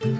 Hej 0.00 0.10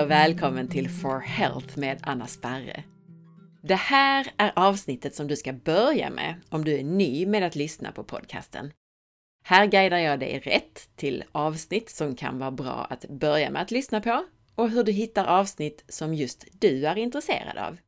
och 0.00 0.10
välkommen 0.10 0.68
till 0.68 0.90
For 0.90 1.18
Health 1.18 1.78
med 1.78 1.98
Anna 2.02 2.26
Sparre. 2.26 2.84
Det 3.62 3.74
här 3.74 4.32
är 4.36 4.52
avsnittet 4.56 5.14
som 5.14 5.26
du 5.26 5.36
ska 5.36 5.52
börja 5.52 6.10
med 6.10 6.34
om 6.48 6.64
du 6.64 6.78
är 6.78 6.84
ny 6.84 7.26
med 7.26 7.42
att 7.42 7.56
lyssna 7.56 7.92
på 7.92 8.04
podcasten. 8.04 8.72
Här 9.44 9.66
guidar 9.66 9.98
jag 9.98 10.20
dig 10.20 10.38
rätt 10.38 10.88
till 10.96 11.24
avsnitt 11.32 11.90
som 11.90 12.16
kan 12.16 12.38
vara 12.38 12.50
bra 12.50 12.86
att 12.90 13.08
börja 13.08 13.50
med 13.50 13.62
att 13.62 13.70
lyssna 13.70 14.00
på 14.00 14.24
och 14.54 14.70
hur 14.70 14.84
du 14.84 14.92
hittar 14.92 15.24
avsnitt 15.24 15.84
som 15.88 16.14
just 16.14 16.46
du 16.60 16.86
är 16.86 16.98
intresserad 16.98 17.58
av. 17.58 17.78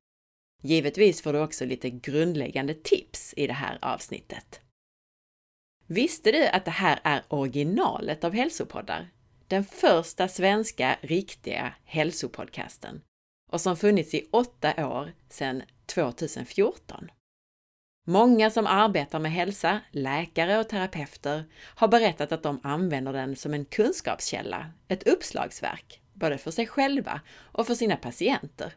Givetvis 0.67 1.23
får 1.23 1.33
du 1.33 1.41
också 1.41 1.65
lite 1.65 1.91
grundläggande 1.91 2.75
tips 2.75 3.35
i 3.37 3.47
det 3.47 3.53
här 3.53 3.79
avsnittet. 3.83 4.61
Visste 5.87 6.33
du 6.33 6.47
att 6.47 6.65
det 6.65 6.71
här 6.71 7.01
är 7.05 7.23
originalet 7.29 8.25
av 8.25 8.33
hälsopoddar? 8.33 9.09
Den 9.49 9.65
första 9.65 10.29
svenska 10.29 10.99
riktiga 11.01 11.75
hälsopodcasten 11.85 13.01
och 13.53 13.61
som 13.61 13.77
funnits 13.77 14.15
i 14.15 14.29
åtta 14.31 14.89
år 14.89 15.13
sedan 15.29 15.63
2014. 15.87 17.11
Många 18.07 18.51
som 18.51 18.67
arbetar 18.67 19.19
med 19.19 19.33
hälsa, 19.33 19.81
läkare 19.91 20.59
och 20.59 20.69
terapeuter, 20.69 21.45
har 21.55 21.89
berättat 21.89 22.33
att 22.33 22.43
de 22.43 22.61
använder 22.63 23.13
den 23.13 23.37
som 23.37 23.55
en 23.55 23.65
kunskapskälla, 23.65 24.71
ett 24.89 25.09
uppslagsverk, 25.09 26.01
både 26.13 26.39
för 26.39 26.51
sig 26.51 26.67
själva 26.67 27.21
och 27.53 27.67
för 27.67 27.75
sina 27.75 27.97
patienter. 27.97 28.75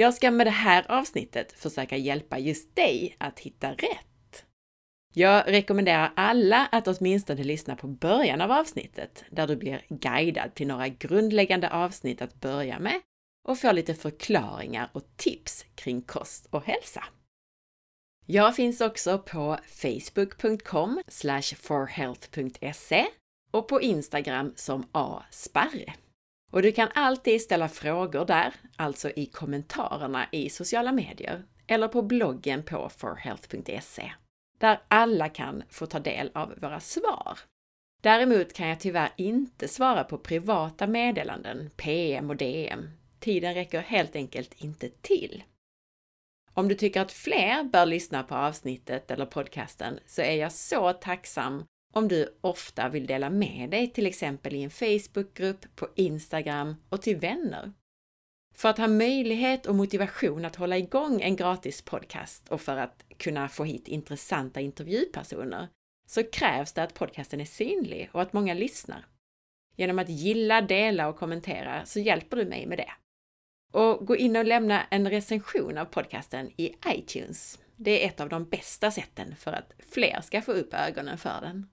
Jag 0.00 0.14
ska 0.14 0.30
med 0.30 0.46
det 0.46 0.50
här 0.50 0.90
avsnittet 0.90 1.52
försöka 1.52 1.96
hjälpa 1.96 2.38
just 2.38 2.76
dig 2.76 3.16
att 3.18 3.38
hitta 3.38 3.72
rätt. 3.72 4.44
Jag 5.14 5.48
rekommenderar 5.48 6.12
alla 6.16 6.66
att 6.72 6.88
åtminstone 6.88 7.44
lyssna 7.44 7.76
på 7.76 7.86
början 7.86 8.40
av 8.40 8.52
avsnittet, 8.52 9.24
där 9.30 9.46
du 9.46 9.56
blir 9.56 9.84
guidad 9.88 10.54
till 10.54 10.66
några 10.66 10.88
grundläggande 10.88 11.70
avsnitt 11.70 12.22
att 12.22 12.40
börja 12.40 12.78
med 12.78 13.00
och 13.48 13.58
får 13.58 13.72
lite 13.72 13.94
förklaringar 13.94 14.90
och 14.92 15.16
tips 15.16 15.64
kring 15.74 16.02
kost 16.02 16.46
och 16.50 16.64
hälsa. 16.64 17.04
Jag 18.26 18.56
finns 18.56 18.80
också 18.80 19.18
på 19.18 19.58
facebook.com 19.66 21.02
forhealth.se 21.56 23.06
och 23.50 23.68
på 23.68 23.80
Instagram 23.80 24.52
som 24.56 24.88
asparre. 24.92 25.94
Och 26.52 26.62
du 26.62 26.72
kan 26.72 26.88
alltid 26.94 27.42
ställa 27.42 27.68
frågor 27.68 28.24
där, 28.24 28.54
alltså 28.76 29.10
i 29.10 29.26
kommentarerna 29.26 30.26
i 30.32 30.50
sociala 30.50 30.92
medier 30.92 31.44
eller 31.66 31.88
på 31.88 32.02
bloggen 32.02 32.62
på 32.62 32.88
forhealth.se, 32.88 34.12
där 34.58 34.80
alla 34.88 35.28
kan 35.28 35.62
få 35.70 35.86
ta 35.86 35.98
del 35.98 36.30
av 36.34 36.54
våra 36.60 36.80
svar. 36.80 37.38
Däremot 38.02 38.52
kan 38.52 38.68
jag 38.68 38.80
tyvärr 38.80 39.12
inte 39.16 39.68
svara 39.68 40.04
på 40.04 40.18
privata 40.18 40.86
meddelanden, 40.86 41.70
PM 41.76 42.30
och 42.30 42.36
DM. 42.36 42.90
Tiden 43.20 43.54
räcker 43.54 43.80
helt 43.80 44.16
enkelt 44.16 44.54
inte 44.54 44.88
till. 44.88 45.44
Om 46.54 46.68
du 46.68 46.74
tycker 46.74 47.00
att 47.00 47.12
fler 47.12 47.64
bör 47.64 47.86
lyssna 47.86 48.22
på 48.22 48.34
avsnittet 48.34 49.10
eller 49.10 49.26
podcasten 49.26 49.98
så 50.06 50.22
är 50.22 50.34
jag 50.34 50.52
så 50.52 50.92
tacksam 50.92 51.64
om 51.92 52.08
du 52.08 52.38
ofta 52.40 52.88
vill 52.88 53.06
dela 53.06 53.30
med 53.30 53.70
dig 53.70 53.92
till 53.92 54.06
exempel 54.06 54.54
i 54.54 54.62
en 54.62 54.70
Facebookgrupp, 54.70 55.76
på 55.76 55.88
Instagram 55.94 56.76
och 56.88 57.02
till 57.02 57.16
vänner. 57.16 57.72
För 58.54 58.68
att 58.68 58.78
ha 58.78 58.88
möjlighet 58.88 59.66
och 59.66 59.74
motivation 59.74 60.44
att 60.44 60.56
hålla 60.56 60.78
igång 60.78 61.20
en 61.20 61.36
gratis 61.36 61.82
podcast 61.82 62.48
och 62.48 62.60
för 62.60 62.76
att 62.76 63.04
kunna 63.16 63.48
få 63.48 63.64
hit 63.64 63.88
intressanta 63.88 64.60
intervjupersoner 64.60 65.68
så 66.08 66.22
krävs 66.22 66.72
det 66.72 66.82
att 66.82 66.94
podcasten 66.94 67.40
är 67.40 67.44
synlig 67.44 68.10
och 68.12 68.22
att 68.22 68.32
många 68.32 68.54
lyssnar. 68.54 69.06
Genom 69.76 69.98
att 69.98 70.08
gilla, 70.08 70.60
dela 70.60 71.08
och 71.08 71.16
kommentera 71.16 71.84
så 71.84 72.00
hjälper 72.00 72.36
du 72.36 72.44
mig 72.44 72.66
med 72.66 72.78
det. 72.78 72.92
Och 73.72 74.06
gå 74.06 74.16
in 74.16 74.36
och 74.36 74.44
lämna 74.44 74.82
en 74.90 75.10
recension 75.10 75.78
av 75.78 75.84
podcasten 75.84 76.50
i 76.56 76.74
iTunes. 76.86 77.58
Det 77.76 78.04
är 78.04 78.08
ett 78.08 78.20
av 78.20 78.28
de 78.28 78.44
bästa 78.44 78.90
sätten 78.90 79.36
för 79.36 79.52
att 79.52 79.74
fler 79.90 80.20
ska 80.20 80.42
få 80.42 80.52
upp 80.52 80.74
ögonen 80.74 81.18
för 81.18 81.40
den. 81.40 81.68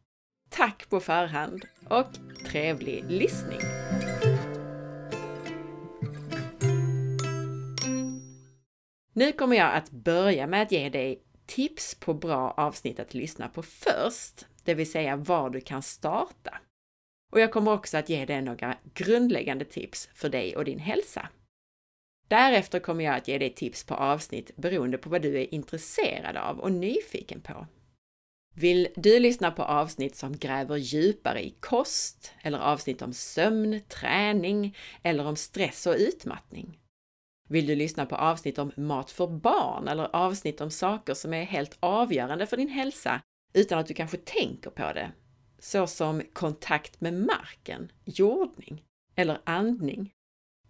Tack 0.50 0.90
på 0.90 1.00
förhand 1.00 1.66
och 1.90 2.08
trevlig 2.46 3.06
lyssning! 3.08 3.60
Nu 9.14 9.32
kommer 9.32 9.56
jag 9.56 9.76
att 9.76 9.92
börja 9.92 10.48
med 10.48 10.62
att 10.62 10.72
ge 10.72 10.90
dig 10.90 11.22
tips 11.46 11.96
på 11.96 12.14
bra 12.14 12.52
avsnitt 12.52 13.00
att 13.00 13.14
lyssna 13.14 13.50
på 13.50 13.64
först, 13.64 14.46
det 14.64 14.74
vill 14.74 14.92
säga 14.92 15.16
var 15.16 15.50
du 15.50 15.62
kan 15.62 15.84
starta. 15.84 16.60
Och 17.32 17.40
jag 17.40 17.52
kommer 17.52 17.74
också 17.74 17.98
att 17.98 18.10
ge 18.10 18.26
dig 18.26 18.42
några 18.42 18.78
grundläggande 18.94 19.66
tips 19.66 20.10
för 20.14 20.30
dig 20.30 20.56
och 20.56 20.66
din 20.66 20.80
hälsa. 20.80 21.30
Därefter 22.28 22.80
kommer 22.80 23.04
jag 23.04 23.16
att 23.16 23.28
ge 23.28 23.38
dig 23.38 23.54
tips 23.54 23.84
på 23.84 23.94
avsnitt 23.94 24.56
beroende 24.56 24.98
på 24.98 25.10
vad 25.10 25.22
du 25.22 25.40
är 25.42 25.54
intresserad 25.54 26.38
av 26.38 26.60
och 26.60 26.72
nyfiken 26.72 27.42
på. 27.42 27.68
Vill 28.58 28.88
du 28.96 29.20
lyssna 29.20 29.52
på 29.52 29.64
avsnitt 29.64 30.16
som 30.16 30.38
gräver 30.38 30.78
djupare 30.78 31.46
i 31.46 31.50
kost 31.60 32.34
eller 32.42 32.60
avsnitt 32.60 33.02
om 33.02 33.14
sömn, 33.14 33.82
träning 33.88 34.78
eller 35.04 35.26
om 35.26 35.36
stress 35.36 35.88
och 35.88 35.96
utmattning? 35.98 36.80
Vill 37.50 37.68
du 37.68 37.76
lyssna 37.76 38.06
på 38.06 38.16
avsnitt 38.16 38.58
om 38.58 38.72
mat 38.78 39.12
för 39.12 39.28
barn 39.28 39.88
eller 39.88 40.16
avsnitt 40.16 40.62
om 40.62 40.72
saker 40.72 41.14
som 41.14 41.34
är 41.34 41.44
helt 41.44 41.78
avgörande 41.80 42.46
för 42.46 42.58
din 42.58 42.70
hälsa 42.70 43.22
utan 43.54 43.80
att 43.80 43.88
du 43.88 43.94
kanske 43.94 44.18
tänker 44.18 44.70
på 44.70 44.94
det? 44.94 45.12
Såsom 45.60 46.22
kontakt 46.34 47.02
med 47.02 47.14
marken, 47.14 47.92
jordning 48.06 48.84
eller 49.16 49.42
andning. 49.44 50.15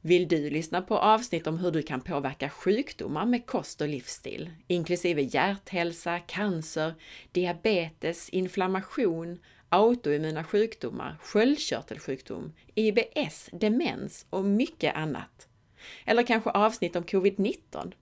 Vill 0.05 0.27
du 0.27 0.49
lyssna 0.49 0.81
på 0.81 0.97
avsnitt 0.97 1.47
om 1.47 1.57
hur 1.57 1.71
du 1.71 1.81
kan 1.81 2.01
påverka 2.01 2.49
sjukdomar 2.49 3.25
med 3.25 3.45
kost 3.45 3.81
och 3.81 3.87
livsstil, 3.87 4.49
inklusive 4.67 5.21
hjärthälsa, 5.21 6.19
cancer, 6.19 6.93
diabetes, 7.31 8.29
inflammation, 8.29 9.39
autoimmuna 9.69 10.43
sjukdomar, 10.43 11.17
sköldkörtelsjukdom, 11.21 12.53
IBS, 12.75 13.49
demens 13.51 14.25
och 14.29 14.45
mycket 14.45 14.95
annat? 14.95 15.47
Eller 16.05 16.23
kanske 16.23 16.49
avsnitt 16.49 16.95
om 16.95 17.03
covid-19? 17.03 17.93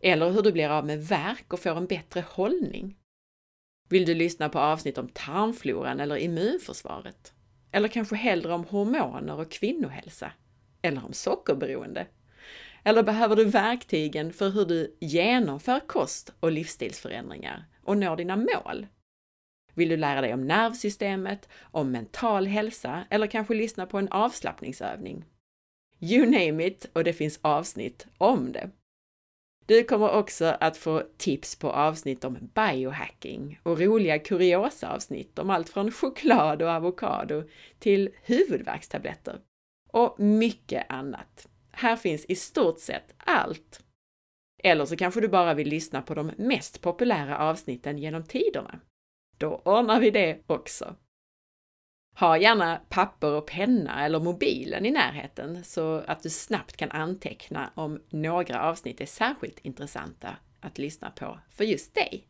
Eller 0.00 0.30
hur 0.30 0.42
du 0.42 0.52
blir 0.52 0.68
av 0.68 0.86
med 0.86 1.04
värk 1.06 1.52
och 1.52 1.60
får 1.60 1.76
en 1.76 1.86
bättre 1.86 2.24
hållning? 2.28 2.96
Vill 3.88 4.06
du 4.06 4.14
lyssna 4.14 4.48
på 4.48 4.58
avsnitt 4.58 4.98
om 4.98 5.08
tarmfloran 5.08 6.00
eller 6.00 6.16
immunförsvaret? 6.16 7.32
Eller 7.72 7.88
kanske 7.88 8.16
hellre 8.16 8.52
om 8.52 8.64
hormoner 8.64 9.40
och 9.40 9.50
kvinnohälsa? 9.50 10.32
Eller 10.88 11.04
om 11.04 11.12
sockerberoende? 11.12 12.06
Eller 12.84 13.02
behöver 13.02 13.36
du 13.36 13.44
verktygen 13.44 14.32
för 14.32 14.50
hur 14.50 14.64
du 14.64 14.96
genomför 15.00 15.80
kost 15.80 16.32
och 16.40 16.52
livsstilsförändringar 16.52 17.64
och 17.82 17.98
når 17.98 18.16
dina 18.16 18.36
mål? 18.36 18.86
Vill 19.74 19.88
du 19.88 19.96
lära 19.96 20.20
dig 20.20 20.34
om 20.34 20.46
nervsystemet, 20.46 21.48
om 21.60 21.90
mental 21.90 22.46
hälsa 22.46 23.04
eller 23.10 23.26
kanske 23.26 23.54
lyssna 23.54 23.86
på 23.86 23.98
en 23.98 24.08
avslappningsövning? 24.08 25.24
You 26.00 26.26
name 26.26 26.66
it 26.66 26.90
och 26.92 27.04
det 27.04 27.12
finns 27.12 27.38
avsnitt 27.42 28.06
om 28.18 28.52
det. 28.52 28.70
Du 29.66 29.84
kommer 29.84 30.10
också 30.10 30.56
att 30.60 30.76
få 30.76 31.02
tips 31.16 31.56
på 31.56 31.70
avsnitt 31.70 32.24
om 32.24 32.38
biohacking 32.54 33.60
och 33.62 33.80
roliga 33.80 34.18
kuriosa-avsnitt 34.18 35.38
om 35.38 35.50
allt 35.50 35.68
från 35.68 35.92
choklad 35.92 36.62
och 36.62 36.68
avokado 36.68 37.44
till 37.78 38.10
huvudvärkstabletter 38.22 39.40
och 39.92 40.20
mycket 40.20 40.86
annat. 40.88 41.48
Här 41.72 41.96
finns 41.96 42.24
i 42.24 42.34
stort 42.34 42.78
sett 42.78 43.14
allt. 43.16 43.84
Eller 44.62 44.84
så 44.84 44.96
kanske 44.96 45.20
du 45.20 45.28
bara 45.28 45.54
vill 45.54 45.68
lyssna 45.68 46.02
på 46.02 46.14
de 46.14 46.32
mest 46.38 46.80
populära 46.80 47.38
avsnitten 47.38 47.98
genom 47.98 48.24
tiderna. 48.24 48.80
Då 49.36 49.62
ordnar 49.64 50.00
vi 50.00 50.10
det 50.10 50.42
också. 50.46 50.96
Ha 52.16 52.38
gärna 52.38 52.80
papper 52.88 53.32
och 53.32 53.46
penna 53.46 54.04
eller 54.04 54.20
mobilen 54.20 54.86
i 54.86 54.90
närheten 54.90 55.64
så 55.64 55.98
att 55.98 56.22
du 56.22 56.30
snabbt 56.30 56.76
kan 56.76 56.90
anteckna 56.90 57.70
om 57.74 58.02
några 58.10 58.62
avsnitt 58.62 59.00
är 59.00 59.06
särskilt 59.06 59.58
intressanta 59.58 60.36
att 60.60 60.78
lyssna 60.78 61.10
på 61.10 61.38
för 61.50 61.64
just 61.64 61.94
dig. 61.94 62.28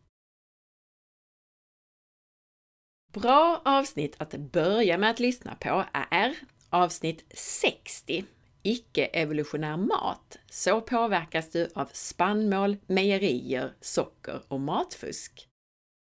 Bra 3.12 3.62
avsnitt 3.64 4.16
att 4.18 4.34
börja 4.34 4.98
med 4.98 5.10
att 5.10 5.20
lyssna 5.20 5.54
på 5.54 5.84
är 6.10 6.36
Avsnitt 6.70 7.24
60 7.34 8.24
Icke-evolutionär 8.62 9.76
mat. 9.76 10.38
Så 10.50 10.80
påverkas 10.80 11.50
du 11.50 11.68
av 11.74 11.90
spannmål, 11.92 12.76
mejerier, 12.86 13.74
socker 13.80 14.42
och 14.48 14.60
matfusk. 14.60 15.48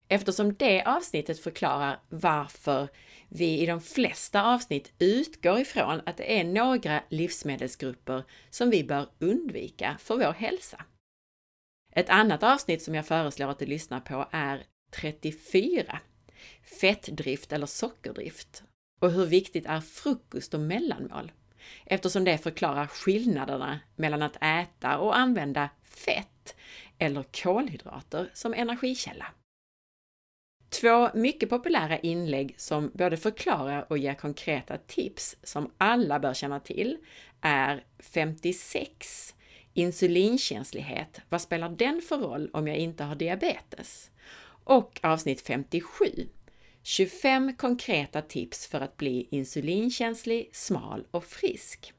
Eftersom 0.09 0.55
det 0.55 0.85
avsnittet 0.85 1.41
förklarar 1.41 2.01
varför 2.09 2.89
vi 3.29 3.61
i 3.61 3.67
de 3.67 3.81
flesta 3.81 4.43
avsnitt 4.43 4.93
utgår 4.99 5.59
ifrån 5.59 6.01
att 6.07 6.17
det 6.17 6.41
är 6.41 6.45
några 6.45 7.03
livsmedelsgrupper 7.09 8.25
som 8.51 8.71
vi 8.71 8.85
bör 8.85 9.09
undvika 9.19 9.97
för 10.01 10.17
vår 10.17 10.33
hälsa. 10.33 10.85
Ett 11.93 12.11
annat 12.11 12.43
avsnitt 12.43 12.83
som 12.83 12.95
jag 12.95 13.07
föreslår 13.07 13.49
att 13.49 13.59
du 13.59 13.67
lyssnar 13.67 14.01
på 14.01 14.29
är 14.31 14.65
34. 14.91 15.99
Fettdrift 16.81 17.53
eller 17.53 17.67
sockerdrift. 17.67 18.63
Och 18.99 19.11
hur 19.13 19.27
viktigt 19.27 19.67
är 19.67 19.81
frukost 19.81 20.55
och 20.55 20.61
mellanmål? 20.61 21.33
Eftersom 21.87 22.25
det 22.25 22.39
förklarar 22.39 22.87
skillnaderna 22.87 23.81
mellan 23.97 24.23
att 24.23 24.37
äta 24.43 24.99
och 24.99 25.19
använda 25.19 25.69
fett 25.85 26.57
eller 26.99 27.23
kolhydrater 27.43 28.31
som 28.35 28.55
energikälla. 28.55 29.27
Två 30.69 31.11
mycket 31.15 31.51
populära 31.51 31.99
inlägg 31.99 32.55
som 32.59 32.91
både 32.95 33.17
förklarar 33.17 33.87
och 33.93 33.99
ger 33.99 34.15
konkreta 34.15 34.79
tips 34.79 35.37
som 35.43 35.71
alla 35.79 36.19
bör 36.19 36.35
känna 36.35 36.61
till 36.61 36.99
är 37.41 37.85
56 37.99 39.35
Insulinkänslighet, 39.79 41.21
vad 41.29 41.43
spelar 41.43 41.69
den 41.69 42.03
för 42.09 42.17
roll 42.17 42.51
om 42.53 42.69
jag 42.69 42.77
inte 42.77 43.05
har 43.05 43.15
diabetes? 43.15 44.11
Och 44.65 45.01
avsnitt 45.03 45.41
57 45.41 46.29
25 46.89 47.57
konkreta 47.57 48.23
tips 48.23 48.67
för 48.67 48.81
att 48.81 48.97
bli 48.97 49.29
insulinkänslig, 49.31 50.51
smal 50.53 51.07
och 51.11 51.25
frisk. 51.25 51.93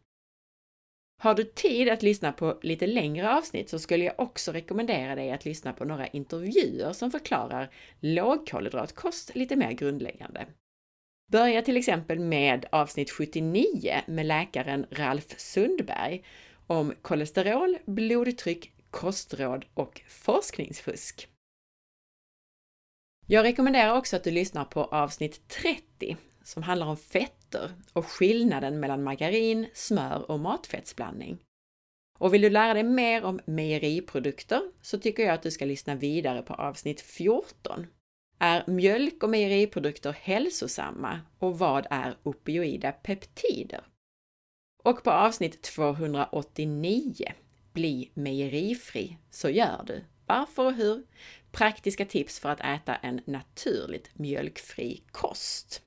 Har 1.21 1.35
du 1.35 1.43
tid 1.43 1.89
att 1.89 2.03
lyssna 2.03 2.31
på 2.31 2.59
lite 2.61 2.87
längre 2.87 3.35
avsnitt 3.37 3.69
så 3.69 3.79
skulle 3.79 4.05
jag 4.05 4.13
också 4.17 4.51
rekommendera 4.51 5.15
dig 5.15 5.31
att 5.31 5.45
lyssna 5.45 5.73
på 5.73 5.85
några 5.85 6.07
intervjuer 6.07 6.93
som 6.93 7.11
förklarar 7.11 7.73
lågkolhydratkost 7.99 9.35
lite 9.35 9.55
mer 9.55 9.71
grundläggande. 9.71 10.47
Börja 11.31 11.61
till 11.61 11.77
exempel 11.77 12.19
med 12.19 12.65
avsnitt 12.71 13.11
79 13.11 14.01
med 14.07 14.25
läkaren 14.25 14.85
Ralf 14.91 15.39
Sundberg 15.39 16.23
om 16.67 16.93
kolesterol, 17.01 17.77
blodtryck, 17.85 18.71
kostråd 18.91 19.65
och 19.73 20.01
forskningsfusk. 20.07 21.29
Jag 23.31 23.43
rekommenderar 23.43 23.97
också 23.97 24.15
att 24.15 24.23
du 24.23 24.31
lyssnar 24.31 24.65
på 24.65 24.83
avsnitt 24.83 25.47
30 25.47 26.17
som 26.43 26.63
handlar 26.63 26.87
om 26.87 26.97
fetter 26.97 27.71
och 27.93 28.05
skillnaden 28.05 28.79
mellan 28.79 29.03
margarin, 29.03 29.67
smör 29.73 30.31
och 30.31 30.39
matfettsblandning. 30.39 31.39
Och 32.19 32.33
vill 32.33 32.41
du 32.41 32.49
lära 32.49 32.73
dig 32.73 32.83
mer 32.83 33.23
om 33.23 33.39
mejeriprodukter 33.45 34.61
så 34.81 34.99
tycker 34.99 35.23
jag 35.23 35.33
att 35.33 35.43
du 35.43 35.51
ska 35.51 35.65
lyssna 35.65 35.95
vidare 35.95 36.41
på 36.41 36.53
avsnitt 36.53 37.01
14. 37.01 37.87
Är 38.39 38.63
mjölk 38.67 39.23
och 39.23 39.29
mejeriprodukter 39.29 40.11
hälsosamma 40.11 41.19
och 41.39 41.59
vad 41.59 41.87
är 41.89 42.17
opioida 42.23 42.91
peptider? 42.91 43.81
Och 44.83 45.03
på 45.03 45.11
avsnitt 45.11 45.61
289, 45.61 47.13
Bli 47.73 48.11
mejerifri, 48.13 49.17
så 49.29 49.49
gör 49.49 49.83
du. 49.87 50.03
Varför 50.25 50.65
och 50.65 50.73
hur? 50.73 51.03
Praktiska 51.51 52.05
tips 52.05 52.39
för 52.39 52.49
att 52.49 52.59
äta 52.59 52.95
en 52.95 53.21
naturligt 53.25 54.09
mjölkfri 54.13 55.03
kost. 55.11 55.81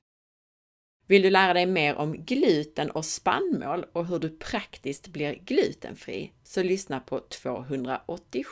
Vill 1.07 1.21
du 1.21 1.29
lära 1.29 1.53
dig 1.53 1.65
mer 1.65 1.95
om 1.95 2.25
gluten 2.25 2.91
och 2.91 3.05
spannmål 3.05 3.85
och 3.93 4.07
hur 4.07 4.19
du 4.19 4.29
praktiskt 4.29 5.07
blir 5.07 5.33
glutenfri 5.33 6.31
så 6.43 6.63
lyssna 6.63 6.99
på 6.99 7.19
287. 7.19 8.45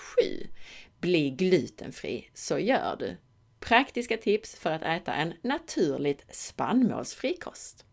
Bli 0.99 1.29
glutenfri 1.29 2.29
så 2.33 2.59
gör 2.59 2.95
du. 2.99 3.17
Praktiska 3.59 4.17
tips 4.17 4.55
för 4.55 4.69
att 4.69 4.81
äta 4.81 5.13
en 5.13 5.33
naturligt 5.41 6.35
spannmålsfri 6.35 7.37
kost. 7.37 7.85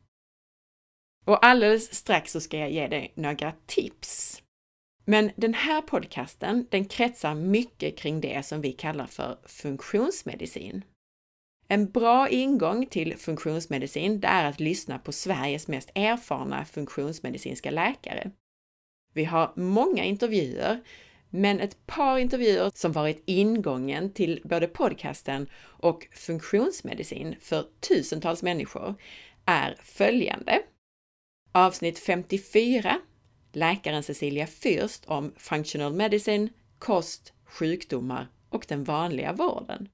Och 1.26 1.46
alldeles 1.46 1.94
strax 1.94 2.32
så 2.32 2.40
ska 2.40 2.58
jag 2.58 2.70
ge 2.70 2.86
dig 2.86 3.12
några 3.14 3.52
tips. 3.66 4.42
Men 5.10 5.30
den 5.36 5.54
här 5.54 5.82
podcasten, 5.82 6.66
den 6.70 6.84
kretsar 6.84 7.34
mycket 7.34 7.98
kring 7.98 8.20
det 8.20 8.46
som 8.46 8.60
vi 8.60 8.72
kallar 8.72 9.06
för 9.06 9.38
funktionsmedicin. 9.44 10.84
En 11.68 11.90
bra 11.90 12.28
ingång 12.28 12.86
till 12.86 13.16
funktionsmedicin, 13.16 14.20
det 14.20 14.28
är 14.28 14.44
att 14.44 14.60
lyssna 14.60 14.98
på 14.98 15.12
Sveriges 15.12 15.68
mest 15.68 15.90
erfarna 15.94 16.64
funktionsmedicinska 16.64 17.70
läkare. 17.70 18.30
Vi 19.14 19.24
har 19.24 19.52
många 19.56 20.04
intervjuer, 20.04 20.80
men 21.30 21.60
ett 21.60 21.86
par 21.86 22.18
intervjuer 22.18 22.70
som 22.74 22.92
varit 22.92 23.22
ingången 23.26 24.12
till 24.12 24.40
både 24.44 24.66
podcasten 24.66 25.48
och 25.62 26.08
funktionsmedicin 26.12 27.36
för 27.40 27.66
tusentals 27.80 28.42
människor 28.42 28.94
är 29.44 29.76
följande. 29.82 30.62
Avsnitt 31.52 31.98
54, 31.98 33.00
läkaren 33.52 34.02
Cecilia 34.02 34.46
Fürst 34.46 35.06
om 35.06 35.32
functional 35.36 35.92
medicine, 35.92 36.48
kost, 36.78 37.32
sjukdomar 37.44 38.28
och 38.48 38.64
den 38.68 38.84
vanliga 38.84 39.32
vården. 39.32 39.88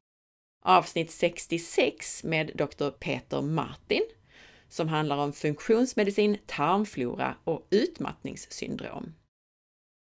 Avsnitt 0.63 1.11
66 1.11 2.25
med 2.25 2.51
Dr. 2.55 2.91
Peter 2.91 3.43
Martin 3.43 4.03
som 4.75 4.89
handlar 4.89 5.17
om 5.17 5.33
funktionsmedicin, 5.33 6.39
tarmflora 6.47 7.37
och 7.45 7.67
utmattningssyndrom. 7.71 9.15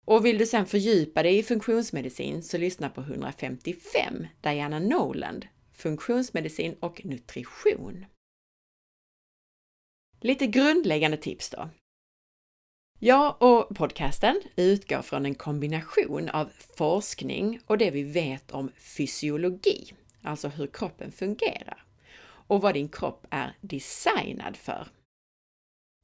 Och 0.06 0.24
vill 0.24 0.38
du 0.38 0.46
sedan 0.46 0.66
fördjupa 0.66 1.22
dig 1.22 1.38
i 1.38 1.42
funktionsmedicin 1.42 2.42
så 2.42 2.58
lyssna 2.58 2.90
på 2.90 3.00
155, 3.00 4.26
Diana 4.40 4.78
Noland, 4.78 5.46
funktionsmedicin 5.72 6.74
och 6.80 7.04
nutrition. 7.04 8.06
Lite 10.20 10.46
grundläggande 10.46 11.16
tips 11.16 11.50
då. 11.50 11.68
Jag 12.98 13.42
och 13.42 13.76
podcasten 13.76 14.40
utgår 14.56 15.02
från 15.02 15.26
en 15.26 15.34
kombination 15.34 16.28
av 16.28 16.50
forskning 16.76 17.60
och 17.66 17.78
det 17.78 17.90
vi 17.90 18.02
vet 18.02 18.50
om 18.50 18.72
fysiologi, 18.78 19.92
alltså 20.22 20.48
hur 20.48 20.66
kroppen 20.66 21.12
fungerar 21.12 21.84
och 22.46 22.60
vad 22.60 22.74
din 22.74 22.88
kropp 22.88 23.26
är 23.30 23.56
designad 23.60 24.56
för. 24.56 24.88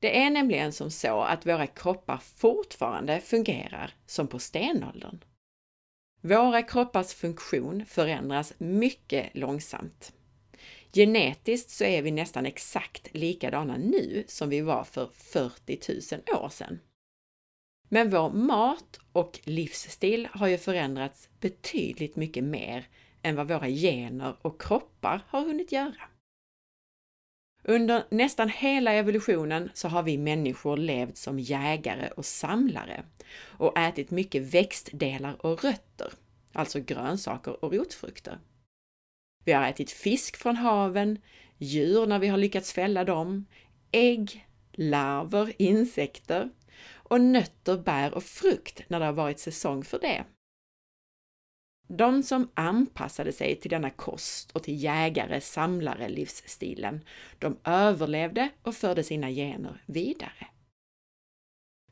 Det 0.01 0.23
är 0.23 0.31
nämligen 0.31 0.73
som 0.73 0.91
så 0.91 1.21
att 1.21 1.47
våra 1.47 1.67
kroppar 1.67 2.17
fortfarande 2.37 3.21
fungerar 3.21 3.95
som 4.07 4.27
på 4.27 4.39
stenåldern. 4.39 5.25
Våra 6.21 6.63
kroppars 6.63 7.15
funktion 7.15 7.85
förändras 7.87 8.53
mycket 8.59 9.37
långsamt. 9.37 10.13
Genetiskt 10.93 11.71
så 11.71 11.85
är 11.85 12.03
vi 12.03 12.11
nästan 12.11 12.47
exakt 12.47 13.15
likadana 13.15 13.77
nu 13.77 14.25
som 14.29 14.49
vi 14.49 14.61
var 14.61 14.85
för 14.85 15.11
40 15.15 15.79
000 16.29 16.43
år 16.43 16.49
sedan. 16.49 16.81
Men 17.89 18.11
vår 18.11 18.31
mat 18.31 19.01
och 19.13 19.41
livsstil 19.45 20.29
har 20.33 20.47
ju 20.47 20.59
förändrats 20.59 21.29
betydligt 21.41 22.17
mycket 22.17 22.45
mer 22.45 22.89
än 23.23 23.37
vad 23.37 23.49
våra 23.49 23.69
gener 23.69 24.37
och 24.43 24.63
kroppar 24.63 25.25
har 25.29 25.45
hunnit 25.45 25.73
göra. 25.73 26.03
Under 27.63 28.05
nästan 28.11 28.49
hela 28.49 28.93
evolutionen 28.93 29.71
så 29.75 29.89
har 29.89 30.03
vi 30.03 30.19
människor 30.19 30.77
levt 30.77 31.17
som 31.17 31.39
jägare 31.39 32.11
och 32.11 32.25
samlare 32.25 33.05
och 33.59 33.79
ätit 33.79 34.11
mycket 34.11 34.43
växtdelar 34.43 35.47
och 35.47 35.65
rötter, 35.65 36.13
alltså 36.53 36.81
grönsaker 36.81 37.65
och 37.65 37.73
rotfrukter. 37.73 38.39
Vi 39.51 39.55
har 39.55 39.69
ätit 39.69 39.91
fisk 39.91 40.37
från 40.37 40.57
haven, 40.57 41.19
djur 41.59 42.07
när 42.07 42.19
vi 42.19 42.29
har 42.29 42.39
lyckats 42.39 42.73
fälla 42.73 43.05
dem, 43.05 43.47
ägg, 43.93 44.47
larver, 44.73 45.53
insekter 45.59 46.51
och 46.93 47.21
nötter, 47.21 47.79
bär 47.79 48.15
och 48.15 48.23
frukt 48.23 48.83
när 48.89 49.01
det 49.01 49.07
har 49.07 49.13
varit 49.13 49.39
säsong 49.39 49.85
för 49.85 49.99
det. 49.99 50.25
De 51.89 52.23
som 52.23 52.51
anpassade 52.55 53.33
sig 53.33 53.57
till 53.57 53.71
denna 53.71 53.91
kost 53.91 54.51
och 54.51 54.63
till 54.63 54.83
jägare-samlare-livsstilen, 54.83 57.05
de 57.39 57.57
överlevde 57.65 58.49
och 58.63 58.75
förde 58.75 59.05
sina 59.05 59.31
gener 59.31 59.83
vidare. 59.87 60.47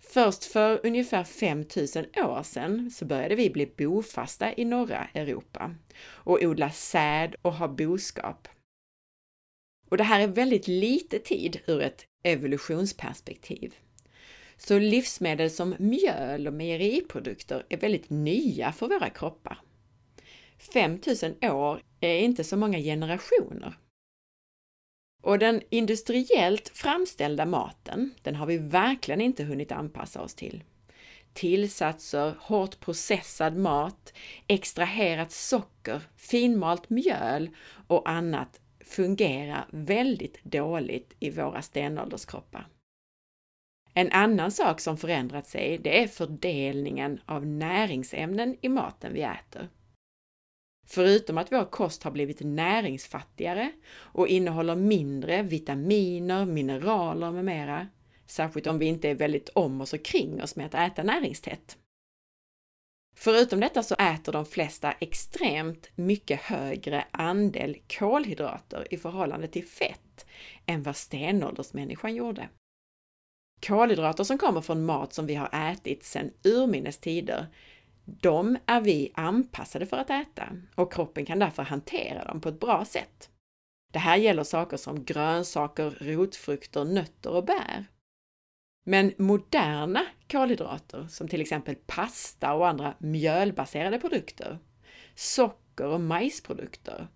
Först 0.01 0.45
för 0.45 0.87
ungefär 0.87 1.25
5000 1.25 2.05
år 2.17 2.43
sedan 2.43 2.91
så 2.91 3.05
började 3.05 3.35
vi 3.35 3.51
bli 3.51 3.67
bofasta 3.77 4.55
i 4.57 4.65
norra 4.65 5.09
Europa 5.15 5.75
och 6.07 6.43
odla 6.43 6.71
säd 6.71 7.35
och 7.43 7.55
ha 7.55 7.69
boskap. 7.69 8.49
Och 9.91 9.97
det 9.97 10.05
här 10.05 10.21
är 10.21 10.29
väldigt 10.29 10.69
lite 10.69 11.19
tid 11.19 11.61
ur 11.67 11.83
ett 11.83 12.07
evolutionsperspektiv. 12.25 13.75
Så 14.57 14.79
livsmedel 14.79 15.51
som 15.51 15.75
mjöl 15.79 16.47
och 16.47 16.53
mejeriprodukter 16.53 17.67
är 17.69 17.77
väldigt 17.77 18.11
nya 18.11 18.73
för 18.73 18.89
våra 18.89 19.11
kroppar. 19.11 19.61
5000 20.75 21.35
år 21.43 21.83
är 22.01 22.19
inte 22.19 22.45
så 22.45 22.57
många 22.57 22.79
generationer. 22.79 23.75
Och 25.23 25.39
den 25.39 25.63
industriellt 25.71 26.69
framställda 26.75 27.47
maten, 27.47 28.15
den 28.23 28.35
har 28.35 28.47
vi 28.47 28.59
verkligen 28.59 29.21
inte 29.21 29.45
hunnit 29.45 29.73
anpassa 29.73 30.23
oss 30.23 30.35
till. 30.35 30.65
Tillsatser, 31.33 32.35
hårt 32.41 32.81
processad 32.81 33.57
mat, 33.57 34.13
extraherat 34.47 35.33
socker, 35.33 36.03
finmalt 36.17 36.91
mjöl 36.91 37.51
och 37.87 38.09
annat 38.09 38.61
fungerar 38.85 39.67
väldigt 39.71 40.45
dåligt 40.45 41.17
i 41.21 41.31
våra 41.31 41.63
stenålderskroppar. 41.63 42.69
En 43.95 44.13
annan 44.13 44.53
sak 44.53 44.81
som 44.81 44.97
förändrat 44.97 45.47
sig, 45.47 45.79
det 45.79 46.03
är 46.03 46.07
fördelningen 46.07 47.21
av 47.27 47.47
näringsämnen 47.47 48.57
i 48.61 48.69
maten 48.69 49.13
vi 49.13 49.23
äter. 49.23 49.69
Förutom 50.91 51.39
att 51.39 51.53
vår 51.53 51.65
kost 51.65 52.03
har 52.03 52.11
blivit 52.11 52.41
näringsfattigare 52.41 53.73
och 53.95 54.29
innehåller 54.29 54.77
mindre 54.77 55.43
vitaminer, 55.43 56.47
mineraler 56.47 57.31
med 57.31 57.45
mera, 57.45 57.89
särskilt 58.27 58.67
om 58.67 58.79
vi 58.79 58.87
inte 58.87 59.09
är 59.09 59.15
väldigt 59.15 59.49
om 59.49 59.81
oss 59.81 59.93
och 59.93 60.05
kring 60.05 60.43
oss 60.43 60.57
med 60.57 60.67
att 60.67 60.93
äta 60.93 61.03
näringstätt. 61.03 61.77
Förutom 63.17 63.61
detta 63.61 63.83
så 63.83 63.95
äter 63.95 64.33
de 64.33 64.47
flesta 64.47 64.93
extremt 64.93 65.91
mycket 65.95 66.41
högre 66.41 67.05
andel 67.11 67.77
kolhydrater 67.99 68.87
i 68.91 68.97
förhållande 68.97 69.49
till 69.49 69.65
fett 69.67 70.27
än 70.67 70.83
vad 70.83 70.97
stenåldersmänniskan 70.97 72.15
gjorde. 72.15 72.49
Kolhydrater 73.67 74.25
som 74.25 74.39
kommer 74.39 74.61
från 74.61 74.85
mat 74.85 75.13
som 75.13 75.27
vi 75.27 75.35
har 75.35 75.71
ätit 75.71 76.05
sedan 76.05 76.31
urminnes 76.45 76.99
tider, 76.99 77.47
de 78.21 78.59
är 78.67 78.81
vi 78.81 79.13
anpassade 79.15 79.87
för 79.87 79.97
att 79.97 80.11
äta 80.11 80.49
och 80.75 80.93
kroppen 80.93 81.27
kan 81.27 81.39
därför 81.39 81.63
hantera 81.63 82.25
dem 82.25 82.41
på 82.41 82.49
ett 82.49 82.61
bra 82.61 82.85
sätt. 82.85 83.31
Det 83.93 83.99
här 83.99 84.17
gäller 84.17 84.45
saker 84.45 84.77
som 84.77 85.05
grönsaker, 85.05 85.91
rotfrukter, 86.01 86.85
nötter 86.85 87.31
och 87.31 87.45
bär. 87.45 87.85
Men 88.87 89.13
moderna 89.19 90.07
kolhydrater, 90.31 91.07
som 91.09 91.29
till 91.29 91.41
exempel 91.41 91.75
pasta 91.87 92.55
och 92.55 92.69
andra 92.69 92.95
mjölbaserade 92.99 93.99
produkter, 93.99 94.59
socker 95.15 95.87
och 95.87 96.01
majsprodukter, 96.01 97.09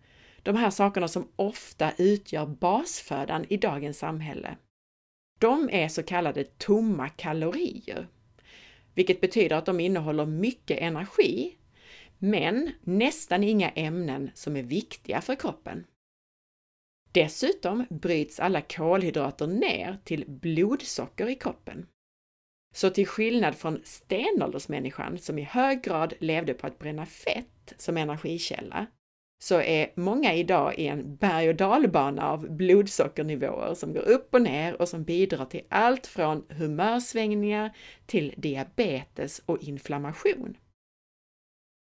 de 0.43 0.57
här 0.57 0.71
sakerna 0.71 1.09
som 1.09 1.29
ofta 1.37 1.93
utgör 1.99 2.47
basfödan 2.47 3.45
i 3.49 3.57
dagens 3.57 3.99
samhälle, 3.99 4.57
de 5.41 5.69
är 5.73 5.89
så 5.89 6.03
kallade 6.03 6.45
tomma 6.45 7.09
kalorier, 7.09 8.09
vilket 8.95 9.21
betyder 9.21 9.57
att 9.57 9.67
de 9.67 9.81
innehåller 9.81 10.27
mycket 10.27 10.79
energi, 10.79 11.57
men 12.19 12.71
nästan 12.81 13.45
inga 13.45 13.71
ämnen 13.71 14.31
som 14.35 14.57
är 14.57 14.63
viktiga 14.63 15.21
för 15.21 15.35
kroppen. 15.35 15.85
Dessutom 17.13 17.87
bryts 17.91 18.41
alla 18.41 18.61
kolhydrater 18.61 19.47
ner 19.47 19.99
till 20.05 20.25
blodsocker 20.29 21.29
i 21.29 21.35
kroppen. 21.35 21.87
Så 22.75 22.91
till 22.91 23.07
skillnad 23.07 23.55
från 23.55 23.81
stenåldersmänniskan 23.85 25.19
som 25.19 25.39
i 25.39 25.43
hög 25.43 25.83
grad 25.83 26.15
levde 26.19 26.55
på 26.55 26.67
att 26.67 26.79
bränna 26.79 27.07
fett 27.07 27.75
som 27.77 27.97
energikälla, 27.97 28.87
så 29.43 29.61
är 29.61 29.93
många 29.95 30.35
idag 30.35 30.79
i 30.79 30.87
en 30.87 31.17
berg 31.17 31.49
och 31.49 31.57
dalbana 31.57 32.23
av 32.23 32.51
blodsockernivåer 32.51 33.75
som 33.75 33.93
går 33.93 34.09
upp 34.09 34.35
och 34.35 34.43
ner 34.43 34.81
och 34.81 34.89
som 34.89 35.05
bidrar 35.05 35.45
till 35.45 35.63
allt 35.69 36.07
från 36.07 36.45
humörsvängningar 36.49 37.77
till 38.07 38.35
diabetes 38.37 39.43
och 39.47 39.63
inflammation. 39.63 40.57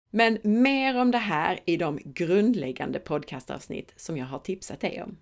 Men 0.09 0.39
mer 0.43 1.01
om 1.01 1.11
det 1.11 1.17
här 1.17 1.59
i 1.65 1.77
de 1.77 1.99
grundläggande 2.05 2.99
podcastavsnitt 2.99 3.93
som 3.95 4.17
jag 4.17 4.25
har 4.25 4.39
tipsat 4.39 4.79
dig 4.79 5.03
om. 5.03 5.17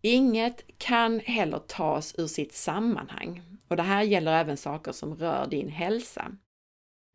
Inget 0.00 0.78
kan 0.78 1.20
heller 1.20 1.58
tas 1.58 2.14
ur 2.18 2.26
sitt 2.26 2.52
sammanhang 2.52 3.42
och 3.68 3.76
det 3.76 3.82
här 3.82 4.02
gäller 4.02 4.32
även 4.32 4.56
saker 4.56 4.92
som 4.92 5.14
rör 5.14 5.46
din 5.46 5.68
hälsa. 5.68 6.32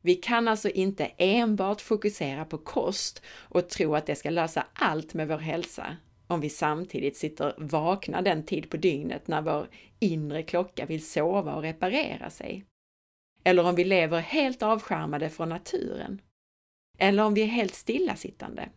Vi 0.06 0.16
kan 0.16 0.48
alltså 0.48 0.70
inte 0.70 1.12
enbart 1.18 1.82
fokusera 1.82 2.46
på 2.46 2.58
kost 2.58 3.22
och 3.28 3.70
tro 3.70 3.96
att 3.96 4.06
det 4.06 4.16
ska 4.16 4.30
lösa 4.30 4.66
allt 4.74 5.14
med 5.14 5.28
vår 5.28 5.38
hälsa 5.38 5.98
om 6.28 6.42
vi 6.42 6.50
samtidigt 6.50 7.18
sitter 7.18 7.56
vakna 7.58 8.22
den 8.22 8.46
tid 8.46 8.70
på 8.70 8.78
dygnet 8.78 9.28
när 9.28 9.42
vår 9.42 9.70
inre 10.00 10.44
klocka 10.44 10.86
vill 10.86 11.08
sova 11.08 11.56
och 11.56 11.62
reparera 11.62 12.30
sig. 12.30 12.66
Eller 13.44 13.66
om 13.66 13.76
vi 13.76 13.84
lever 13.84 14.20
helt 14.20 14.64
avskärmade 14.64 15.30
från 15.30 15.50
naturen. 15.50 16.22
Eller 16.98 17.24
om 17.24 17.34
vi 17.34 17.42
är 17.42 17.48
helt 17.48 17.76
stillasittande. 17.76 18.70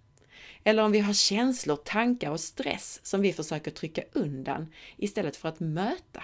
Eller 0.64 0.83
om 0.83 0.92
vi 0.92 0.99
har 0.99 1.12
känslor, 1.12 1.76
tankar 1.76 2.30
och 2.30 2.40
stress 2.40 3.00
som 3.02 3.21
vi 3.21 3.33
försöker 3.33 3.71
trycka 3.71 4.02
undan 4.12 4.73
istället 4.97 5.37
för 5.37 5.49
att 5.49 5.61
möta. 5.61 6.23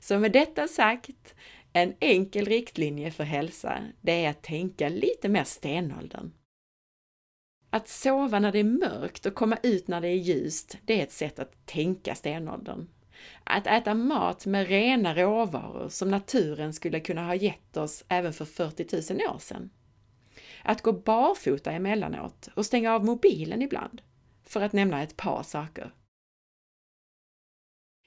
Så 0.00 0.18
med 0.18 0.32
detta 0.32 0.68
sagt, 0.68 1.34
en 1.76 1.94
enkel 2.00 2.44
riktlinje 2.44 3.10
för 3.10 3.24
hälsa, 3.24 3.82
det 4.00 4.24
är 4.24 4.30
att 4.30 4.42
tänka 4.42 4.88
lite 4.88 5.28
mer 5.28 5.44
stenåldern. 5.44 6.32
Att 7.70 7.88
sova 7.88 8.38
när 8.38 8.52
det 8.52 8.58
är 8.58 8.64
mörkt 8.64 9.26
och 9.26 9.34
komma 9.34 9.58
ut 9.62 9.88
när 9.88 10.00
det 10.00 10.08
är 10.08 10.16
ljust, 10.16 10.78
det 10.84 11.00
är 11.00 11.02
ett 11.02 11.12
sätt 11.12 11.38
att 11.38 11.66
tänka 11.66 12.14
stenåldern. 12.14 12.88
Att 13.44 13.66
äta 13.66 13.94
mat 13.94 14.46
med 14.46 14.68
rena 14.68 15.14
råvaror 15.14 15.88
som 15.88 16.10
naturen 16.10 16.72
skulle 16.72 17.00
kunna 17.00 17.26
ha 17.26 17.34
gett 17.34 17.76
oss 17.76 18.04
även 18.08 18.32
för 18.32 18.44
40 18.44 19.14
000 19.14 19.34
år 19.34 19.38
sedan. 19.38 19.70
Att 20.62 20.82
gå 20.82 20.92
barfota 20.92 21.72
emellanåt 21.72 22.48
och 22.54 22.66
stänga 22.66 22.94
av 22.94 23.04
mobilen 23.04 23.62
ibland, 23.62 24.02
för 24.44 24.60
att 24.60 24.72
nämna 24.72 25.02
ett 25.02 25.16
par 25.16 25.42
saker. 25.42 25.94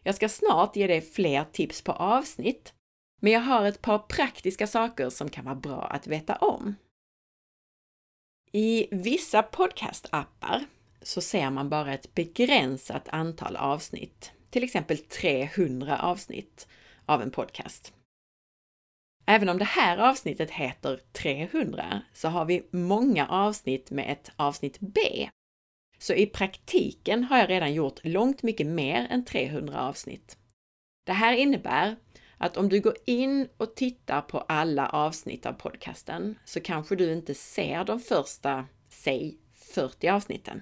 Jag 0.04 0.16
ska 0.16 0.30
snart 0.30 0.76
ge 0.76 0.88
dig 0.88 1.02
fler 1.02 1.44
tips 1.44 1.82
på 1.82 1.92
avsnitt, 1.92 2.74
men 3.20 3.32
jag 3.32 3.40
har 3.40 3.66
ett 3.66 3.82
par 3.82 4.00
praktiska 4.00 4.68
saker 4.68 5.10
som 5.10 5.30
kan 5.30 5.46
vara 5.46 5.56
bra 5.56 5.84
att 5.84 6.08
veta 6.08 6.36
om. 6.36 6.76
I 8.52 8.88
vissa 8.92 9.44
podcastappar 9.44 10.66
så 11.02 11.22
ser 11.22 11.50
man 11.50 11.70
bara 11.70 11.94
ett 11.94 12.16
begränsat 12.16 13.10
antal 13.10 13.56
avsnitt 13.56 14.32
till 14.50 14.64
exempel 14.64 14.98
300 14.98 16.00
avsnitt 16.02 16.68
av 17.06 17.22
en 17.22 17.32
podcast. 17.32 17.94
Även 19.26 19.50
om 19.50 19.58
det 19.58 19.66
här 19.66 19.98
avsnittet 19.98 20.52
heter 20.52 21.02
300 21.12 22.02
så 22.14 22.28
har 22.28 22.46
vi 22.46 22.68
många 22.72 23.28
avsnitt 23.28 23.92
med 23.92 24.12
ett 24.12 24.32
avsnitt 24.36 24.78
B. 24.80 25.30
Så 25.98 26.14
i 26.14 26.26
praktiken 26.26 27.24
har 27.24 27.38
jag 27.38 27.50
redan 27.50 27.74
gjort 27.74 28.00
långt 28.04 28.44
mycket 28.44 28.68
mer 28.68 29.08
än 29.10 29.26
300 29.26 29.82
avsnitt. 29.82 30.38
Det 31.06 31.14
här 31.14 31.34
innebär 31.34 31.96
att 32.39 32.58
om 32.58 32.69
du 32.69 32.79
går 32.79 32.96
in 33.05 33.50
och 33.58 33.75
tittar 33.75 34.22
på 34.22 34.39
alla 34.39 34.89
avsnitt 34.89 35.46
av 35.46 35.53
podcasten 35.53 36.36
så 36.46 36.60
kanske 36.60 36.96
du 36.96 37.13
inte 37.13 37.34
ser 37.34 37.84
de 37.84 38.00
första, 38.00 38.65
säg 38.89 39.38
40 39.53 40.10
avsnitten. 40.10 40.62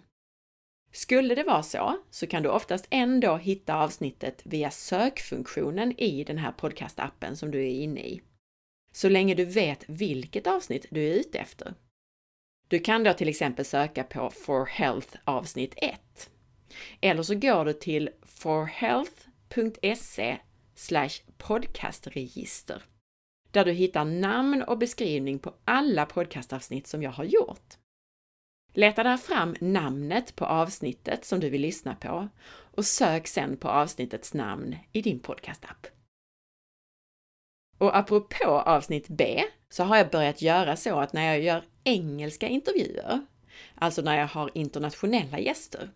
Skulle 0.91 1.35
det 1.35 1.43
vara 1.43 1.63
så, 1.63 1.97
så 2.09 2.27
kan 2.27 2.43
du 2.43 2.49
oftast 2.49 2.87
ändå 2.89 3.37
hitta 3.37 3.75
avsnittet 3.75 4.41
via 4.45 4.71
sökfunktionen 4.71 5.99
i 5.99 6.23
den 6.23 6.37
här 6.37 6.51
podcastappen 6.51 7.37
som 7.37 7.51
du 7.51 7.59
är 7.59 7.71
inne 7.71 7.99
i. 7.99 8.21
Så 8.91 9.09
länge 9.09 9.35
du 9.35 9.45
vet 9.45 9.83
vilket 9.87 10.47
avsnitt 10.47 10.85
du 10.89 11.07
är 11.07 11.13
ute 11.13 11.39
efter. 11.39 11.73
Du 12.67 12.79
kan 12.79 13.03
då 13.03 13.13
till 13.13 13.29
exempel 13.29 13.65
söka 13.65 14.03
på 14.03 14.29
For 14.29 14.65
Health 14.65 15.17
avsnitt 15.23 15.73
1. 15.77 16.29
Eller 17.01 17.23
så 17.23 17.35
går 17.35 17.65
du 17.65 17.73
till 17.73 18.09
forhealth.se 18.23 19.17
podcastregister 21.37 22.83
där 23.51 23.65
du 23.65 23.71
hittar 23.71 24.05
namn 24.05 24.63
och 24.63 24.77
beskrivning 24.77 25.39
på 25.39 25.53
alla 25.65 26.05
podcastavsnitt 26.05 26.87
som 26.87 27.03
jag 27.03 27.11
har 27.11 27.23
gjort. 27.23 27.77
Leta 28.73 29.03
där 29.03 29.17
fram 29.17 29.55
namnet 29.61 30.35
på 30.35 30.45
avsnittet 30.45 31.25
som 31.25 31.39
du 31.39 31.49
vill 31.49 31.61
lyssna 31.61 31.95
på 31.95 32.27
och 32.49 32.85
sök 32.85 33.27
sedan 33.27 33.57
på 33.57 33.69
avsnittets 33.69 34.33
namn 34.33 34.75
i 34.91 35.01
din 35.01 35.19
podcastapp. 35.19 35.87
Och 37.77 37.97
apropå 37.97 38.49
avsnitt 38.49 39.07
B 39.07 39.43
så 39.69 39.83
har 39.83 39.97
jag 39.97 40.09
börjat 40.09 40.41
göra 40.41 40.75
så 40.75 40.99
att 40.99 41.13
när 41.13 41.25
jag 41.25 41.41
gör 41.41 41.65
engelska 41.83 42.47
intervjuer, 42.47 43.25
alltså 43.75 44.01
när 44.01 44.19
jag 44.19 44.27
har 44.27 44.51
internationella 44.53 45.39
gäster, 45.39 45.91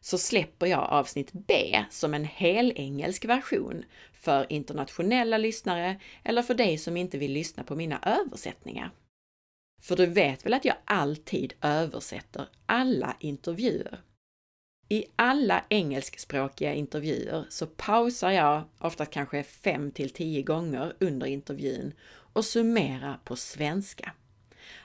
så 0.00 0.18
släpper 0.18 0.66
jag 0.66 0.80
avsnitt 0.80 1.32
B 1.32 1.84
som 1.90 2.14
en 2.14 2.24
helengelsk 2.24 3.24
version 3.24 3.84
för 4.20 4.52
internationella 4.52 5.38
lyssnare 5.38 6.00
eller 6.24 6.42
för 6.42 6.54
dig 6.54 6.78
som 6.78 6.96
inte 6.96 7.18
vill 7.18 7.32
lyssna 7.32 7.64
på 7.64 7.76
mina 7.76 8.00
översättningar. 8.02 8.90
För 9.82 9.96
du 9.96 10.06
vet 10.06 10.46
väl 10.46 10.54
att 10.54 10.64
jag 10.64 10.76
alltid 10.84 11.52
översätter 11.60 12.46
alla 12.66 13.16
intervjuer? 13.20 14.00
I 14.88 15.04
alla 15.16 15.64
engelskspråkiga 15.68 16.74
intervjuer 16.74 17.44
så 17.48 17.66
pausar 17.66 18.30
jag, 18.30 18.62
ofta 18.78 19.06
kanske 19.06 19.42
5 19.42 19.90
till 19.90 20.10
10 20.10 20.42
gånger 20.42 20.96
under 21.00 21.26
intervjun 21.26 21.92
och 22.10 22.44
summerar 22.44 23.20
på 23.24 23.36
svenska. 23.36 24.12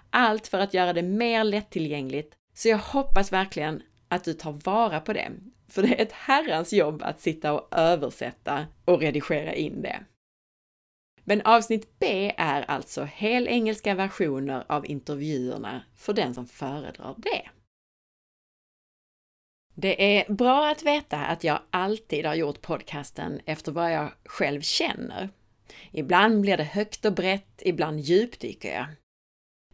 Allt 0.10 0.48
för 0.48 0.60
att 0.60 0.74
göra 0.74 0.94
det 0.94 1.02
mer 1.02 1.44
lättillgängligt, 1.44 2.36
så 2.54 2.68
jag 2.68 2.78
hoppas 2.78 3.32
verkligen 3.32 3.84
att 4.16 4.24
du 4.24 4.34
tar 4.34 4.52
vara 4.52 5.00
på 5.00 5.14
det. 5.14 5.32
För 5.68 5.82
det 5.82 6.00
är 6.00 6.02
ett 6.02 6.12
herrans 6.12 6.74
jobb 6.74 7.02
att 7.04 7.22
sitta 7.22 7.54
och 7.54 7.68
översätta 7.72 8.68
och 8.86 9.00
redigera 9.00 9.54
in 9.54 9.82
det. 9.82 10.06
Men 11.24 11.42
avsnitt 11.42 12.00
B 12.00 12.34
är 12.38 12.62
alltså 12.62 13.04
helengelska 13.04 13.96
versioner 13.96 14.64
av 14.68 14.86
intervjuerna 14.86 15.82
för 15.96 16.14
den 16.14 16.34
som 16.34 16.48
föredrar 16.48 17.16
det. 17.18 17.50
Det 19.78 20.20
är 20.20 20.34
bra 20.34 20.70
att 20.70 20.84
veta 20.84 21.18
att 21.18 21.44
jag 21.44 21.60
alltid 21.70 22.26
har 22.26 22.36
gjort 22.36 22.62
podcasten 22.62 23.42
efter 23.46 23.72
vad 23.72 23.92
jag 23.94 24.12
själv 24.26 24.62
känner. 24.62 25.30
Ibland 25.92 26.42
blir 26.42 26.58
det 26.58 26.64
högt 26.64 27.06
och 27.06 27.14
brett, 27.14 27.62
ibland 27.66 28.00
djupdyker 28.00 28.76
jag. 28.76 28.86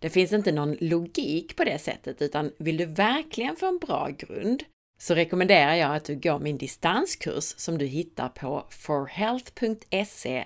Det 0.01 0.10
finns 0.10 0.34
inte 0.34 0.51
någon 0.51 0.77
logik 0.79 1.55
på 1.55 1.63
det 1.63 1.79
sättet, 1.79 2.22
utan 2.22 2.51
vill 2.58 2.77
du 2.77 2.86
verkligen 2.86 3.55
få 3.55 3.67
en 3.67 3.77
bra 3.77 4.10
grund 4.10 4.63
så 5.00 5.15
rekommenderar 5.15 5.75
jag 5.75 5.96
att 5.96 6.05
du 6.05 6.15
går 6.15 6.39
min 6.39 6.58
distanskurs 6.58 7.43
som 7.43 7.77
du 7.77 7.86
hittar 7.86 8.29
på 8.29 8.65
forhealth.se 8.70 10.46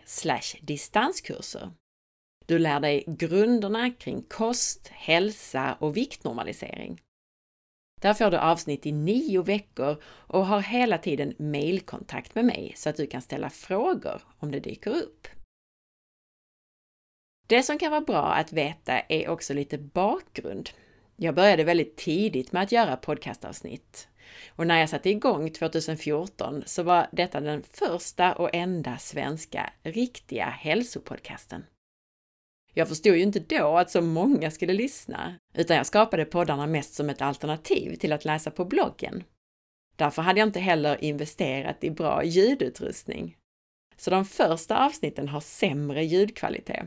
distanskurser. 0.62 1.72
Du 2.46 2.60
lär 2.60 2.80
dig 2.80 3.04
grunderna 3.08 3.92
kring 3.92 4.22
kost, 4.22 4.88
hälsa 4.88 5.78
och 5.80 5.98
viktnormalisering. 5.98 7.02
Där 8.02 8.14
får 8.14 8.32
du 8.32 8.38
avsnitt 8.38 8.86
i 8.86 8.92
nio 8.92 9.42
veckor 9.42 10.04
och 10.06 10.46
har 10.46 10.62
hela 10.62 10.98
tiden 10.98 11.34
mailkontakt 11.40 12.36
med 12.36 12.46
mig 12.46 12.74
så 12.76 12.90
att 12.90 12.98
du 12.98 13.08
kan 13.08 13.22
ställa 13.22 13.50
frågor 13.50 14.22
om 14.40 14.52
det 14.52 14.60
dyker 14.60 14.92
upp. 14.92 15.28
Det 17.48 17.64
som 17.64 17.78
kan 17.78 17.92
vara 17.92 18.02
bra 18.02 18.34
att 18.34 18.54
veta 18.54 19.00
är 19.00 19.30
också 19.30 19.54
lite 19.54 19.78
bakgrund. 19.78 20.70
Jag 21.16 21.36
började 21.36 21.64
väldigt 21.64 21.98
tidigt 21.98 22.52
med 22.52 22.64
att 22.64 22.72
göra 22.72 22.98
podcastavsnitt. 22.98 24.08
Och 24.50 24.68
när 24.68 24.80
jag 24.80 24.90
satte 24.90 25.10
igång 25.10 25.52
2014 25.52 26.64
så 26.66 26.84
var 26.84 27.08
detta 27.12 27.42
den 27.42 27.64
första 27.64 28.34
och 28.34 28.50
enda 28.54 28.98
svenska 28.98 29.74
riktiga 29.84 30.46
hälsopodcasten. 30.46 31.66
Jag 32.74 32.88
förstod 32.88 33.16
ju 33.16 33.22
inte 33.22 33.40
då 33.40 33.78
att 33.78 33.92
så 33.92 34.02
många 34.02 34.52
skulle 34.52 34.74
lyssna, 34.74 35.36
utan 35.54 35.78
jag 35.78 35.86
skapade 35.86 36.26
poddarna 36.26 36.68
mest 36.68 36.94
som 36.94 37.10
ett 37.10 37.22
alternativ 37.22 37.96
till 37.96 38.14
att 38.14 38.26
läsa 38.26 38.52
på 38.52 38.66
bloggen. 38.66 39.24
Därför 39.96 40.22
hade 40.22 40.40
jag 40.40 40.48
inte 40.48 40.60
heller 40.60 41.04
investerat 41.04 41.84
i 41.84 41.92
bra 41.92 42.24
ljudutrustning. 42.24 43.38
Så 43.98 44.10
de 44.12 44.26
första 44.26 44.86
avsnitten 44.86 45.28
har 45.28 45.40
sämre 45.40 46.04
ljudkvalitet. 46.04 46.86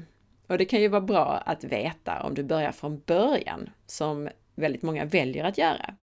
Och 0.49 0.59
det 0.59 0.65
kan 0.65 0.81
ju 0.81 0.89
vara 0.89 1.01
bra 1.01 1.43
att 1.47 1.65
veta 1.65 2.23
om 2.23 2.35
du 2.35 2.43
börjar 2.43 2.73
från 2.73 3.01
början, 3.01 3.71
som 3.87 4.29
väldigt 4.55 4.83
många 4.83 5.05
väljer 5.05 5.45
att 5.45 5.59
göra. 5.59 5.95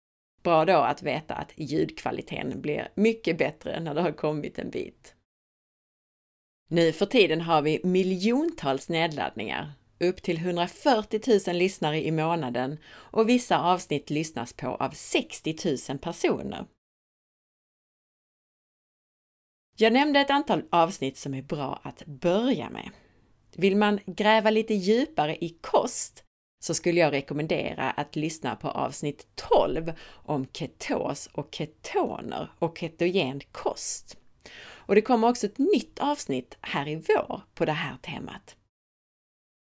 Bra 0.42 0.64
då 0.64 0.76
att 0.78 1.02
veta 1.02 1.34
att 1.34 1.52
ljudkvaliteten 1.56 2.60
blir 2.60 2.88
mycket 2.94 3.38
bättre 3.38 3.80
när 3.80 3.94
du 3.94 4.00
har 4.00 4.12
kommit 4.12 4.58
en 4.58 4.70
bit. 4.70 5.14
Nu 6.68 6.92
för 6.92 7.06
tiden 7.06 7.40
har 7.40 7.62
vi 7.62 7.80
miljontals 7.84 8.88
nedladdningar, 8.88 9.72
upp 10.00 10.22
till 10.22 10.36
140 10.36 11.20
000 11.46 11.56
lyssnare 11.56 12.04
i 12.04 12.10
månaden 12.10 12.78
och 12.86 13.28
vissa 13.28 13.58
avsnitt 13.58 14.10
lyssnas 14.10 14.52
på 14.52 14.66
av 14.66 14.90
60 14.90 15.56
000 15.88 15.98
personer. 15.98 16.66
Jag 19.76 19.92
nämnde 19.92 20.20
ett 20.20 20.30
antal 20.30 20.62
avsnitt 20.70 21.16
som 21.16 21.34
är 21.34 21.42
bra 21.42 21.80
att 21.82 22.06
börja 22.06 22.70
med. 22.70 22.90
Vill 23.56 23.76
man 23.76 24.00
gräva 24.06 24.50
lite 24.50 24.75
djupare 24.75 25.44
i 25.44 25.49
kost 25.49 26.25
så 26.64 26.75
skulle 26.75 27.00
jag 27.00 27.12
rekommendera 27.12 27.90
att 27.90 28.16
lyssna 28.16 28.56
på 28.56 28.68
avsnitt 28.68 29.26
12 29.34 29.92
om 30.08 30.46
ketos 30.52 31.28
och 31.32 31.54
ketoner 31.54 32.50
och 32.58 32.78
ketogen 32.78 33.40
kost. 33.52 34.16
Och 34.87 34.94
det 34.94 35.02
kommer 35.02 35.28
också 35.28 35.46
ett 35.46 35.58
nytt 35.58 35.99
avsnitt 35.99 36.56
här 36.61 36.88
i 36.88 36.96
vår 36.96 37.40
på 37.54 37.64
det 37.64 37.73
här 37.73 37.96
temat. 37.96 38.56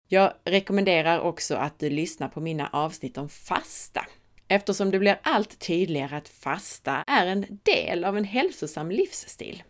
Jag 0.09 0.33
rekommenderar 0.45 1.21
också 1.21 1.55
att 1.55 1.79
du 1.79 1.91
lyssnar 1.91 2.29
på 2.29 2.41
mina 2.41 2.69
avsnitt 2.73 3.19
om 3.19 3.29
fasta, 3.29 4.07
eftersom 4.49 4.91
det 4.91 4.99
blir 4.99 5.21
allt 5.23 5.59
tydligare 5.59 6.17
att 6.17 6.29
fasta 6.29 7.05
är 7.07 7.26
en 7.26 7.47
del 7.62 8.05
av 8.05 8.17
en 8.17 8.25
hälsosam 8.25 8.91
livsstil. 8.91 9.62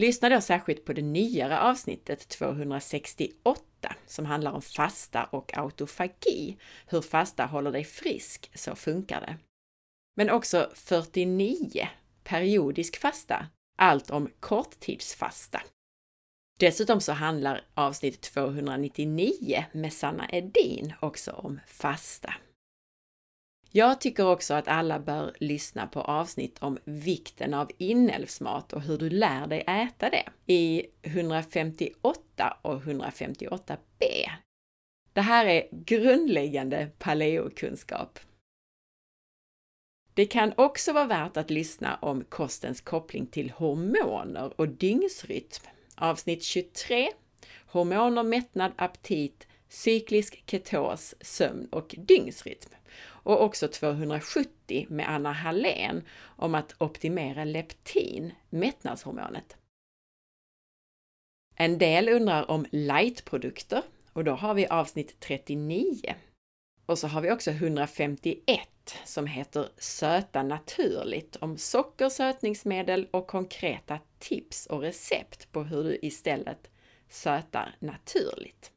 Lyssna 0.00 0.28
då 0.28 0.40
särskilt 0.40 0.84
på 0.84 0.92
det 0.92 1.02
nyare 1.02 1.60
avsnittet 1.60 2.28
268 2.28 3.94
som 4.06 4.26
handlar 4.26 4.52
om 4.52 4.62
fasta 4.62 5.24
och 5.24 5.58
autofagi, 5.58 6.56
hur 6.86 7.00
fasta 7.00 7.46
håller 7.46 7.72
dig 7.72 7.84
frisk, 7.84 8.50
så 8.54 8.74
funkar 8.74 9.20
det. 9.20 9.36
Men 10.16 10.30
också 10.30 10.70
49, 10.74 11.88
periodisk 12.24 12.96
fasta, 12.96 13.46
allt 13.78 14.10
om 14.10 14.30
korttidsfasta. 14.40 15.62
Dessutom 16.60 17.00
så 17.00 17.12
handlar 17.12 17.64
avsnitt 17.74 18.20
299 18.20 19.64
med 19.72 19.92
Sanna 19.92 20.28
Edin 20.30 20.92
också 21.00 21.32
om 21.32 21.60
fasta. 21.66 22.34
Jag 23.72 24.00
tycker 24.00 24.26
också 24.26 24.54
att 24.54 24.68
alla 24.68 24.98
bör 24.98 25.34
lyssna 25.40 25.86
på 25.86 26.00
avsnitt 26.00 26.58
om 26.58 26.78
vikten 26.84 27.54
av 27.54 27.70
inälvsmat 27.78 28.72
och 28.72 28.82
hur 28.82 28.98
du 28.98 29.10
lär 29.10 29.46
dig 29.46 29.64
äta 29.66 30.10
det 30.10 30.24
i 30.46 30.86
158 31.02 32.56
och 32.62 32.82
158b. 32.82 33.78
Det 35.12 35.20
här 35.20 35.46
är 35.46 35.68
grundläggande 35.70 36.90
paleokunskap. 36.98 38.18
Det 40.14 40.26
kan 40.26 40.52
också 40.56 40.92
vara 40.92 41.06
värt 41.06 41.36
att 41.36 41.50
lyssna 41.50 41.98
om 42.02 42.24
kostens 42.24 42.80
koppling 42.80 43.26
till 43.26 43.50
hormoner 43.50 44.60
och 44.60 44.68
dygnsrytm. 44.68 45.66
Avsnitt 45.94 46.42
23 46.44 47.10
Hormoner, 47.66 48.22
mättnad, 48.22 48.72
aptit, 48.76 49.46
cyklisk 49.70 50.42
ketos, 50.46 51.14
sömn 51.20 51.68
och 51.72 51.94
dygnsrytm. 51.98 52.70
Och 53.02 53.42
också 53.42 53.68
270 53.68 54.86
med 54.88 55.10
Anna 55.10 55.32
Hallén 55.32 56.02
om 56.22 56.54
att 56.54 56.74
optimera 56.78 57.44
leptin, 57.44 58.32
mättnadshormonet. 58.50 59.56
En 61.54 61.78
del 61.78 62.08
undrar 62.08 62.50
om 62.50 62.66
lightprodukter 62.70 63.82
och 64.12 64.24
då 64.24 64.32
har 64.32 64.54
vi 64.54 64.66
avsnitt 64.66 65.20
39. 65.20 66.14
Och 66.86 66.98
så 66.98 67.06
har 67.06 67.20
vi 67.20 67.30
också 67.30 67.50
151 67.50 68.68
som 69.04 69.26
heter 69.26 69.68
Söta 69.78 70.42
naturligt 70.42 71.36
om 71.36 71.58
socker, 71.58 72.08
sötningsmedel 72.08 73.08
och 73.10 73.26
konkreta 73.26 73.98
tips 74.18 74.66
och 74.66 74.80
recept 74.80 75.52
på 75.52 75.62
hur 75.62 75.84
du 75.84 75.98
istället 76.02 76.70
sötar 77.08 77.76
naturligt. 77.78 78.72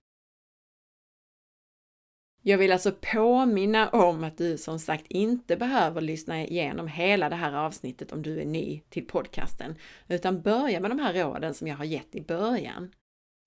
Jag 2.45 2.57
vill 2.57 2.71
alltså 2.71 2.91
påminna 3.13 3.89
om 3.89 4.23
att 4.23 4.37
du 4.37 4.57
som 4.57 4.79
sagt 4.79 5.05
inte 5.07 5.55
behöver 5.55 6.01
lyssna 6.01 6.43
igenom 6.43 6.87
hela 6.87 7.29
det 7.29 7.35
här 7.35 7.53
avsnittet 7.53 8.11
om 8.11 8.21
du 8.21 8.41
är 8.41 8.45
ny 8.45 8.81
till 8.89 9.07
podcasten, 9.07 9.75
utan 10.07 10.41
börja 10.41 10.79
med 10.79 10.91
de 10.91 10.99
här 10.99 11.13
råden 11.13 11.53
som 11.53 11.67
jag 11.67 11.75
har 11.75 11.85
gett 11.85 12.15
i 12.15 12.21
början. 12.21 12.91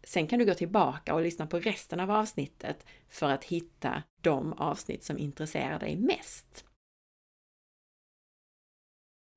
Sen 0.04 0.26
kan 0.26 0.38
du 0.38 0.44
gå 0.44 0.54
tillbaka 0.54 1.14
och 1.14 1.22
lyssna 1.22 1.46
på 1.46 1.59
resten 1.59 2.00
av 2.00 2.11
avsnittet 2.11 2.87
för 3.09 3.30
att 3.30 3.44
hitta 3.44 4.02
de 4.20 4.52
avsnitt 4.52 5.04
som 5.04 5.18
intresserar 5.18 5.78
dig 5.78 5.96
mest. 5.96 6.64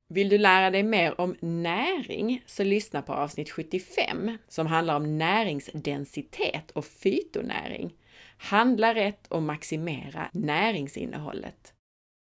Vill 0.10 0.30
du 0.30 0.38
lära 0.38 0.72
dig 0.72 0.84
mer 0.84 1.22
om 1.22 1.36
näring 1.40 2.44
så 2.46 2.64
lyssna 2.64 3.02
på 3.02 3.14
avsnitt 3.14 3.50
75 3.50 4.38
som 4.48 4.68
handlar 4.68 4.96
om 4.96 5.18
näringsdensitet 5.18 6.72
och 6.72 6.86
fytonäring. 6.86 7.99
Handla 8.42 8.96
rätt 8.96 9.28
och 9.28 9.44
maximera 9.44 10.30
näringsinnehållet. 10.34 11.74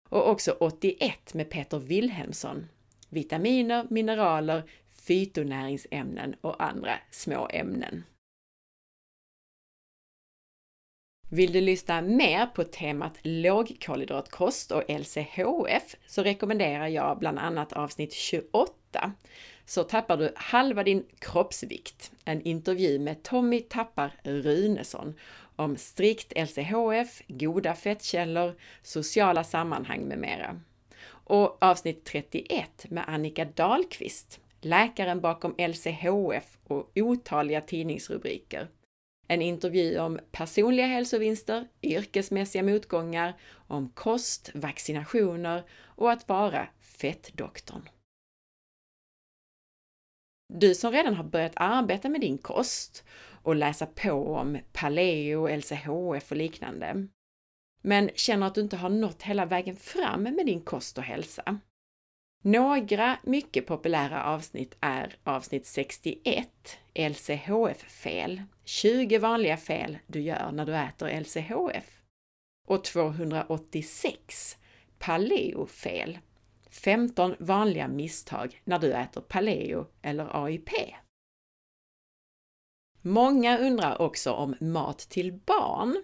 Och 0.09 0.31
också 0.31 0.57
81 0.61 1.35
med 1.35 1.51
Peter 1.51 1.79
Wilhelmsson. 1.79 2.67
Vitaminer, 3.09 3.87
mineraler, 3.91 4.71
fytonäringsämnen 4.89 6.35
och 6.41 6.63
andra 6.63 6.99
små 7.11 7.49
ämnen. 7.53 8.05
Vill 11.31 11.53
du 11.53 11.61
lyssna 11.61 12.03
mer 12.03 12.47
på 12.47 12.65
temat 12.65 13.19
lågkolhydratkost 13.23 14.73
och 14.73 14.83
LCHF 14.89 15.97
så 16.07 16.23
rekommenderar 16.23 16.87
jag 16.87 17.19
bland 17.19 17.39
annat 17.39 17.73
avsnitt 17.73 18.13
28. 18.13 19.13
Så 19.69 19.85
tappar 19.85 20.17
du 20.17 20.33
halva 20.37 20.83
din 20.83 21.07
kroppsvikt. 21.19 22.13
En 22.25 22.43
intervju 22.43 22.99
med 22.99 23.23
Tommy 23.23 23.61
Tappar 23.61 24.17
Runesson 24.23 25.15
om 25.57 25.77
strikt 25.77 26.33
LCHF, 26.37 27.23
goda 27.29 27.75
fettkällor, 27.75 28.55
sociala 28.83 29.45
sammanhang 29.45 30.01
med 30.01 30.19
mera. 30.19 30.61
Och 31.11 31.63
avsnitt 31.63 32.05
31 32.05 32.91
med 32.91 33.05
Annika 33.09 33.45
Dahlqvist, 33.45 34.41
läkaren 34.61 35.21
bakom 35.21 35.55
LCHF 35.59 36.59
och 36.65 36.91
otaliga 36.95 37.61
tidningsrubriker. 37.61 38.69
En 39.27 39.43
intervju 39.43 39.99
om 39.99 40.19
personliga 40.33 40.87
hälsovinster, 40.87 41.69
yrkesmässiga 41.83 42.63
motgångar, 42.63 43.37
om 43.53 43.89
kost, 43.89 44.51
vaccinationer 44.55 45.63
och 45.85 46.13
att 46.13 46.29
vara 46.29 46.69
fettdoktorn. 46.81 47.89
Du 50.49 50.75
som 50.75 50.93
redan 50.93 51.15
har 51.15 51.25
börjat 51.25 51.53
arbeta 51.57 52.09
med 52.09 52.21
din 52.21 52.39
kost 52.39 53.05
och 53.43 53.57
läsa 53.57 53.87
på 53.87 54.35
om 54.35 54.59
paleo, 54.73 55.57
LCHF 55.57 56.31
och 56.31 56.37
liknande, 56.37 57.07
men 57.83 58.11
känner 58.15 58.47
att 58.47 58.55
du 58.55 58.61
inte 58.61 58.77
har 58.77 58.89
nått 58.89 59.23
hela 59.23 59.47
vägen 59.47 59.77
fram 59.77 60.23
med 60.23 60.47
din 60.47 60.61
kost 60.61 60.99
och 60.99 61.05
hälsa, 61.05 61.61
Några 62.43 63.19
mycket 63.23 63.67
populära 63.67 64.25
avsnitt 64.25 64.77
är 64.81 65.17
avsnitt 65.25 65.67
61, 65.67 66.49
LCHF-fel, 66.95 68.43
20 68.65 69.19
vanliga 69.19 69.57
fel 69.57 69.99
du 70.07 70.21
gör 70.21 70.53
när 70.53 70.67
du 70.67 70.77
äter 70.77 71.21
LCHF 71.21 72.01
och 72.69 72.85
286, 72.85 74.57
Paleo-fel, 74.99 76.19
15 76.79 77.35
vanliga 77.39 77.89
misstag 77.89 78.61
när 78.65 78.79
du 78.79 78.93
äter 78.93 79.21
paleo 79.21 79.87
eller 80.03 80.45
AIP. 80.45 80.71
Många 83.03 83.59
undrar 83.59 84.01
också 84.03 84.33
om 84.33 84.55
mat 84.61 84.99
till 84.99 85.33
barn. 85.33 86.03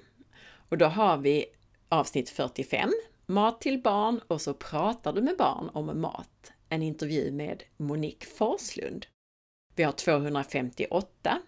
Och 0.68 0.78
då 0.78 0.86
har 0.86 1.16
vi 1.16 1.46
avsnitt 1.88 2.30
45, 2.30 2.90
Mat 3.26 3.60
till 3.60 3.82
barn 3.82 4.20
och 4.26 4.40
så 4.40 4.54
pratar 4.54 5.12
du 5.12 5.22
med 5.22 5.36
barn 5.36 5.70
om 5.72 6.00
mat. 6.00 6.52
En 6.68 6.82
intervju 6.82 7.30
med 7.30 7.62
Monique 7.76 8.26
Forslund. 8.26 9.06
Vi 9.74 9.82
har 9.82 9.92
258, 9.92 11.38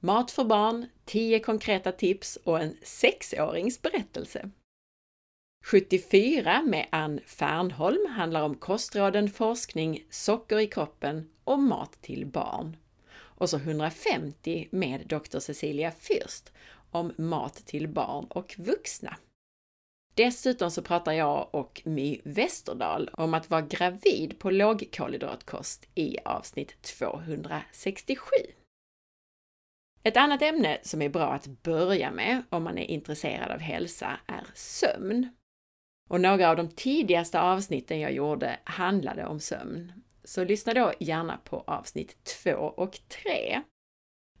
Mat 0.00 0.30
för 0.30 0.44
barn, 0.44 0.86
10 1.04 1.40
konkreta 1.40 1.92
tips 1.92 2.36
och 2.36 2.60
en 2.60 2.76
sexårings 2.82 3.82
berättelse. 3.82 4.50
74 5.70 6.62
med 6.62 6.86
Ann 6.90 7.20
Fernholm 7.26 8.06
handlar 8.10 8.42
om 8.42 8.54
kostråden, 8.54 9.30
forskning, 9.30 10.04
socker 10.10 10.58
i 10.58 10.66
kroppen 10.66 11.30
och 11.44 11.58
mat 11.58 11.98
till 12.00 12.26
barn. 12.26 12.76
Och 13.10 13.50
så 13.50 13.56
150 13.56 14.68
med 14.70 15.06
Dr. 15.06 15.38
Cecilia 15.38 15.90
Fürst 15.90 16.52
om 16.90 17.12
mat 17.16 17.54
till 17.54 17.88
barn 17.88 18.24
och 18.24 18.54
vuxna. 18.58 19.16
Dessutom 20.14 20.70
så 20.70 20.82
pratar 20.82 21.12
jag 21.12 21.48
och 21.50 21.82
My 21.84 22.20
Westerdahl 22.24 23.10
om 23.12 23.34
att 23.34 23.50
vara 23.50 23.62
gravid 23.62 24.38
på 24.38 24.50
lågkolhydratkost 24.50 25.88
i 25.94 26.18
avsnitt 26.24 26.82
267. 26.82 28.30
Ett 30.02 30.16
annat 30.16 30.42
ämne 30.42 30.78
som 30.82 31.02
är 31.02 31.08
bra 31.08 31.32
att 31.32 31.46
börja 31.46 32.10
med 32.10 32.42
om 32.50 32.62
man 32.64 32.78
är 32.78 32.90
intresserad 32.90 33.50
av 33.50 33.58
hälsa 33.58 34.20
är 34.26 34.46
sömn. 34.54 35.28
Och 36.08 36.20
några 36.20 36.50
av 36.50 36.56
de 36.56 36.68
tidigaste 36.68 37.40
avsnitten 37.40 38.00
jag 38.00 38.12
gjorde 38.12 38.58
handlade 38.64 39.26
om 39.26 39.40
sömn. 39.40 39.92
Så 40.24 40.44
lyssna 40.44 40.74
då 40.74 40.92
gärna 41.00 41.36
på 41.36 41.64
avsnitt 41.66 42.24
2 42.42 42.50
och 42.52 42.98
3. 43.24 43.62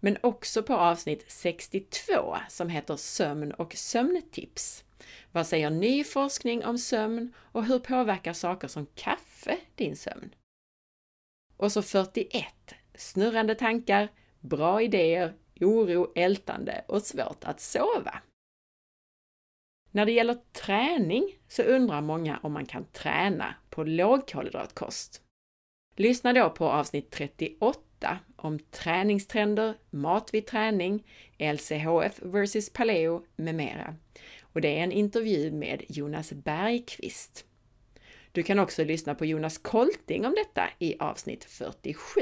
Men 0.00 0.16
också 0.22 0.62
på 0.62 0.74
avsnitt 0.74 1.24
62 1.28 2.36
som 2.48 2.68
heter 2.68 2.96
Sömn 2.96 3.52
och 3.52 3.74
sömntips. 3.74 4.84
Vad 5.32 5.46
säger 5.46 5.70
ny 5.70 6.04
forskning 6.04 6.64
om 6.64 6.78
sömn 6.78 7.32
och 7.38 7.64
hur 7.64 7.78
påverkar 7.78 8.32
saker 8.32 8.68
som 8.68 8.86
kaffe 8.86 9.58
din 9.74 9.96
sömn? 9.96 10.34
Och 11.56 11.72
så 11.72 11.82
41. 11.82 12.44
Snurrande 12.94 13.54
tankar, 13.54 14.08
bra 14.40 14.82
idéer, 14.82 15.34
oro, 15.60 16.12
ältande 16.14 16.84
och 16.88 17.02
svårt 17.02 17.44
att 17.44 17.60
sova. 17.60 18.22
När 19.90 20.06
det 20.06 20.12
gäller 20.12 20.38
träning 20.52 21.38
så 21.48 21.62
undrar 21.62 22.00
många 22.00 22.38
om 22.42 22.52
man 22.52 22.66
kan 22.66 22.84
träna 22.84 23.54
på 23.70 23.84
lågkolhydratkost. 23.84 25.22
Lyssna 25.96 26.32
då 26.32 26.50
på 26.50 26.68
avsnitt 26.68 27.10
38 27.10 28.18
om 28.36 28.58
träningstrender, 28.58 29.74
mat 29.90 30.34
vid 30.34 30.46
träning, 30.46 31.06
LCHF 31.38 32.22
vs 32.22 32.70
Paleo 32.70 33.24
med 33.36 33.54
mera. 33.54 33.96
Och 34.40 34.60
det 34.60 34.78
är 34.78 34.82
en 34.82 34.92
intervju 34.92 35.52
med 35.52 35.82
Jonas 35.88 36.32
Bergqvist. 36.32 37.44
Du 38.32 38.42
kan 38.42 38.58
också 38.58 38.84
lyssna 38.84 39.14
på 39.14 39.24
Jonas 39.24 39.58
Kolting 39.58 40.26
om 40.26 40.34
detta 40.34 40.68
i 40.78 40.96
avsnitt 40.98 41.44
47. 41.44 42.20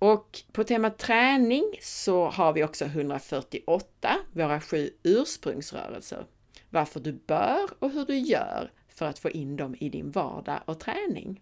Och 0.00 0.40
på 0.52 0.64
temat 0.64 0.98
träning 0.98 1.64
så 1.80 2.28
har 2.28 2.52
vi 2.52 2.64
också 2.64 2.84
148, 2.84 4.16
våra 4.32 4.60
sju 4.60 4.90
ursprungsrörelser. 5.02 6.26
Varför 6.70 7.00
du 7.00 7.12
bör 7.12 7.70
och 7.78 7.90
hur 7.90 8.04
du 8.04 8.18
gör 8.18 8.72
för 8.88 9.06
att 9.06 9.18
få 9.18 9.30
in 9.30 9.56
dem 9.56 9.76
i 9.80 9.88
din 9.88 10.10
vardag 10.10 10.60
och 10.64 10.80
träning. 10.80 11.40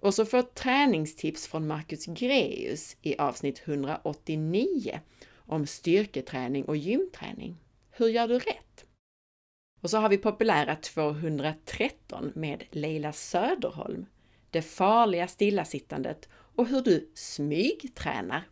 Och 0.00 0.14
så 0.14 0.24
får 0.24 0.42
träningstips 0.42 1.46
från 1.46 1.66
Marcus 1.66 2.06
Greus 2.06 2.96
i 3.02 3.16
avsnitt 3.18 3.62
189 3.64 5.00
om 5.36 5.66
styrketräning 5.66 6.64
och 6.64 6.76
gymträning. 6.76 7.56
Hur 7.90 8.08
gör 8.08 8.28
du 8.28 8.38
rätt? 8.38 8.84
Och 9.80 9.90
så 9.90 9.98
har 9.98 10.08
vi 10.08 10.18
populära 10.18 10.76
213 10.76 12.32
med 12.34 12.64
Leila 12.70 13.12
Söderholm, 13.12 14.06
Det 14.50 14.62
farliga 14.62 15.28
stillasittandet 15.28 16.28
och 16.56 16.66
hur 16.66 16.80
du 16.80 17.10
smygtränar. 17.14 18.48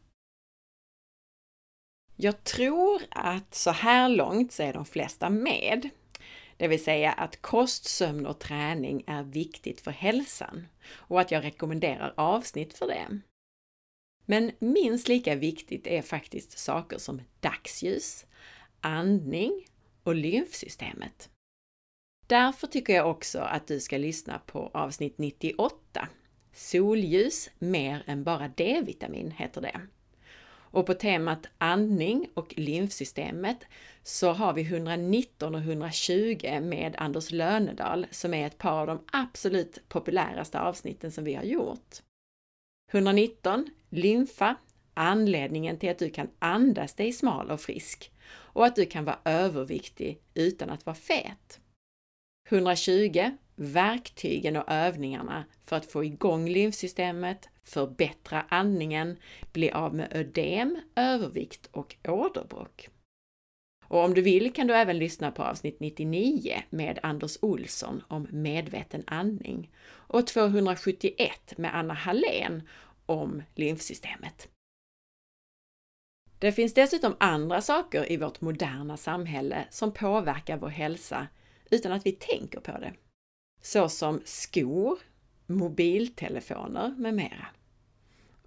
Jag 2.16 2.44
tror 2.44 3.02
att 3.10 3.54
så 3.54 3.70
här 3.70 4.08
långt 4.08 4.52
så 4.52 4.62
är 4.62 4.72
de 4.72 4.84
flesta 4.84 5.30
med. 5.30 5.88
Det 6.56 6.68
vill 6.68 6.84
säga 6.84 7.12
att 7.12 7.42
kost, 7.42 7.84
sömn 7.84 8.26
och 8.26 8.38
träning 8.38 9.04
är 9.06 9.22
viktigt 9.22 9.80
för 9.80 9.90
hälsan 9.90 10.66
och 10.92 11.20
att 11.20 11.30
jag 11.30 11.44
rekommenderar 11.44 12.14
avsnitt 12.16 12.74
för 12.74 12.86
det. 12.86 13.20
Men 14.26 14.52
minst 14.58 15.08
lika 15.08 15.34
viktigt 15.34 15.86
är 15.86 16.02
faktiskt 16.02 16.58
saker 16.58 16.98
som 16.98 17.22
dagsljus, 17.40 18.26
andning 18.80 19.66
och 20.02 20.14
lymfsystemet. 20.14 21.30
Därför 22.26 22.66
tycker 22.66 22.92
jag 22.92 23.10
också 23.10 23.38
att 23.38 23.66
du 23.66 23.80
ska 23.80 23.98
lyssna 23.98 24.38
på 24.38 24.70
avsnitt 24.74 25.18
98. 25.18 26.08
Solljus 26.54 27.50
mer 27.58 28.02
än 28.06 28.24
bara 28.24 28.48
D-vitamin 28.48 29.30
heter 29.30 29.60
det. 29.60 29.80
Och 30.74 30.86
på 30.86 30.94
temat 30.94 31.46
andning 31.58 32.28
och 32.34 32.54
lymfsystemet 32.56 33.58
så 34.02 34.32
har 34.32 34.52
vi 34.52 34.62
119 34.62 35.54
och 35.54 35.60
120 35.60 36.60
med 36.62 36.94
Anders 36.98 37.30
Lönedal 37.30 38.06
som 38.10 38.34
är 38.34 38.46
ett 38.46 38.58
par 38.58 38.80
av 38.80 38.86
de 38.86 39.04
absolut 39.12 39.88
populäraste 39.88 40.60
avsnitten 40.60 41.12
som 41.12 41.24
vi 41.24 41.34
har 41.34 41.44
gjort. 41.44 42.02
119 42.92 43.70
Lymfa, 43.90 44.56
anledningen 44.94 45.78
till 45.78 45.90
att 45.90 45.98
du 45.98 46.10
kan 46.10 46.28
andas 46.38 46.94
dig 46.94 47.12
smal 47.12 47.50
och 47.50 47.60
frisk 47.60 48.12
och 48.26 48.66
att 48.66 48.76
du 48.76 48.86
kan 48.86 49.04
vara 49.04 49.18
överviktig 49.24 50.20
utan 50.34 50.70
att 50.70 50.86
vara 50.86 50.96
fet. 50.96 51.60
120 52.48 53.30
Verktygen 53.56 54.56
och 54.56 54.70
övningarna 54.70 55.44
för 55.64 55.76
att 55.76 55.92
få 55.92 56.04
igång 56.04 56.48
lymfsystemet, 56.48 57.48
förbättra 57.62 58.46
andningen, 58.48 59.16
bli 59.52 59.70
av 59.70 59.94
med 59.94 60.08
ödem, 60.10 60.80
övervikt 60.96 61.68
och 61.72 61.96
åderbråck. 62.08 62.88
Och 63.84 64.04
om 64.04 64.14
du 64.14 64.22
vill 64.22 64.52
kan 64.52 64.66
du 64.66 64.74
även 64.74 64.98
lyssna 64.98 65.30
på 65.30 65.42
avsnitt 65.42 65.80
99 65.80 66.62
med 66.70 66.98
Anders 67.02 67.38
Olsson 67.40 68.02
om 68.08 68.26
medveten 68.30 69.04
andning 69.06 69.70
och 69.86 70.26
271 70.26 71.58
med 71.58 71.76
Anna 71.76 71.94
Hallén 71.94 72.62
om 73.06 73.42
lymfsystemet. 73.54 74.48
Det 76.38 76.52
finns 76.52 76.74
dessutom 76.74 77.16
andra 77.20 77.60
saker 77.60 78.12
i 78.12 78.16
vårt 78.16 78.40
moderna 78.40 78.96
samhälle 78.96 79.64
som 79.70 79.92
påverkar 79.92 80.56
vår 80.56 80.68
hälsa 80.68 81.28
utan 81.70 81.92
att 81.92 82.06
vi 82.06 82.12
tänker 82.12 82.60
på 82.60 82.72
det. 82.72 82.92
Såsom 83.64 84.22
skor, 84.24 84.98
mobiltelefoner 85.46 86.94
med 86.98 87.14
mera. 87.14 87.46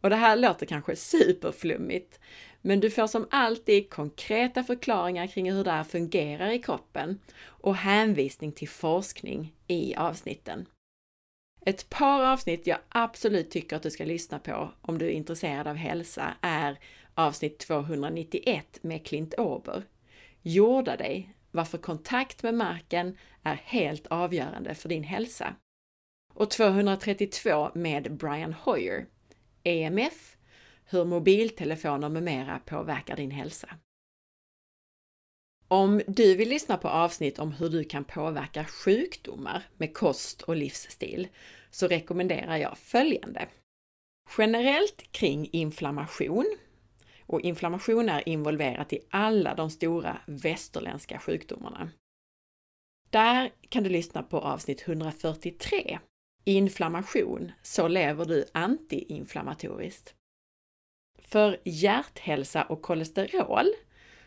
Och 0.01 0.09
det 0.09 0.15
här 0.15 0.35
låter 0.35 0.65
kanske 0.65 0.95
superflummigt, 0.95 2.19
men 2.61 2.79
du 2.79 2.89
får 2.89 3.07
som 3.07 3.27
alltid 3.31 3.89
konkreta 3.89 4.63
förklaringar 4.63 5.27
kring 5.27 5.51
hur 5.51 5.63
det 5.63 5.71
här 5.71 5.83
fungerar 5.83 6.49
i 6.49 6.59
kroppen 6.59 7.19
och 7.43 7.75
hänvisning 7.75 8.51
till 8.51 8.69
forskning 8.69 9.53
i 9.67 9.95
avsnitten. 9.95 10.65
Ett 11.65 11.89
par 11.89 12.21
avsnitt 12.21 12.67
jag 12.67 12.79
absolut 12.89 13.51
tycker 13.51 13.75
att 13.75 13.83
du 13.83 13.91
ska 13.91 14.05
lyssna 14.05 14.39
på 14.39 14.71
om 14.81 14.97
du 14.97 15.05
är 15.05 15.11
intresserad 15.11 15.67
av 15.67 15.75
hälsa 15.75 16.33
är 16.41 16.79
avsnitt 17.13 17.59
291 17.59 18.79
med 18.81 19.05
Clint 19.05 19.33
Ober, 19.33 19.83
Jorda 20.41 20.97
dig, 20.97 21.33
varför 21.51 21.77
kontakt 21.77 22.43
med 22.43 22.53
marken 22.53 23.17
är 23.43 23.55
helt 23.55 24.07
avgörande 24.07 24.75
för 24.75 24.89
din 24.89 25.03
hälsa. 25.03 25.55
Och 26.33 26.49
232 26.49 27.71
med 27.73 28.17
Brian 28.17 28.53
Hoyer, 28.53 29.05
EMF, 29.63 30.37
hur 30.85 31.05
mobiltelefoner 31.05 32.09
med 32.09 32.23
mera 32.23 32.59
påverkar 32.59 33.15
din 33.15 33.31
hälsa. 33.31 33.69
Om 35.67 36.01
du 36.07 36.35
vill 36.35 36.49
lyssna 36.49 36.77
på 36.77 36.87
avsnitt 36.87 37.39
om 37.39 37.51
hur 37.51 37.69
du 37.69 37.83
kan 37.83 38.03
påverka 38.03 38.65
sjukdomar 38.65 39.63
med 39.77 39.93
kost 39.93 40.41
och 40.41 40.55
livsstil 40.55 41.27
så 41.71 41.87
rekommenderar 41.87 42.57
jag 42.57 42.77
följande. 42.77 43.47
Generellt 44.37 45.11
kring 45.11 45.49
inflammation 45.51 46.57
och 47.27 47.41
inflammation 47.41 48.09
är 48.09 48.29
involverat 48.29 48.93
i 48.93 48.99
alla 49.09 49.55
de 49.55 49.69
stora 49.69 50.17
västerländska 50.25 51.19
sjukdomarna. 51.19 51.89
Där 53.09 53.51
kan 53.69 53.83
du 53.83 53.89
lyssna 53.89 54.23
på 54.23 54.39
avsnitt 54.39 54.87
143, 54.87 55.99
inflammation 56.43 57.51
så 57.61 57.87
lever 57.87 58.25
du 58.25 58.45
antiinflammatoriskt. 58.53 60.13
För 61.19 61.61
hjärthälsa 61.63 62.63
och 62.63 62.81
kolesterol 62.81 63.65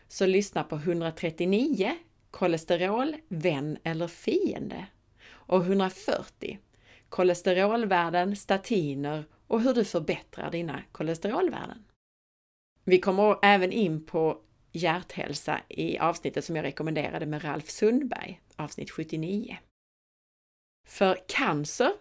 så 0.07 0.25
lyssna 0.25 0.63
på 0.63 0.75
139 0.75 1.97
kolesterol, 2.31 3.15
vän 3.27 3.77
eller 3.83 4.07
fiende 4.07 4.85
och 5.29 5.61
140 5.61 6.59
kolesterolvärden, 7.09 8.35
statiner 8.35 9.23
och 9.47 9.61
hur 9.61 9.73
du 9.73 9.85
förbättrar 9.85 10.51
dina 10.51 10.83
kolesterolvärden. 10.91 11.83
Vi 12.83 12.99
kommer 12.99 13.39
även 13.41 13.71
in 13.71 14.05
på 14.05 14.41
hjärthälsa 14.71 15.61
i 15.69 15.97
avsnittet 15.97 16.45
som 16.45 16.55
jag 16.55 16.63
rekommenderade 16.63 17.25
med 17.25 17.43
Ralf 17.43 17.69
Sundberg, 17.69 18.41
avsnitt 18.55 18.91
79. 18.91 19.57
För 20.87 21.17
cancer 21.27 21.91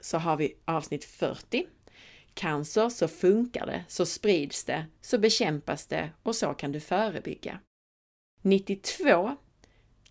så 0.00 0.18
har 0.18 0.36
vi 0.36 0.56
avsnitt 0.64 1.04
40. 1.04 1.66
Cancer, 2.34 2.88
så 2.88 3.08
funkar 3.08 3.66
det, 3.66 3.84
så 3.88 4.06
sprids 4.06 4.64
det, 4.64 4.86
så 5.00 5.18
bekämpas 5.18 5.86
det 5.86 6.10
och 6.22 6.36
så 6.36 6.54
kan 6.54 6.72
du 6.72 6.80
förebygga. 6.80 7.60
92. 8.42 9.36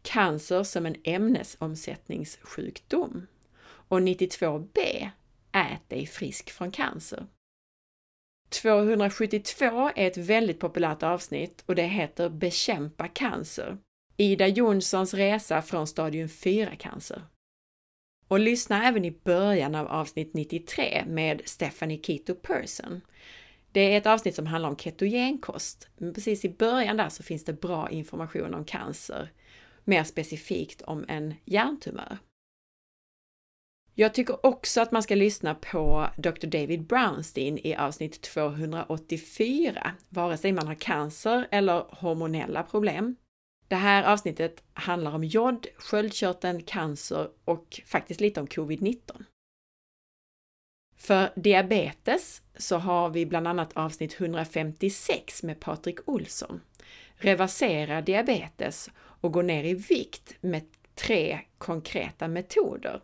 Cancer 0.01 0.63
som 0.63 0.85
en 0.85 0.95
ämnesomsättningssjukdom. 1.03 3.27
Och 3.63 3.99
92b. 3.99 5.09
Ät 5.51 5.89
dig 5.89 6.05
frisk 6.05 6.49
från 6.49 6.71
cancer. 6.71 7.27
272 8.49 9.91
är 9.95 10.07
ett 10.07 10.17
väldigt 10.17 10.59
populärt 10.59 11.03
avsnitt 11.03 11.63
och 11.65 11.75
det 11.75 11.83
heter 11.83 12.29
Bekämpa 12.29 13.07
cancer. 13.07 13.77
Ida 14.17 14.47
Jonssons 14.47 15.13
resa 15.13 15.61
från 15.61 15.87
stadium 15.87 16.27
4-cancer. 16.27 17.21
Och 18.27 18.39
lyssna 18.39 18.87
även 18.87 19.05
i 19.05 19.11
början 19.23 19.75
av 19.75 19.87
avsnitt 19.87 20.33
93 20.33 21.03
med 21.07 21.41
Stephanie 21.45 22.01
Keto 22.03 22.35
Person. 22.35 23.01
Det 23.71 23.93
är 23.93 23.97
ett 23.97 24.05
avsnitt 24.05 24.35
som 24.35 24.47
handlar 24.47 24.69
om 24.69 24.77
ketogenkost. 24.77 25.89
Men 25.97 26.13
precis 26.13 26.45
i 26.45 26.49
början 26.49 26.97
där 26.97 27.09
så 27.09 27.23
finns 27.23 27.45
det 27.45 27.61
bra 27.61 27.89
information 27.89 28.53
om 28.53 28.65
cancer, 28.65 29.31
mer 29.83 30.03
specifikt 30.03 30.81
om 30.81 31.05
en 31.07 31.33
hjärntumör. 31.45 32.17
Jag 33.99 34.13
tycker 34.13 34.45
också 34.45 34.81
att 34.81 34.91
man 34.91 35.03
ska 35.03 35.15
lyssna 35.15 35.55
på 35.55 36.09
Dr. 36.17 36.47
David 36.47 36.83
Brownstein 36.87 37.57
i 37.57 37.75
avsnitt 37.75 38.21
284, 38.21 39.91
vare 40.09 40.37
sig 40.37 40.51
man 40.51 40.67
har 40.67 40.75
cancer 40.75 41.47
eller 41.51 41.85
hormonella 41.89 42.63
problem. 42.63 43.15
Det 43.67 43.75
här 43.75 44.03
avsnittet 44.03 44.63
handlar 44.73 45.11
om 45.11 45.23
jod, 45.23 45.67
sköldkörteln, 45.77 46.63
cancer 46.63 47.29
och 47.45 47.81
faktiskt 47.85 48.21
lite 48.21 48.39
om 48.39 48.47
covid-19. 48.47 49.23
För 50.95 51.29
diabetes 51.35 52.41
så 52.55 52.77
har 52.77 53.09
vi 53.09 53.25
bland 53.25 53.47
annat 53.47 53.77
avsnitt 53.77 54.21
156 54.21 55.43
med 55.43 55.59
Patrik 55.59 55.99
Olsson. 56.05 56.61
Reversera 57.15 58.01
diabetes 58.01 58.89
och 58.97 59.31
gå 59.31 59.41
ner 59.41 59.63
i 59.63 59.73
vikt 59.73 60.35
med 60.41 60.63
tre 60.95 61.39
konkreta 61.57 62.27
metoder. 62.27 63.01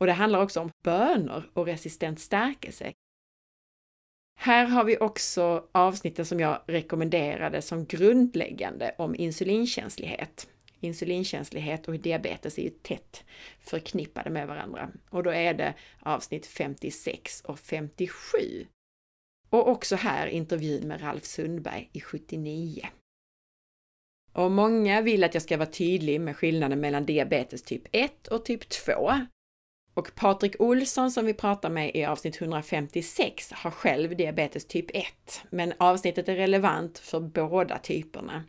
Och 0.00 0.06
det 0.06 0.12
handlar 0.12 0.42
också 0.42 0.60
om 0.60 0.70
bönor 0.84 1.50
och 1.52 1.66
resistent 1.66 2.20
stärkelse. 2.20 2.92
Här 4.38 4.66
har 4.66 4.84
vi 4.84 4.98
också 4.98 5.68
avsnitten 5.72 6.26
som 6.26 6.40
jag 6.40 6.62
rekommenderade 6.66 7.62
som 7.62 7.84
grundläggande 7.84 8.94
om 8.98 9.14
insulinkänslighet. 9.14 10.48
Insulinkänslighet 10.80 11.88
och 11.88 11.94
diabetes 11.94 12.58
är 12.58 12.62
ju 12.62 12.70
tätt 12.70 13.24
förknippade 13.60 14.30
med 14.30 14.46
varandra 14.46 14.90
och 15.10 15.22
då 15.22 15.30
är 15.30 15.54
det 15.54 15.74
avsnitt 15.98 16.46
56 16.46 17.40
och 17.40 17.58
57. 17.58 18.66
Och 19.50 19.68
också 19.68 19.96
här 19.96 20.26
intervjun 20.26 20.88
med 20.88 21.02
Ralf 21.02 21.24
Sundberg 21.24 21.90
i 21.92 22.00
79. 22.00 22.88
Och 24.32 24.50
många 24.50 25.00
vill 25.00 25.24
att 25.24 25.34
jag 25.34 25.42
ska 25.42 25.56
vara 25.56 25.70
tydlig 25.70 26.20
med 26.20 26.36
skillnaden 26.36 26.80
mellan 26.80 27.06
diabetes 27.06 27.62
typ 27.62 27.82
1 27.92 28.28
och 28.28 28.44
typ 28.44 28.68
2. 28.68 29.10
Och 29.94 30.14
Patrik 30.14 30.60
Olsson 30.60 31.10
som 31.10 31.26
vi 31.26 31.34
pratar 31.34 31.70
med 31.70 31.90
i 31.94 32.04
avsnitt 32.04 32.40
156 32.40 33.52
har 33.52 33.70
själv 33.70 34.16
diabetes 34.16 34.64
typ 34.64 34.86
1, 34.94 35.06
men 35.50 35.72
avsnittet 35.78 36.28
är 36.28 36.36
relevant 36.36 36.98
för 36.98 37.20
båda 37.20 37.78
typerna. 37.78 38.44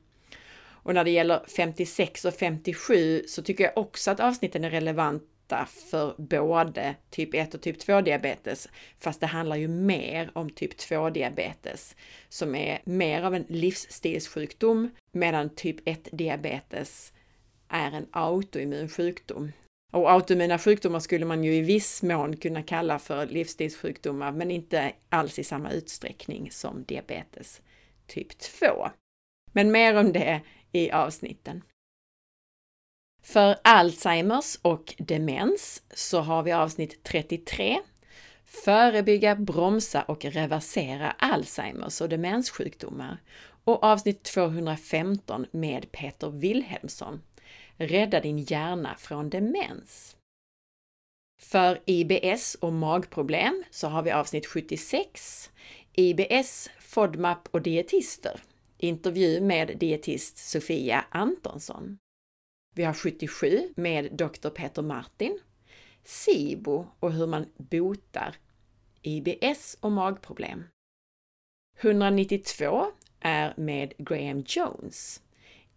Och 0.83 0.93
när 0.93 1.03
det 1.03 1.11
gäller 1.11 1.41
56 1.55 2.25
och 2.25 2.33
57 2.33 3.23
så 3.27 3.41
tycker 3.41 3.63
jag 3.63 3.77
också 3.77 4.11
att 4.11 4.19
avsnitten 4.19 4.63
är 4.63 4.69
relevanta 4.69 5.67
för 5.91 6.15
både 6.17 6.95
typ 7.09 7.33
1 7.33 7.53
och 7.53 7.61
typ 7.61 7.79
2 7.79 8.01
diabetes, 8.01 8.69
fast 8.99 9.19
det 9.19 9.27
handlar 9.27 9.55
ju 9.55 9.67
mer 9.67 10.31
om 10.33 10.49
typ 10.49 10.77
2 10.77 11.09
diabetes 11.09 11.95
som 12.29 12.55
är 12.55 12.81
mer 12.83 13.23
av 13.23 13.35
en 13.35 13.45
livsstilssjukdom 13.47 14.89
medan 15.11 15.49
typ 15.55 15.77
1 15.85 16.09
diabetes 16.11 17.13
är 17.67 17.91
en 17.91 18.07
autoimmun 18.11 18.89
sjukdom 18.89 19.51
och 19.91 20.11
autoimmuna 20.11 20.59
sjukdomar 20.59 20.99
skulle 20.99 21.25
man 21.25 21.43
ju 21.43 21.55
i 21.55 21.61
viss 21.61 22.03
mån 22.03 22.37
kunna 22.37 22.63
kalla 22.63 22.99
för 22.99 23.25
livsstilssjukdomar, 23.25 24.31
men 24.31 24.51
inte 24.51 24.91
alls 25.09 25.39
i 25.39 25.43
samma 25.43 25.71
utsträckning 25.71 26.51
som 26.51 26.83
diabetes 26.83 27.61
typ 28.07 28.39
2. 28.39 28.89
Men 29.51 29.71
mer 29.71 29.95
om 29.95 30.13
det 30.13 30.41
i 30.71 30.91
avsnitten. 30.91 31.63
För 33.23 33.55
Alzheimers 33.63 34.59
och 34.61 34.95
demens 34.97 35.83
så 35.93 36.19
har 36.19 36.43
vi 36.43 36.51
avsnitt 36.51 37.03
33. 37.03 37.79
Förebygga, 38.45 39.35
bromsa 39.35 40.01
och 40.01 40.25
reversera 40.25 41.11
Alzheimers 41.11 42.01
och 42.01 42.09
demenssjukdomar 42.09 43.17
och 43.63 43.83
avsnitt 43.83 44.23
215 44.23 45.45
med 45.51 45.91
Peter 45.91 46.29
Wilhelmsson 46.29 47.21
Rädda 47.81 48.19
din 48.19 48.37
hjärna 48.37 48.95
från 48.97 49.29
demens. 49.29 50.17
För 51.41 51.81
IBS 51.85 52.55
och 52.55 52.73
magproblem 52.73 53.63
så 53.71 53.87
har 53.87 54.03
vi 54.03 54.11
avsnitt 54.11 54.45
76, 54.45 55.51
IBS, 55.93 56.69
FODMAP 56.79 57.47
och 57.51 57.61
dietister. 57.61 58.41
Intervju 58.77 59.41
med 59.41 59.77
dietist 59.77 60.37
Sofia 60.37 61.05
Antonsson. 61.09 61.97
Vi 62.75 62.83
har 62.83 62.93
77 62.93 63.73
med 63.75 64.17
Dr. 64.17 64.49
Peter 64.49 64.81
Martin, 64.81 65.39
SIBO 66.03 66.87
och 66.99 67.13
hur 67.13 67.27
man 67.27 67.45
botar 67.57 68.35
IBS 69.01 69.77
och 69.79 69.91
magproblem. 69.91 70.63
192 71.79 72.85
är 73.19 73.53
med 73.57 73.93
Graham 73.97 74.43
Jones, 74.47 75.21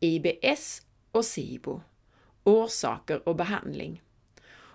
IBS 0.01 0.83
och 1.13 1.25
SIBO 1.25 1.81
orsaker 2.45 3.29
och 3.29 3.37
behandling. 3.37 4.03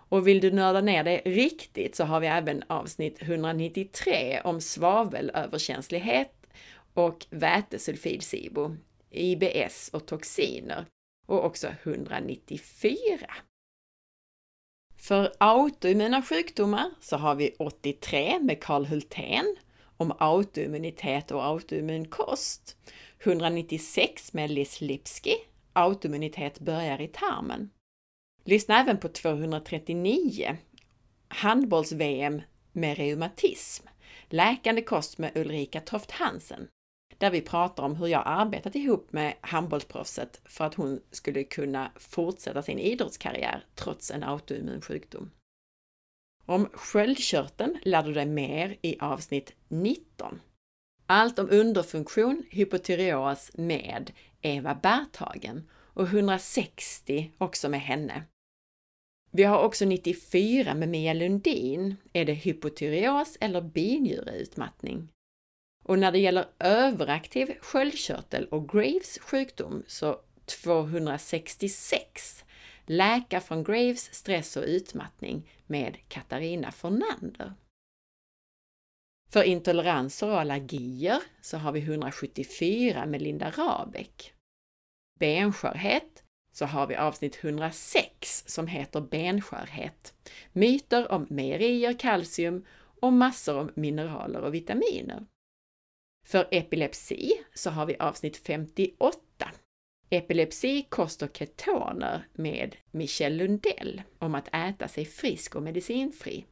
Och 0.10 0.28
vill 0.28 0.40
du 0.40 0.52
nörda 0.52 0.82
ner 0.82 1.04
det 1.04 1.22
riktigt 1.26 1.96
så 1.96 2.04
har 2.04 2.20
vi 2.20 2.28
även 2.28 2.64
avsnitt 2.68 3.22
193 3.22 4.42
om 4.44 4.62
svavelöverkänslighet 4.62 6.50
och 6.94 7.26
vätesulfid-SIBO, 7.30 8.78
IBS 9.10 9.90
och 9.94 10.06
toxiner 10.06 10.86
och 11.28 11.46
också 11.46 11.68
194. 11.84 12.98
För 14.98 15.34
autoimmuna 15.38 16.22
sjukdomar 16.22 16.92
så 17.00 17.18
har 17.18 17.36
vi 17.36 17.56
83 17.60 18.40
med 18.40 18.64
Karl 18.64 18.86
Hultén 18.86 19.56
om 19.98 20.14
autoimmunitet 20.20 21.32
och 21.32 21.46
autoimmun 21.46 22.08
kost, 22.08 22.78
196 23.20 24.34
med 24.34 24.52
Liz 24.52 24.82
Lipski 24.82 25.36
autoimmunitet 25.80 26.60
börjar 26.60 27.02
i 27.02 27.08
tarmen. 27.08 27.70
Lyssna 28.44 28.80
även 28.80 28.98
på 28.98 29.08
239 29.08 30.58
handbolls-VM 31.28 32.42
med 32.72 32.98
reumatism, 32.98 33.88
läkande 34.30 34.82
kost 34.82 35.18
med 35.18 35.38
Ulrika 35.38 35.82
Toft 35.82 36.12
Hansen, 36.12 36.68
där 37.18 37.32
vi 37.32 37.42
pratar 37.42 37.84
om 37.84 37.96
hur 37.96 38.08
jag 38.08 38.24
arbetat 38.26 38.76
ihop 38.76 39.12
med 39.12 39.34
handbollsproffset 39.42 40.42
för 40.46 40.66
att 40.66 40.76
hon 40.76 41.02
skulle 41.12 41.44
kunna 41.44 41.92
fortsätta 41.96 42.62
sin 42.62 42.80
idrottskarriär 42.80 43.66
trots 43.76 44.12
en 44.12 44.24
autoimmun 44.24 44.82
sjukdom. 44.82 45.32
Om 46.46 46.70
sköldkörteln 46.74 47.80
lär 47.84 48.04
du 48.04 48.14
dig 48.14 48.26
mer 48.26 48.78
i 48.82 49.00
avsnitt 49.00 49.54
19. 49.68 50.42
Allt 51.06 51.40
om 51.40 51.50
underfunktion, 51.50 52.44
hypotyreos 52.50 53.52
med 53.54 54.12
Eva 54.42 54.76
Berthagen 54.76 55.70
och 55.94 56.04
160 56.04 57.32
också 57.38 57.70
med 57.70 57.82
henne. 57.82 58.24
Vi 59.32 59.44
har 59.44 59.64
också 59.64 59.86
94 59.86 60.74
med 60.74 60.90
Mia 60.90 61.14
Lundin. 61.14 61.96
Är 62.14 62.26
det 62.26 62.34
hypotyreos 62.34 63.38
eller 63.42 63.62
binjureutmattning? 63.62 65.10
Och 65.84 66.00
när 66.00 66.12
det 66.12 66.20
gäller 66.20 66.46
överaktiv 66.60 67.58
sköldkörtel 67.62 68.46
och 68.46 68.70
Graves 68.70 69.20
sjukdom 69.20 69.84
så 69.88 70.20
266. 70.46 72.46
Läka 72.86 73.42
från 73.42 73.64
Graves, 73.64 74.14
stress 74.14 74.58
och 74.58 74.64
utmattning 74.64 75.52
med 75.68 75.98
Katarina 76.08 76.72
Fornander. 76.72 77.54
För 79.30 79.44
intoleranser 79.44 80.30
och 80.30 80.40
allergier 80.40 81.22
så 81.42 81.58
har 81.58 81.72
vi 81.72 81.80
174 81.80 83.06
med 83.06 83.22
Linda 83.22 83.50
Rabeck. 83.50 84.34
Benskörhet 85.20 86.24
så 86.52 86.66
har 86.66 86.88
vi 86.88 86.96
avsnitt 86.96 87.44
106 87.44 88.44
som 88.48 88.68
heter 88.68 89.02
Benskörhet. 89.02 90.14
Myter 90.52 91.12
om 91.12 91.28
mejerier, 91.30 92.00
kalcium 92.00 92.66
och 93.02 93.14
massor 93.14 93.58
om 93.60 93.72
mineraler 93.76 94.42
och 94.42 94.54
vitaminer. 94.54 95.26
För 96.28 96.48
epilepsi 96.52 97.32
så 97.54 97.70
har 97.70 97.86
vi 97.86 97.98
avsnitt 97.98 98.38
58. 98.38 99.52
Epilepsi, 100.10 100.86
kost 100.90 101.22
och 101.22 101.38
ketoner 101.38 102.28
med 102.34 102.76
Michel 102.92 103.38
Lundell 103.38 104.02
om 104.20 104.36
att 104.36 104.48
äta 104.54 104.88
sig 104.88 105.06
frisk 105.06 105.56
och 105.56 105.64
medicinfri. 105.64 106.46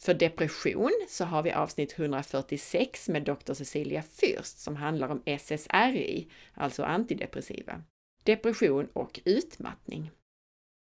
För 0.00 0.14
depression 0.14 1.06
så 1.08 1.24
har 1.24 1.42
vi 1.42 1.52
avsnitt 1.52 1.98
146 1.98 3.08
med 3.08 3.22
Dr. 3.22 3.52
Cecilia 3.52 4.02
Fürst 4.02 4.56
som 4.58 4.76
handlar 4.76 5.08
om 5.08 5.22
SSRI, 5.26 6.28
alltså 6.54 6.82
antidepressiva, 6.82 7.82
depression 8.24 8.88
och 8.92 9.20
utmattning. 9.24 10.10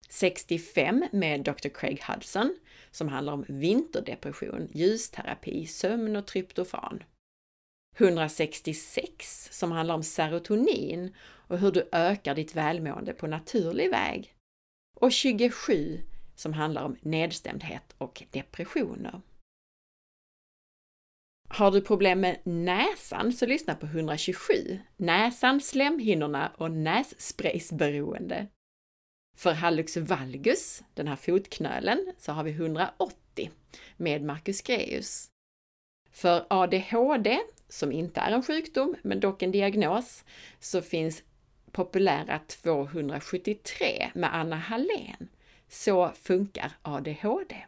65 0.09 1.05
med 1.11 1.43
Dr. 1.43 1.69
Craig 1.69 2.01
Hudson 2.07 2.55
som 2.91 3.07
handlar 3.07 3.33
om 3.33 3.45
vinterdepression, 3.47 4.69
ljusterapi, 4.73 5.67
sömn 5.67 6.15
och 6.15 6.27
tryptofan. 6.27 7.03
166 7.97 9.49
som 9.51 9.71
handlar 9.71 9.95
om 9.95 10.03
serotonin 10.03 11.15
och 11.19 11.59
hur 11.59 11.71
du 11.71 11.89
ökar 11.91 12.35
ditt 12.35 12.55
välmående 12.55 13.13
på 13.13 13.27
naturlig 13.27 13.89
väg. 13.89 14.33
Och 14.95 15.11
27 15.11 16.01
som 16.35 16.53
handlar 16.53 16.83
om 16.83 16.97
nedstämdhet 17.01 17.95
och 17.97 18.23
depressioner. 18.31 19.21
Har 21.47 21.71
du 21.71 21.81
problem 21.81 22.19
med 22.19 22.39
näsan 22.43 23.33
så 23.33 23.45
lyssna 23.45 23.75
på 23.75 23.85
127, 23.85 24.79
näsan, 24.97 25.61
slemhinnorna 25.61 26.51
och 26.57 26.71
nässpraysberoende. 26.71 28.47
För 29.37 29.51
hallux 29.51 29.97
valgus, 29.97 30.83
den 30.93 31.07
här 31.07 31.15
fotknölen, 31.15 32.13
så 32.17 32.31
har 32.31 32.43
vi 32.43 32.51
180 32.51 33.51
med 33.97 34.23
Marcus 34.23 34.61
Greus. 34.61 35.27
För 36.11 36.45
ADHD, 36.49 37.39
som 37.69 37.91
inte 37.91 38.19
är 38.19 38.31
en 38.31 38.43
sjukdom 38.43 38.95
men 39.03 39.19
dock 39.19 39.41
en 39.41 39.51
diagnos, 39.51 40.25
så 40.59 40.81
finns 40.81 41.23
populära 41.71 42.39
273 42.39 44.11
med 44.13 44.35
Anna 44.35 44.55
Hallén. 44.55 45.29
Så 45.67 46.11
funkar 46.11 46.71
ADHD. 46.81 47.65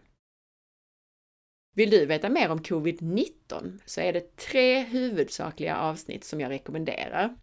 Vill 1.75 1.89
du 1.89 2.05
veta 2.05 2.29
mer 2.29 2.49
om 2.49 2.60
covid-19 2.60 3.79
så 3.86 4.01
är 4.01 4.13
det 4.13 4.36
tre 4.36 4.79
huvudsakliga 4.79 5.77
avsnitt 5.77 6.23
som 6.23 6.41
jag 6.41 6.49
rekommenderar. 6.49 7.36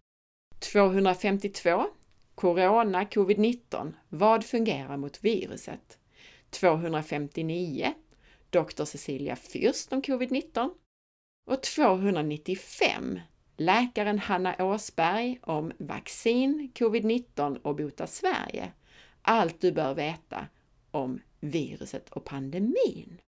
252 0.59 1.85
Corona 2.35 3.03
covid-19. 3.03 3.93
Vad 4.09 4.45
fungerar 4.45 4.97
mot 4.97 5.23
viruset? 5.23 5.99
259 6.49 7.93
Dr. 8.49 8.83
Cecilia 8.85 9.35
Fürst 9.35 9.93
om 9.93 10.01
covid-19 10.01 10.69
och 11.47 11.63
295 11.63 13.19
läkaren 13.57 14.19
Hanna 14.19 14.55
Åsberg 14.59 15.39
om 15.41 15.71
vaccin, 15.77 16.71
covid-19 16.75 17.61
och 17.61 17.75
Bota 17.75 18.07
Sverige. 18.07 18.71
Allt 19.27 19.61
du 19.61 19.71
bör 19.71 19.93
veta 19.93 20.47
om 20.91 21.21
viruset 21.39 22.09
och 22.09 22.25
pandemin. 22.25 23.21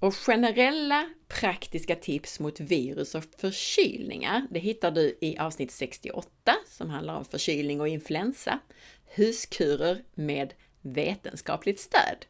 Och 0.00 0.14
generella 0.14 1.10
praktiska 1.28 1.96
tips 1.96 2.40
mot 2.40 2.60
virus 2.60 3.14
och 3.14 3.24
förkylningar, 3.38 4.46
det 4.50 4.58
hittar 4.58 4.90
du 4.90 5.18
i 5.20 5.38
avsnitt 5.38 5.70
68 5.70 6.56
som 6.66 6.90
handlar 6.90 7.16
om 7.16 7.24
förkylning 7.24 7.80
och 7.80 7.88
influensa. 7.88 8.58
Huskurer 9.04 10.04
med 10.14 10.54
vetenskapligt 10.80 11.80
stöd. 11.80 12.26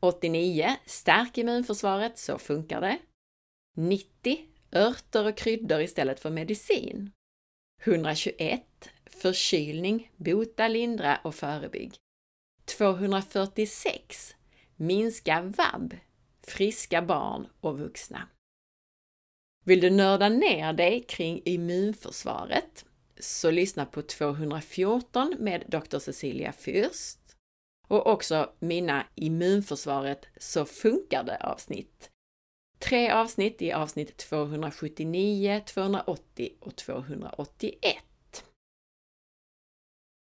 89. 0.00 0.76
Stärk 0.86 1.38
immunförsvaret, 1.38 2.18
så 2.18 2.38
funkar 2.38 2.80
det. 2.80 2.98
90. 3.76 4.38
Örter 4.72 5.26
och 5.26 5.36
kryddor 5.36 5.80
istället 5.80 6.20
för 6.20 6.30
medicin. 6.30 7.12
121. 7.84 8.90
Förkylning, 9.18 10.12
bota, 10.16 10.68
lindra 10.68 11.16
och 11.24 11.34
förebygg. 11.34 11.94
246. 12.64 14.34
Minska 14.76 15.42
vab, 15.42 15.96
friska 16.42 17.02
barn 17.02 17.48
och 17.60 17.78
vuxna. 17.78 18.28
Vill 19.64 19.80
du 19.80 19.90
nörda 19.90 20.28
ner 20.28 20.72
dig 20.72 21.02
kring 21.02 21.42
immunförsvaret 21.44 22.84
så 23.18 23.50
lyssna 23.50 23.86
på 23.86 24.02
214 24.02 25.34
med 25.38 25.64
Dr. 25.68 25.98
Cecilia 25.98 26.50
Fürst 26.50 27.18
och 27.88 28.06
också 28.06 28.50
mina 28.58 29.06
Immunförsvaret 29.14 30.26
så 30.36 30.64
funkar 30.64 31.24
det 31.24 31.36
avsnitt. 31.36 32.10
Tre 32.78 33.10
avsnitt 33.10 33.62
i 33.62 33.72
avsnitt 33.72 34.16
279, 34.16 35.62
280 35.66 36.50
och 36.60 36.76
281. 36.76 37.96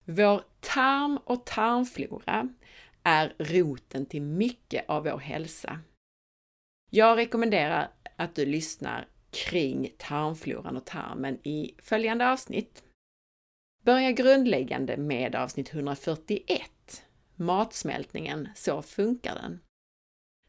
Vår 0.04 0.44
tarm 0.60 1.16
och 1.24 1.46
tarmflora 1.46 2.48
är 3.02 3.34
roten 3.38 4.06
till 4.06 4.22
mycket 4.22 4.88
av 4.88 5.04
vår 5.04 5.18
hälsa. 5.18 5.80
Jag 6.90 7.18
rekommenderar 7.18 7.90
att 8.16 8.34
du 8.34 8.46
lyssnar 8.46 9.08
kring 9.30 9.92
tarmfloran 9.98 10.76
och 10.76 10.86
tarmen 10.86 11.38
i 11.46 11.74
följande 11.78 12.30
avsnitt. 12.30 12.84
Börja 13.82 14.12
grundläggande 14.12 14.96
med 14.96 15.34
avsnitt 15.34 15.74
141, 15.74 16.70
matsmältningen, 17.34 18.48
så 18.54 18.82
funkar 18.82 19.34
den. 19.34 19.60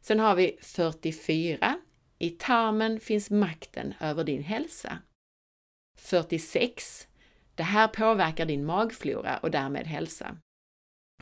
Sen 0.00 0.20
har 0.20 0.34
vi 0.34 0.58
44, 0.62 1.80
i 2.18 2.30
tarmen 2.30 3.00
finns 3.00 3.30
makten 3.30 3.94
över 4.00 4.24
din 4.24 4.42
hälsa. 4.42 4.98
46, 5.98 7.08
det 7.56 7.62
här 7.62 7.88
påverkar 7.88 8.46
din 8.46 8.64
magflora 8.64 9.38
och 9.38 9.50
därmed 9.50 9.86
hälsa. 9.86 10.36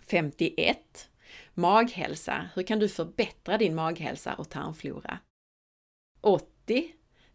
51, 0.02 1.10
Maghälsa. 1.54 2.48
Hur 2.54 2.62
kan 2.62 2.78
du 2.78 2.88
förbättra 2.88 3.58
din 3.58 3.74
maghälsa 3.74 4.34
och 4.34 4.50
tarmflora? 4.50 5.18
80. 6.20 6.94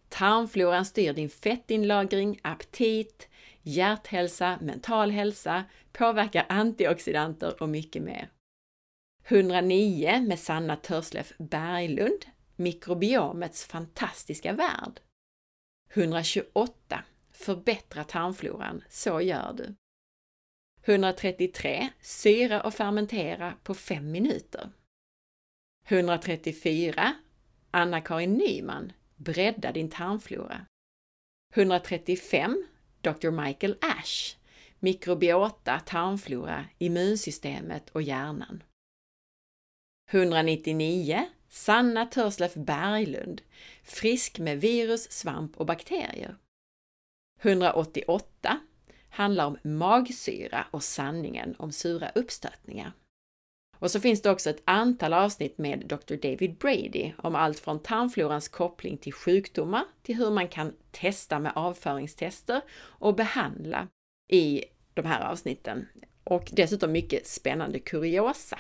Tarmfloran 0.10 0.86
styr 0.86 1.14
din 1.14 1.30
fettinlagring, 1.30 2.40
aptit, 2.42 3.28
hjärthälsa, 3.62 4.58
mental 4.62 5.12
hälsa, 5.12 5.64
påverkar 5.92 6.46
antioxidanter 6.50 7.64
och 7.64 7.70
mycket 7.70 8.04
mer. 8.04 8.30
109 9.24 10.22
med 10.28 10.40
Sanna 10.40 10.76
Törslef 10.76 11.34
Berglund, 11.38 12.26
Mikrobiomets 12.56 13.66
fantastiska 13.66 14.54
värld. 14.54 15.00
128 15.94 17.04
Förbättra 17.40 18.04
tarmfloran, 18.04 18.84
så 18.90 19.22
gör 19.22 19.54
du. 19.54 19.76
133 20.84 21.90
Syra 22.02 22.64
och 22.64 22.74
fermentera 22.74 23.54
på 23.64 23.74
5 23.74 24.12
minuter. 24.12 24.70
134 25.86 27.16
Anna-Karin 27.72 28.34
Nyman 28.34 28.92
Bredda 29.16 29.72
din 29.72 29.90
tarmflora. 29.90 30.66
135 31.56 32.64
Dr. 33.02 33.32
Michael 33.32 33.78
Ash 33.82 34.36
Mikrobiota, 34.80 35.80
tarmflora, 35.80 36.66
immunsystemet 36.78 37.90
och 37.90 38.02
hjärnan. 38.02 38.64
199 40.12 41.30
Sanna 41.50 42.06
Törslef 42.06 42.54
Berglund 42.54 43.42
Frisk 43.84 44.40
med 44.40 44.62
virus, 44.62 45.12
svamp 45.12 45.58
och 45.58 45.66
bakterier. 45.66 46.38
188 47.42 48.60
handlar 49.10 49.46
om 49.46 49.58
magsyra 49.62 50.66
och 50.72 50.84
sanningen 50.84 51.56
om 51.58 51.72
sura 51.72 52.10
uppstötningar. 52.16 52.92
Och 53.80 53.92
så 53.92 54.00
finns 54.00 54.22
det 54.22 54.32
också 54.32 54.50
ett 54.50 54.62
antal 54.66 55.14
avsnitt 55.14 55.58
med 55.58 55.88
Dr. 55.88 56.16
David 56.16 56.58
Brady 56.58 57.12
om 57.18 57.36
allt 57.36 57.60
från 57.60 57.80
tarmflorans 57.80 58.48
koppling 58.48 58.98
till 58.98 59.14
sjukdomar 59.14 59.86
till 60.02 60.16
hur 60.16 60.32
man 60.32 60.48
kan 60.48 60.74
testa 60.92 61.40
med 61.40 61.52
avföringstester 61.56 62.62
och 62.82 63.16
behandla 63.16 63.88
i 64.32 64.64
de 64.94 65.06
här 65.06 65.32
avsnitten. 65.32 65.88
Och 66.24 66.50
dessutom 66.52 66.92
mycket 66.92 67.28
spännande 67.28 67.80
kuriosa. 67.80 68.60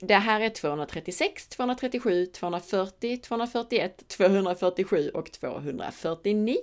Det 0.00 0.14
här 0.14 0.40
är 0.40 0.48
236, 0.48 1.48
237, 1.48 2.26
240, 2.26 3.16
241, 3.16 4.08
247 4.08 5.08
och 5.08 5.32
249. 5.32 6.62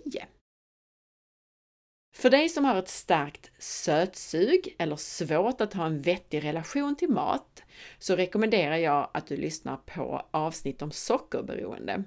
För 2.17 2.29
dig 2.29 2.49
som 2.49 2.65
har 2.65 2.75
ett 2.75 2.89
starkt 2.89 3.51
sötsug 3.57 4.75
eller 4.79 4.95
svårt 4.95 5.61
att 5.61 5.73
ha 5.73 5.85
en 5.85 6.01
vettig 6.01 6.43
relation 6.43 6.95
till 6.95 7.09
mat 7.09 7.63
så 7.99 8.15
rekommenderar 8.15 8.77
jag 8.77 9.09
att 9.13 9.27
du 9.27 9.37
lyssnar 9.37 9.77
på 9.77 10.25
avsnitt 10.31 10.81
om 10.81 10.91
sockerberoende. 10.91 12.03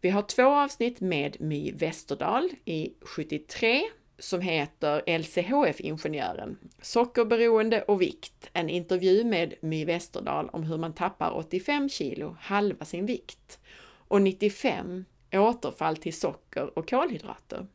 Vi 0.00 0.10
har 0.10 0.22
två 0.22 0.42
avsnitt 0.42 1.00
med 1.00 1.40
My 1.40 1.72
Westerdahl 1.72 2.50
i 2.64 2.94
73 3.00 3.82
som 4.18 4.40
heter 4.40 5.18
LCHF-ingenjören, 5.18 6.58
sockerberoende 6.82 7.82
och 7.82 8.02
vikt, 8.02 8.50
en 8.52 8.68
intervju 8.68 9.24
med 9.24 9.54
My 9.60 9.84
Westerdahl 9.84 10.48
om 10.48 10.62
hur 10.62 10.78
man 10.78 10.94
tappar 10.94 11.36
85 11.36 11.88
kilo, 11.88 12.36
halva 12.40 12.84
sin 12.84 13.06
vikt, 13.06 13.58
och 14.08 14.22
95, 14.22 15.04
återfall 15.32 15.96
till 15.96 16.14
socker 16.14 16.78
och 16.78 16.90
kolhydrater. 16.90 17.66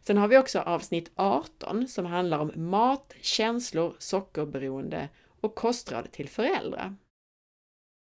Sen 0.00 0.16
har 0.16 0.28
vi 0.28 0.38
också 0.38 0.58
avsnitt 0.58 1.10
18 1.14 1.88
som 1.88 2.06
handlar 2.06 2.38
om 2.38 2.52
mat, 2.56 3.14
känslor, 3.20 3.96
sockerberoende 3.98 5.08
och 5.40 5.54
kostråd 5.54 6.12
till 6.12 6.28
föräldrar. 6.28 6.96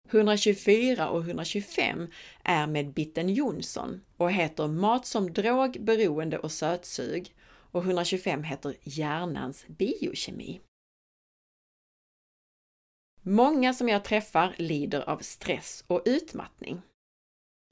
124 0.09 1.09
och 1.09 1.21
125 1.21 2.11
är 2.45 2.67
med 2.67 2.93
Bitten 2.93 3.29
Jonsson 3.29 4.01
och 4.17 4.33
heter 4.33 4.69
Mat 4.69 5.07
som 5.07 5.33
drog, 5.33 5.77
beroende 5.81 6.39
och 6.39 6.53
sötsug 6.53 7.35
och 7.47 7.83
125 7.83 8.43
heter 8.43 8.77
Hjärnans 8.83 9.67
biokemi. 9.67 10.61
Många 13.23 13.75
som 13.75 13.89
jag 13.89 14.05
träffar 14.05 14.55
lider 14.59 15.09
av 15.09 15.19
stress 15.19 15.85
och 15.87 16.03
utmattning. 16.05 16.83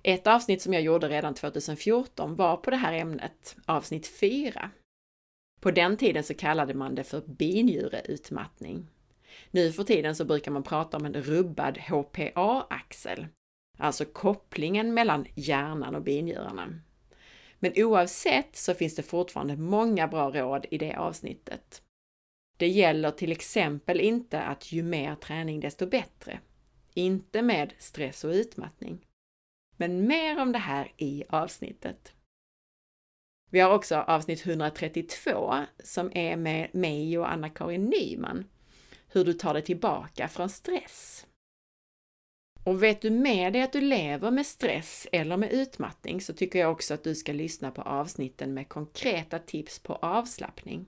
Ett 0.03 0.27
avsnitt 0.27 0.63
som 0.63 0.73
jag 0.73 0.83
gjorde 0.83 1.09
redan 1.09 1.35
2014 1.35 2.35
var 2.35 2.57
på 2.57 2.71
det 2.71 2.77
här 2.77 2.93
ämnet, 2.93 3.57
avsnitt 3.67 4.07
4. 4.07 4.71
På 5.61 5.71
den 5.71 5.97
tiden 5.97 6.25
så 6.25 6.35
kallade 6.35 6.75
man 6.75 6.95
det 6.95 7.05
för 7.05 7.21
binjureutmattning. 7.21 8.89
Nu 9.51 9.73
för 9.73 9.85
tiden 9.85 10.17
så 10.17 10.25
brukar 10.25 10.51
man 10.51 10.63
prata 10.63 10.97
om 10.97 11.05
en 11.05 11.15
rubbad 11.15 11.79
HPA-axel, 11.79 13.27
alltså 13.79 14.05
kopplingen 14.05 14.95
mellan 14.95 15.27
hjärnan 15.35 15.95
och 15.95 16.03
binjurarna. 16.03 16.81
Men 17.59 17.73
oavsett 17.77 18.57
så 18.57 18.75
finns 18.75 18.95
det 18.95 19.03
fortfarande 19.03 19.57
många 19.57 20.09
bra 20.09 20.31
råd 20.31 20.67
i 20.71 20.79
det 20.79 20.95
avsnittet. 20.95 21.83
Det 22.57 22.69
gäller 22.69 23.11
till 23.11 23.33
exempel 23.33 24.01
inte 24.01 24.43
att 24.43 24.73
ju 24.73 24.83
mer 24.83 25.15
träning 25.15 25.61
desto 25.61 25.87
bättre. 25.87 26.41
Inte 26.95 27.43
med 27.43 27.73
stress 27.79 28.25
och 28.25 28.31
utmattning. 28.31 29.07
Men 29.77 30.07
mer 30.07 30.41
om 30.41 30.53
det 30.53 30.59
här 30.59 30.93
i 30.97 31.25
avsnittet. 31.29 32.13
Vi 33.51 33.61
har 33.61 33.75
också 33.75 33.97
avsnitt 33.97 34.47
132 34.47 35.55
som 35.85 36.11
är 36.15 36.37
med 36.37 36.75
mig 36.75 37.19
och 37.19 37.33
Anna-Karin 37.33 37.85
Nyman. 37.85 38.45
Hur 39.09 39.25
du 39.25 39.33
tar 39.33 39.55
dig 39.55 39.63
tillbaka 39.63 40.29
från 40.29 40.49
stress. 40.49 41.27
Och 42.65 42.83
vet 42.83 43.01
du 43.01 43.11
med 43.11 43.53
dig 43.53 43.63
att 43.63 43.73
du 43.73 43.81
lever 43.81 44.31
med 44.31 44.47
stress 44.47 45.07
eller 45.13 45.37
med 45.37 45.53
utmattning 45.53 46.21
så 46.21 46.33
tycker 46.33 46.59
jag 46.59 46.73
också 46.73 46.95
att 46.95 47.05
du 47.05 47.15
ska 47.15 47.33
lyssna 47.33 47.71
på 47.71 47.83
avsnitten 47.83 48.55
med 48.55 48.69
konkreta 48.69 49.39
tips 49.39 49.79
på 49.79 49.95
avslappning. 49.95 50.87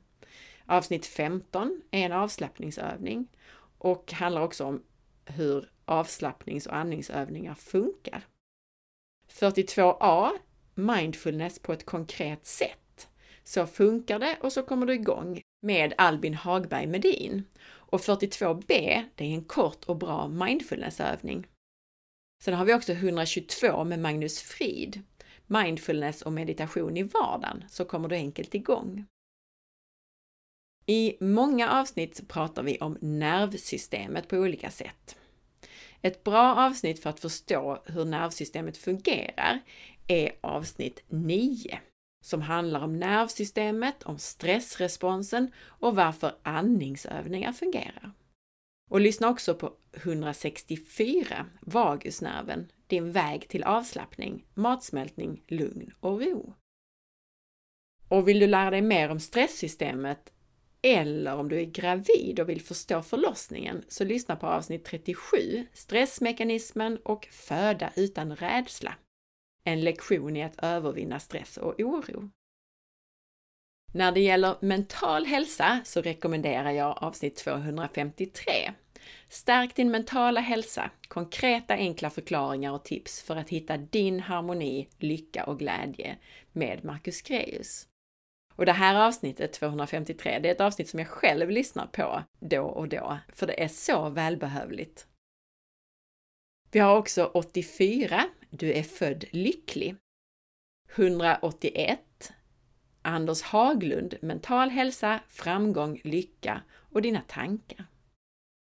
Avsnitt 0.67 1.07
15 1.07 1.83
är 1.91 2.05
en 2.05 2.13
avslappningsövning 2.13 3.27
och 3.79 4.13
handlar 4.13 4.43
också 4.43 4.65
om 4.65 4.83
hur 5.25 5.71
avslappnings 5.85 6.67
och 6.67 6.77
andningsövningar 6.77 7.55
funkar. 7.55 8.25
42a 9.35 10.31
Mindfulness 10.75 11.59
på 11.59 11.73
ett 11.73 11.87
konkret 11.87 12.47
sätt. 12.47 13.09
Så 13.45 13.67
funkar 13.67 14.19
det 14.19 14.39
och 14.41 14.53
så 14.53 14.63
kommer 14.63 14.87
du 14.87 14.95
igång 14.95 15.41
med 15.63 15.95
Albin 15.99 16.35
Hagberg 16.35 16.87
Medin. 16.87 17.45
Och 17.67 18.01
42b, 18.01 19.03
det 19.15 19.25
är 19.25 19.29
en 19.29 19.45
kort 19.45 19.85
och 19.85 19.97
bra 19.97 20.29
mindfulnessövning. 20.29 21.47
Sen 22.45 22.55
har 22.55 22.65
vi 22.65 22.75
också 22.75 22.93
122 22.93 23.85
med 23.85 23.99
Magnus 23.99 24.41
Frid. 24.43 25.03
Mindfulness 25.47 26.23
och 26.23 26.33
meditation 26.33 26.97
i 26.97 27.03
vardagen, 27.03 27.65
så 27.69 27.85
kommer 27.85 28.09
du 28.09 28.17
enkelt 28.17 28.55
igång. 28.55 29.07
I 30.87 31.17
många 31.21 31.71
avsnitt 31.71 32.29
pratar 32.29 32.63
vi 32.63 32.79
om 32.79 32.99
nervsystemet 33.01 34.29
på 34.29 34.37
olika 34.37 34.71
sätt. 34.71 35.17
Ett 36.05 36.25
bra 36.25 36.55
avsnitt 36.55 37.03
för 37.03 37.11
att 37.11 37.21
förstå 37.21 37.83
hur 37.87 38.05
nervsystemet 38.05 38.77
fungerar 38.77 39.61
är 40.07 40.33
avsnitt 40.41 41.03
9 41.09 41.81
som 42.25 42.43
handlar 42.43 42.81
om 42.81 42.99
nervsystemet, 42.99 44.03
om 44.03 44.19
stressresponsen 44.19 45.53
och 45.63 45.97
varför 45.97 46.35
andningsövningar 46.43 47.53
fungerar. 47.53 48.13
Och 48.91 49.01
lyssna 49.01 49.29
också 49.29 49.55
på 49.55 49.73
164, 49.93 51.47
vagusnerven, 51.61 52.73
din 52.87 53.13
väg 53.13 53.49
till 53.49 53.65
avslappning, 53.65 54.45
matsmältning, 54.55 55.43
lugn 55.47 55.95
och 56.01 56.21
ro. 56.21 56.55
Och 58.09 58.29
vill 58.29 58.39
du 58.39 58.47
lära 58.47 58.71
dig 58.71 58.83
mer 58.83 59.09
om 59.09 59.21
stresssystemet 59.21 60.33
eller 60.85 61.37
om 61.37 61.49
du 61.49 61.61
är 61.61 61.65
gravid 61.65 62.41
och 62.41 62.49
vill 62.49 62.61
förstå 62.61 63.03
förlossningen 63.03 63.85
så 63.89 64.05
lyssna 64.05 64.37
på 64.37 64.47
avsnitt 64.47 64.85
37, 64.85 65.67
stressmekanismen 65.73 66.99
och 67.05 67.29
föda 67.31 67.91
utan 67.97 68.37
rädsla. 68.37 68.95
En 69.65 69.81
lektion 69.81 70.37
i 70.37 70.43
att 70.43 70.65
övervinna 70.65 71.21
stress 71.21 71.57
och 71.57 71.81
oro. 71.81 72.31
När 73.93 74.13
det 74.13 74.21
gäller 74.21 74.57
mental 74.61 75.27
hälsa 75.27 75.81
så 75.85 76.03
rekommenderar 76.03 76.71
jag 76.71 77.03
avsnitt 77.03 77.37
253. 77.37 78.73
Stärk 79.29 79.77
din 79.77 79.91
mentala 79.91 80.41
hälsa, 80.41 80.91
konkreta 81.09 81.75
enkla 81.75 82.11
förklaringar 82.11 82.73
och 82.73 82.85
tips 82.85 83.23
för 83.23 83.37
att 83.37 83.51
hitta 83.51 83.77
din 83.77 84.21
harmoni, 84.21 84.89
lycka 84.99 85.45
och 85.45 85.59
glädje 85.59 86.17
med 86.53 86.85
Marcus 86.85 87.23
Greus. 87.23 87.87
Och 88.57 88.67
det 88.67 88.73
här 88.73 89.07
avsnittet, 89.07 89.53
253, 89.53 90.39
det 90.39 90.49
är 90.49 90.53
ett 90.53 90.61
avsnitt 90.61 90.89
som 90.89 90.99
jag 90.99 91.09
själv 91.09 91.51
lyssnar 91.51 91.87
på 91.87 92.23
då 92.41 92.63
och 92.63 92.89
då, 92.89 93.19
för 93.29 93.47
det 93.47 93.63
är 93.63 93.69
så 93.69 94.09
välbehövligt. 94.09 95.07
Vi 96.71 96.81
har 96.81 96.97
också 96.97 97.31
84, 97.35 98.25
du 98.51 98.73
är 98.73 98.83
född 98.83 99.25
lycklig. 99.31 99.97
181, 100.95 102.33
Anders 103.03 103.43
Haglund, 103.43 104.15
mental 104.23 104.71
hälsa, 104.71 105.21
framgång, 105.29 106.01
lycka 106.05 106.63
och 106.73 107.03
dina 107.03 107.21
tankar. 107.21 107.87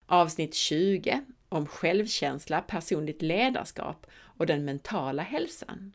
Avsnitt 0.06 0.56
20 0.56 1.26
om 1.50 1.68
självkänsla, 1.68 2.62
personligt 2.62 3.22
ledarskap 3.22 4.08
och 4.14 4.46
den 4.46 4.66
mentala 4.66 5.24
hälsan. 5.24 5.94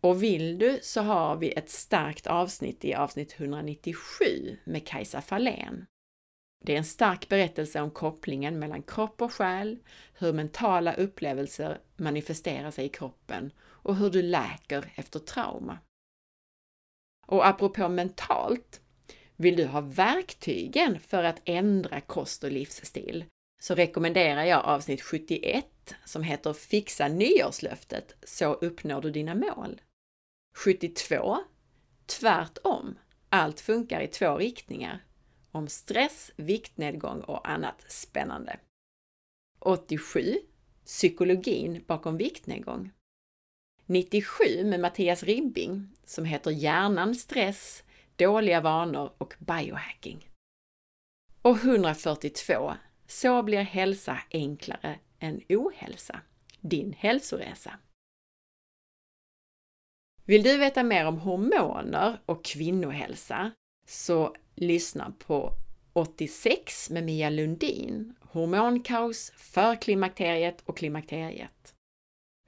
Och 0.00 0.22
vill 0.22 0.58
du 0.58 0.78
så 0.82 1.00
har 1.00 1.36
vi 1.36 1.52
ett 1.52 1.70
starkt 1.70 2.26
avsnitt 2.26 2.84
i 2.84 2.94
avsnitt 2.94 3.34
197 3.40 4.56
med 4.64 4.86
Kajsa 4.86 5.20
Fahlén. 5.20 5.86
Det 6.64 6.72
är 6.72 6.78
en 6.78 6.84
stark 6.84 7.28
berättelse 7.28 7.80
om 7.80 7.90
kopplingen 7.90 8.58
mellan 8.58 8.82
kropp 8.82 9.22
och 9.22 9.32
själ, 9.32 9.78
hur 10.18 10.32
mentala 10.32 10.94
upplevelser 10.94 11.80
manifesterar 11.96 12.70
sig 12.70 12.84
i 12.84 12.88
kroppen 12.88 13.52
och 13.60 13.96
hur 13.96 14.10
du 14.10 14.22
läker 14.22 14.92
efter 14.94 15.18
trauma. 15.18 15.78
Och 17.26 17.46
apropå 17.46 17.88
mentalt, 17.88 18.80
vill 19.36 19.56
du 19.56 19.66
ha 19.66 19.80
verktygen 19.80 21.00
för 21.00 21.24
att 21.24 21.42
ändra 21.44 22.00
kost 22.00 22.44
och 22.44 22.52
livsstil 22.52 23.24
så 23.60 23.74
rekommenderar 23.74 24.44
jag 24.44 24.64
avsnitt 24.64 25.02
71 25.02 25.94
som 26.04 26.22
heter 26.22 26.52
Fixa 26.52 27.08
nyårslöftet 27.08 28.14
så 28.22 28.52
uppnår 28.54 29.00
du 29.00 29.10
dina 29.10 29.34
mål. 29.34 29.80
72 30.56 31.38
Tvärtom. 32.06 32.98
Allt 33.28 33.60
funkar 33.60 34.00
i 34.00 34.08
två 34.08 34.36
riktningar. 34.36 35.04
Om 35.52 35.68
stress, 35.68 36.32
viktnedgång 36.36 37.20
och 37.20 37.50
annat 37.50 37.84
spännande. 37.88 38.60
87 39.58 40.38
Psykologin 40.84 41.84
bakom 41.86 42.16
viktnedgång. 42.16 42.90
97 43.86 44.64
med 44.64 44.80
Mattias 44.80 45.22
Ribbing 45.22 45.88
som 46.04 46.24
heter 46.24 46.50
Hjärnan, 46.50 47.14
stress, 47.14 47.84
dåliga 48.16 48.60
vanor 48.60 49.12
och 49.18 49.34
biohacking. 49.38 50.30
Och 51.42 51.56
142 51.56 52.74
Så 53.06 53.42
blir 53.42 53.60
hälsa 53.60 54.18
enklare 54.30 54.98
än 55.18 55.40
ohälsa. 55.48 56.20
Din 56.60 56.92
hälsoresa. 56.92 57.78
Vill 60.30 60.42
du 60.42 60.56
veta 60.56 60.82
mer 60.82 61.06
om 61.06 61.18
hormoner 61.18 62.18
och 62.26 62.44
kvinnohälsa 62.44 63.50
så 63.86 64.36
lyssna 64.54 65.12
på 65.18 65.52
86 65.92 66.90
med 66.90 67.04
Mia 67.04 67.30
Lundin, 67.30 68.14
Hormonkaos, 68.20 69.32
för 69.36 69.76
klimakteriet 69.76 70.62
och 70.64 70.76
klimakteriet. 70.76 71.74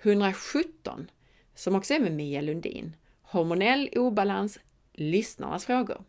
117 0.03 1.11
som 1.55 1.75
också 1.75 1.95
är 1.95 2.01
med 2.01 2.13
Mia 2.13 2.41
Lundin, 2.41 2.97
hormonell 3.23 3.91
obalans, 3.97 4.59
lyssnarnas 4.93 5.67
frågor. 5.67 6.05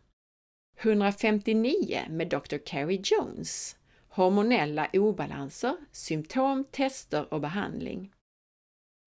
159 0.78 2.00
med 2.08 2.28
Dr. 2.28 2.58
Carrie 2.66 3.02
Jones, 3.04 3.76
hormonella 4.08 4.88
obalanser, 4.92 5.76
symptom, 5.92 6.64
tester 6.70 7.34
och 7.34 7.40
behandling. 7.40 8.13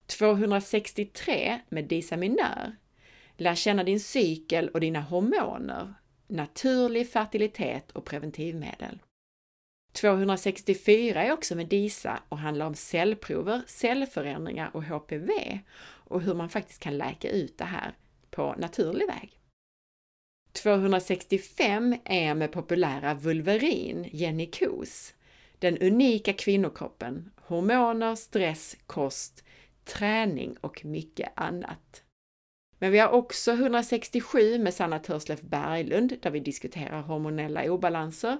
263 0.08 1.60
med 1.68 1.84
Disaminör 1.84 2.76
lär 3.36 3.54
känna 3.54 3.84
din 3.84 4.00
cykel 4.00 4.68
och 4.68 4.80
dina 4.80 5.00
hormoner, 5.00 5.94
naturlig 6.26 7.12
fertilitet 7.12 7.90
och 7.90 8.04
preventivmedel. 8.04 8.98
264 9.92 11.24
är 11.24 11.32
också 11.32 11.54
med 11.54 11.68
DISA 11.68 12.22
och 12.28 12.38
handlar 12.38 12.66
om 12.66 12.74
cellprover, 12.74 13.62
cellförändringar 13.66 14.70
och 14.74 14.84
HPV 14.84 15.60
och 15.84 16.22
hur 16.22 16.34
man 16.34 16.48
faktiskt 16.48 16.82
kan 16.82 16.98
läka 16.98 17.30
ut 17.30 17.58
det 17.58 17.64
här 17.64 17.94
på 18.30 18.54
naturlig 18.58 19.06
väg. 19.06 19.40
265 20.52 21.96
är 22.04 22.34
med 22.34 22.52
populära 22.52 23.14
Vulverin, 23.14 24.08
Jenny 24.12 24.50
Kos, 24.50 25.14
den 25.58 25.78
unika 25.78 26.32
kvinnokroppen, 26.32 27.30
hormoner, 27.36 28.14
stress, 28.14 28.76
kost, 28.86 29.44
träning 29.88 30.56
och 30.60 30.84
mycket 30.84 31.32
annat. 31.36 32.02
Men 32.78 32.92
vi 32.92 32.98
har 32.98 33.08
också 33.08 33.52
167 33.52 34.58
med 34.58 34.74
Sanna 34.74 34.98
Törslef 34.98 35.40
Berglund 35.40 36.18
där 36.22 36.30
vi 36.30 36.40
diskuterar 36.40 37.02
hormonella 37.02 37.72
obalanser. 37.72 38.38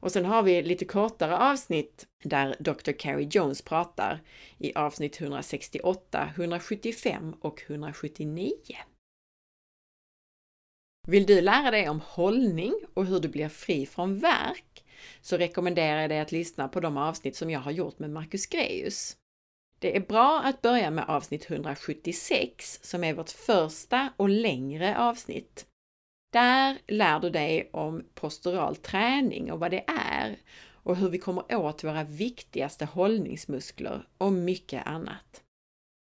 Och 0.00 0.12
sen 0.12 0.24
har 0.24 0.42
vi 0.42 0.62
lite 0.62 0.84
kortare 0.84 1.36
avsnitt 1.38 2.06
där 2.24 2.56
Dr. 2.58 2.92
Carrie 2.92 3.28
Jones 3.30 3.62
pratar 3.62 4.22
i 4.58 4.74
avsnitt 4.74 5.20
168, 5.20 6.30
175 6.36 7.34
och 7.40 7.62
179. 7.66 8.52
Vill 11.08 11.26
du 11.26 11.40
lära 11.40 11.70
dig 11.70 11.88
om 11.88 12.00
hållning 12.00 12.74
och 12.94 13.06
hur 13.06 13.20
du 13.20 13.28
blir 13.28 13.48
fri 13.48 13.86
från 13.86 14.18
värk 14.18 14.84
så 15.20 15.36
rekommenderar 15.36 16.00
jag 16.00 16.10
dig 16.10 16.20
att 16.20 16.32
lyssna 16.32 16.68
på 16.68 16.80
de 16.80 16.96
avsnitt 16.96 17.36
som 17.36 17.50
jag 17.50 17.60
har 17.60 17.70
gjort 17.70 17.98
med 17.98 18.10
Marcus 18.10 18.46
Greus. 18.46 19.16
Det 19.78 19.96
är 19.96 20.00
bra 20.00 20.40
att 20.44 20.62
börja 20.62 20.90
med 20.90 21.04
avsnitt 21.08 21.50
176 21.50 22.80
som 22.82 23.04
är 23.04 23.14
vårt 23.14 23.30
första 23.30 24.12
och 24.16 24.28
längre 24.28 24.98
avsnitt. 24.98 25.66
Där 26.32 26.78
lär 26.86 27.20
du 27.20 27.30
dig 27.30 27.70
om 27.72 28.04
postural 28.14 28.76
träning 28.76 29.52
och 29.52 29.60
vad 29.60 29.70
det 29.70 29.84
är 29.86 30.36
och 30.86 30.96
hur 30.96 31.08
vi 31.08 31.18
kommer 31.18 31.56
åt 31.56 31.84
våra 31.84 32.04
viktigaste 32.04 32.84
hållningsmuskler 32.84 34.06
och 34.18 34.32
mycket 34.32 34.86
annat. 34.86 35.42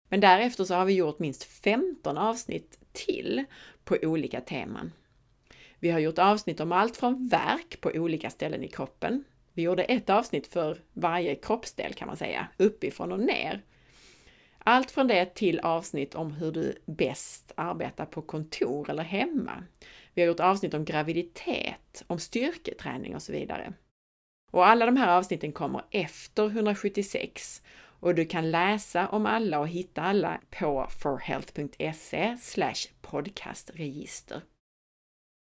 Men 0.08 0.20
därefter 0.20 0.64
så 0.64 0.74
har 0.74 0.84
vi 0.84 0.92
gjort 0.92 1.18
minst 1.18 1.44
15 1.44 2.18
avsnitt 2.18 2.78
till 2.92 3.44
på 3.84 3.96
olika 4.02 4.40
teman. 4.40 4.92
Vi 5.78 5.90
har 5.90 5.98
gjort 5.98 6.18
avsnitt 6.18 6.60
om 6.60 6.72
allt 6.72 6.96
från 6.96 7.28
verk 7.28 7.80
på 7.80 7.90
olika 7.94 8.30
ställen 8.30 8.64
i 8.64 8.68
kroppen. 8.68 9.24
Vi 9.60 9.64
gjorde 9.64 9.84
ett 9.84 10.10
avsnitt 10.10 10.46
för 10.46 10.78
varje 10.92 11.34
kroppsdel 11.34 11.94
kan 11.94 12.08
man 12.08 12.16
säga, 12.16 12.48
uppifrån 12.56 13.12
och 13.12 13.20
ner. 13.20 13.62
Allt 14.58 14.90
från 14.90 15.06
det 15.06 15.34
till 15.34 15.60
avsnitt 15.60 16.14
om 16.14 16.32
hur 16.32 16.52
du 16.52 16.78
bäst 16.86 17.52
arbetar 17.54 18.06
på 18.06 18.22
kontor 18.22 18.90
eller 18.90 19.02
hemma. 19.02 19.64
Vi 20.14 20.22
har 20.22 20.26
gjort 20.28 20.40
avsnitt 20.40 20.74
om 20.74 20.84
graviditet, 20.84 22.04
om 22.06 22.18
styrketräning 22.18 23.14
och 23.14 23.22
så 23.22 23.32
vidare. 23.32 23.72
Och 24.50 24.66
alla 24.66 24.86
de 24.86 24.96
här 24.96 25.16
avsnitten 25.18 25.52
kommer 25.52 25.84
efter 25.90 26.46
176 26.46 27.62
och 27.76 28.14
du 28.14 28.24
kan 28.24 28.50
läsa 28.50 29.08
om 29.08 29.26
alla 29.26 29.58
och 29.58 29.68
hitta 29.68 30.02
alla 30.02 30.40
på 30.50 30.88
forhealth.se 31.02 32.36
podcastregister. 33.00 34.42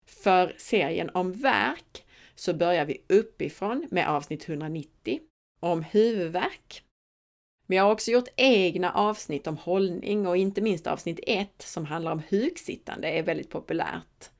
För 0.06 0.54
serien 0.58 1.10
om 1.14 1.32
verk 1.32 2.04
så 2.34 2.54
börjar 2.54 2.84
vi 2.84 3.02
uppifrån 3.08 3.88
med 3.90 4.08
avsnitt 4.08 4.48
190 4.48 5.20
om 5.60 5.82
huvudvärk. 5.82 6.84
Men 7.66 7.76
jag 7.76 7.84
har 7.84 7.92
också 7.92 8.10
gjort 8.10 8.28
egna 8.36 8.92
avsnitt 8.92 9.46
om 9.46 9.56
hållning 9.56 10.26
och 10.26 10.36
inte 10.36 10.60
minst 10.60 10.86
avsnitt 10.86 11.20
1 11.22 11.48
som 11.58 11.84
handlar 11.84 12.12
om 12.12 12.22
huksittande 12.28 13.08
är 13.08 13.22
väldigt 13.22 13.50
populärt. 13.50 14.30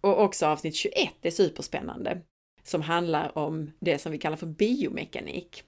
Och 0.00 0.22
också 0.22 0.46
avsnitt 0.46 0.74
21 0.74 0.94
är 1.22 1.30
superspännande 1.30 2.20
som 2.62 2.82
handlar 2.82 3.38
om 3.38 3.72
det 3.80 3.98
som 3.98 4.12
vi 4.12 4.18
kallar 4.18 4.36
för 4.36 4.46
biomekanik. 4.46 5.64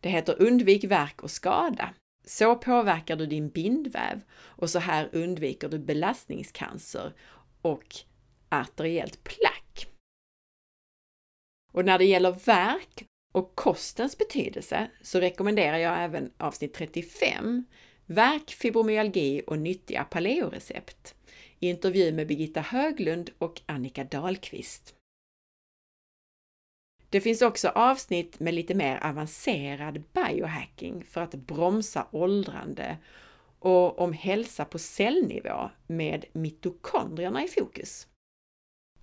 Det 0.00 0.08
heter 0.08 0.42
Undvik 0.42 0.84
verk 0.84 1.22
och 1.22 1.30
skada. 1.30 1.94
Så 2.24 2.56
påverkar 2.56 3.16
du 3.16 3.26
din 3.26 3.48
bindväv 3.48 4.20
och 4.32 4.70
så 4.70 4.78
här 4.78 5.08
undviker 5.12 5.68
du 5.68 5.78
belastningscancer 5.78 7.12
och 7.62 7.96
arteriellt 8.48 9.24
plack. 9.24 9.65
Och 11.76 11.84
när 11.84 11.98
det 11.98 12.04
gäller 12.04 12.32
verk 12.32 13.06
och 13.34 13.54
kostens 13.54 14.18
betydelse 14.18 14.90
så 15.02 15.20
rekommenderar 15.20 15.78
jag 15.78 16.04
även 16.04 16.32
avsnitt 16.38 16.74
35, 16.74 17.64
Verk, 18.06 18.50
fibromyalgi 18.50 19.42
och 19.46 19.58
nyttiga 19.58 20.04
paleorecept. 20.04 21.14
i 21.60 21.68
Intervju 21.68 22.12
med 22.12 22.26
Birgitta 22.26 22.60
Höglund 22.60 23.30
och 23.38 23.60
Annika 23.66 24.04
Dahlqvist. 24.04 24.94
Det 27.10 27.20
finns 27.20 27.42
också 27.42 27.68
avsnitt 27.68 28.40
med 28.40 28.54
lite 28.54 28.74
mer 28.74 29.04
avancerad 29.04 30.02
biohacking 30.12 31.04
för 31.04 31.20
att 31.20 31.34
bromsa 31.34 32.06
åldrande 32.10 32.96
och 33.58 33.98
om 33.98 34.12
hälsa 34.12 34.64
på 34.64 34.78
cellnivå 34.78 35.70
med 35.86 36.24
mitokondrierna 36.32 37.44
i 37.44 37.48
fokus. 37.48 38.08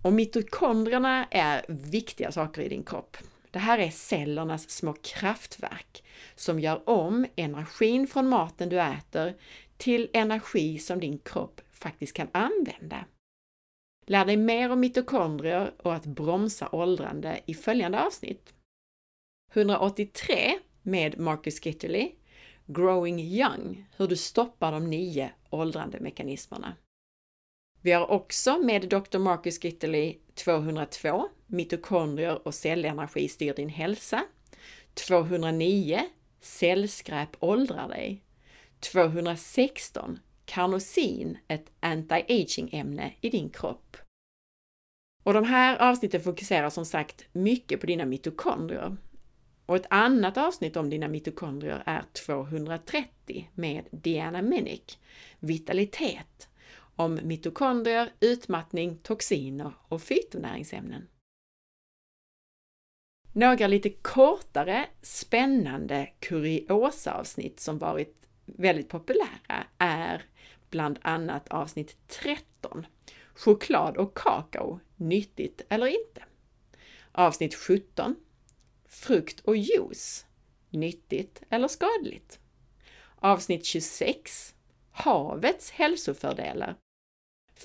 Och 0.03 0.13
mitokondrierna 0.13 1.27
är 1.31 1.65
viktiga 1.67 2.31
saker 2.31 2.61
i 2.61 2.69
din 2.69 2.83
kropp. 2.83 3.17
Det 3.51 3.59
här 3.59 3.79
är 3.79 3.89
cellernas 3.89 4.69
små 4.69 4.93
kraftverk 4.93 6.03
som 6.35 6.59
gör 6.59 6.89
om 6.89 7.25
energin 7.35 8.07
från 8.07 8.29
maten 8.29 8.69
du 8.69 8.81
äter 8.81 9.33
till 9.77 10.09
energi 10.13 10.79
som 10.79 10.99
din 10.99 11.17
kropp 11.17 11.61
faktiskt 11.71 12.13
kan 12.13 12.27
använda. 12.31 13.05
Lär 14.05 14.25
dig 14.25 14.37
mer 14.37 14.69
om 14.69 14.79
mitokondrier 14.79 15.73
och 15.77 15.93
att 15.93 16.05
bromsa 16.05 16.69
åldrande 16.71 17.39
i 17.45 17.53
följande 17.53 18.03
avsnitt. 18.05 18.53
183 19.53 20.59
med 20.81 21.19
Marcus 21.19 21.65
Gitterly, 21.65 22.11
Growing 22.65 23.19
Young, 23.19 23.85
hur 23.97 24.07
du 24.07 24.15
stoppar 24.15 24.71
de 24.71 24.89
nio 24.89 25.31
åldrande 25.49 25.99
mekanismerna. 25.99 26.75
Vi 27.85 27.91
har 27.91 28.11
också 28.11 28.57
med 28.59 28.89
Dr. 28.89 29.17
Marcus 29.17 29.63
Gitterly 29.63 30.17
202, 30.35 31.29
mitokondrier 31.47 32.47
och 32.47 32.53
cellenergi 32.53 33.29
styr 33.29 33.53
din 33.53 33.69
hälsa. 33.69 34.25
209, 34.93 35.99
cellskräp 36.41 37.29
åldrar 37.39 37.87
dig. 37.87 38.23
216, 38.79 40.19
karnosin, 40.45 41.37
ett 41.47 41.71
anti-aging 41.81 42.69
ämne 42.71 43.13
i 43.21 43.29
din 43.29 43.49
kropp. 43.49 43.97
Och 45.23 45.33
de 45.33 45.43
här 45.43 45.77
avsnitten 45.77 46.21
fokuserar 46.21 46.69
som 46.69 46.85
sagt 46.85 47.25
mycket 47.31 47.81
på 47.81 47.87
dina 47.87 48.05
mitokondrier. 48.05 48.97
Och 49.65 49.75
ett 49.75 49.87
annat 49.89 50.37
avsnitt 50.37 50.75
om 50.75 50.89
dina 50.89 51.07
mitokondrier 51.07 51.83
är 51.85 52.03
230 52.25 53.49
med 53.53 53.87
Diana 53.91 54.41
Minnick, 54.41 54.99
vitalitet, 55.39 56.49
om 56.95 57.19
mitokondrier, 57.23 58.13
utmattning, 58.19 58.97
toxiner 58.97 59.73
och 59.87 60.01
fytonäringsämnen. 60.01 61.07
Några 63.31 63.67
lite 63.67 63.89
kortare 63.89 64.85
spännande 65.01 66.09
kuriosa-avsnitt 66.19 67.59
som 67.59 67.77
varit 67.77 68.27
väldigt 68.45 68.89
populära 68.89 69.67
är 69.77 70.25
bland 70.69 70.99
annat 71.01 71.47
avsnitt 71.47 71.97
13 72.07 72.85
Choklad 73.35 73.97
och 73.97 74.17
kakao, 74.17 74.79
nyttigt 74.95 75.61
eller 75.69 75.87
inte? 75.87 76.23
Avsnitt 77.11 77.55
17 77.55 78.15
Frukt 78.85 79.39
och 79.39 79.57
juice, 79.57 80.25
nyttigt 80.69 81.43
eller 81.49 81.67
skadligt? 81.67 82.39
Avsnitt 83.15 83.65
26 83.65 84.55
Havets 84.91 85.71
hälsofördelar 85.71 86.75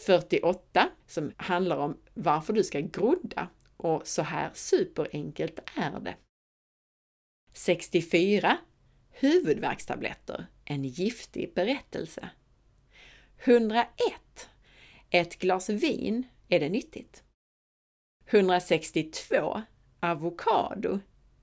48 0.06 0.90
som 1.06 1.32
handlar 1.36 1.76
om 1.76 2.00
varför 2.14 2.52
du 2.52 2.64
ska 2.64 2.80
grodda 2.80 3.48
och 3.76 4.06
så 4.06 4.22
här 4.22 4.50
superenkelt 4.54 5.58
är 5.76 6.00
det. 6.00 6.16
64 7.52 8.58
Huvudvärkstabletter, 9.10 10.46
en 10.64 10.84
giftig 10.84 11.54
berättelse. 11.54 12.30
101 13.36 13.88
Ett 15.10 15.38
glas 15.38 15.68
vin, 15.68 16.26
är 16.48 16.60
det 16.60 16.68
nyttigt? 16.68 17.24
162 18.26 19.62
Avokado. 20.00 20.98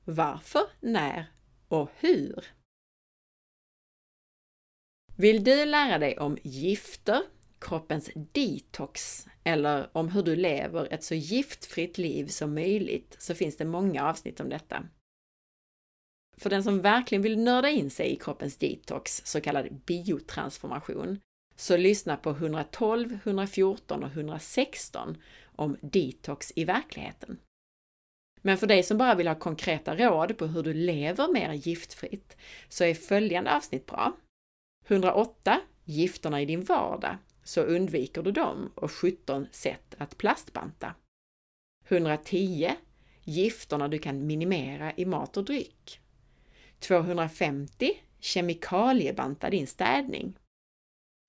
Varför, 0.06 0.62
när 0.80 1.26
och 1.68 1.90
hur? 2.00 2.46
Vill 5.16 5.44
du 5.44 5.66
lära 5.66 5.98
dig 5.98 6.18
om 6.18 6.38
gifter, 6.44 7.22
kroppens 7.60 8.10
detox 8.32 9.28
eller 9.44 9.90
om 9.98 10.10
hur 10.10 10.24
du 10.24 10.36
lever 10.36 10.94
ett 10.94 11.04
så 11.04 11.16
giftfritt 11.16 11.98
liv 11.98 12.28
som 12.28 12.54
möjligt 12.54 13.16
så 13.20 13.36
finns 13.36 13.58
det 13.58 13.66
många 13.66 14.10
avsnitt 14.10 14.40
om 14.40 14.50
detta. 14.50 14.84
För 16.38 16.50
den 16.50 16.64
som 16.64 16.82
verkligen 16.82 17.22
vill 17.22 17.40
nörda 17.40 17.70
in 17.70 17.90
sig 17.90 18.12
i 18.12 18.16
kroppens 18.16 18.58
detox, 18.58 19.22
så 19.26 19.42
kallad 19.42 19.74
biotransformation, 19.86 21.20
så 21.56 21.78
lyssna 21.78 22.18
på 22.18 22.30
112, 22.30 23.20
114 23.24 24.04
och 24.04 24.12
116 24.12 25.18
om 25.46 25.78
detox 25.82 26.54
i 26.56 26.66
verkligheten. 26.66 27.40
Men 28.42 28.58
för 28.58 28.68
dig 28.68 28.84
som 28.84 28.98
bara 28.98 29.16
vill 29.16 29.28
ha 29.28 29.36
konkreta 29.36 29.96
råd 29.96 30.38
på 30.38 30.46
hur 30.46 30.64
du 30.64 30.74
lever 30.74 31.34
mer 31.34 31.54
giftfritt 31.54 32.38
så 32.70 32.84
är 32.84 32.94
följande 32.94 33.56
avsnitt 33.56 33.86
bra. 33.86 34.14
108 34.88 35.62
Gifterna 35.88 36.42
i 36.42 36.46
din 36.46 36.64
vardag, 36.64 37.18
så 37.46 37.62
undviker 37.62 38.22
du 38.22 38.32
dem 38.32 38.72
och 38.76 38.92
17 38.92 39.48
sätt 39.52 39.96
att 39.98 40.18
plastbanta. 40.18 40.94
110 41.88 42.76
Gifterna 43.24 43.88
du 43.88 44.00
kan 44.00 44.28
minimera 44.28 44.94
i 44.96 45.06
mat 45.06 45.38
och 45.38 45.46
dryck. 45.46 46.00
250 46.80 47.92
Kemikaliebanta 48.20 49.50
din 49.50 49.68
städning. 49.68 50.38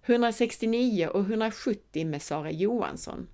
169 0.06 1.08
och 1.08 1.20
170 1.20 2.06
med 2.06 2.22
Sara 2.22 2.50
Johansson. 2.50 3.28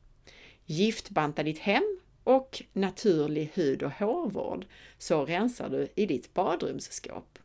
Giftbanta 0.64 1.42
ditt 1.42 1.58
hem 1.58 2.00
och 2.24 2.62
naturlig 2.72 3.50
hud 3.54 3.82
och 3.82 3.92
hårvård 3.92 4.66
så 4.98 5.24
rensar 5.24 5.68
du 5.68 5.88
i 5.94 6.06
ditt 6.06 6.34
badrumsskåp. 6.34 7.38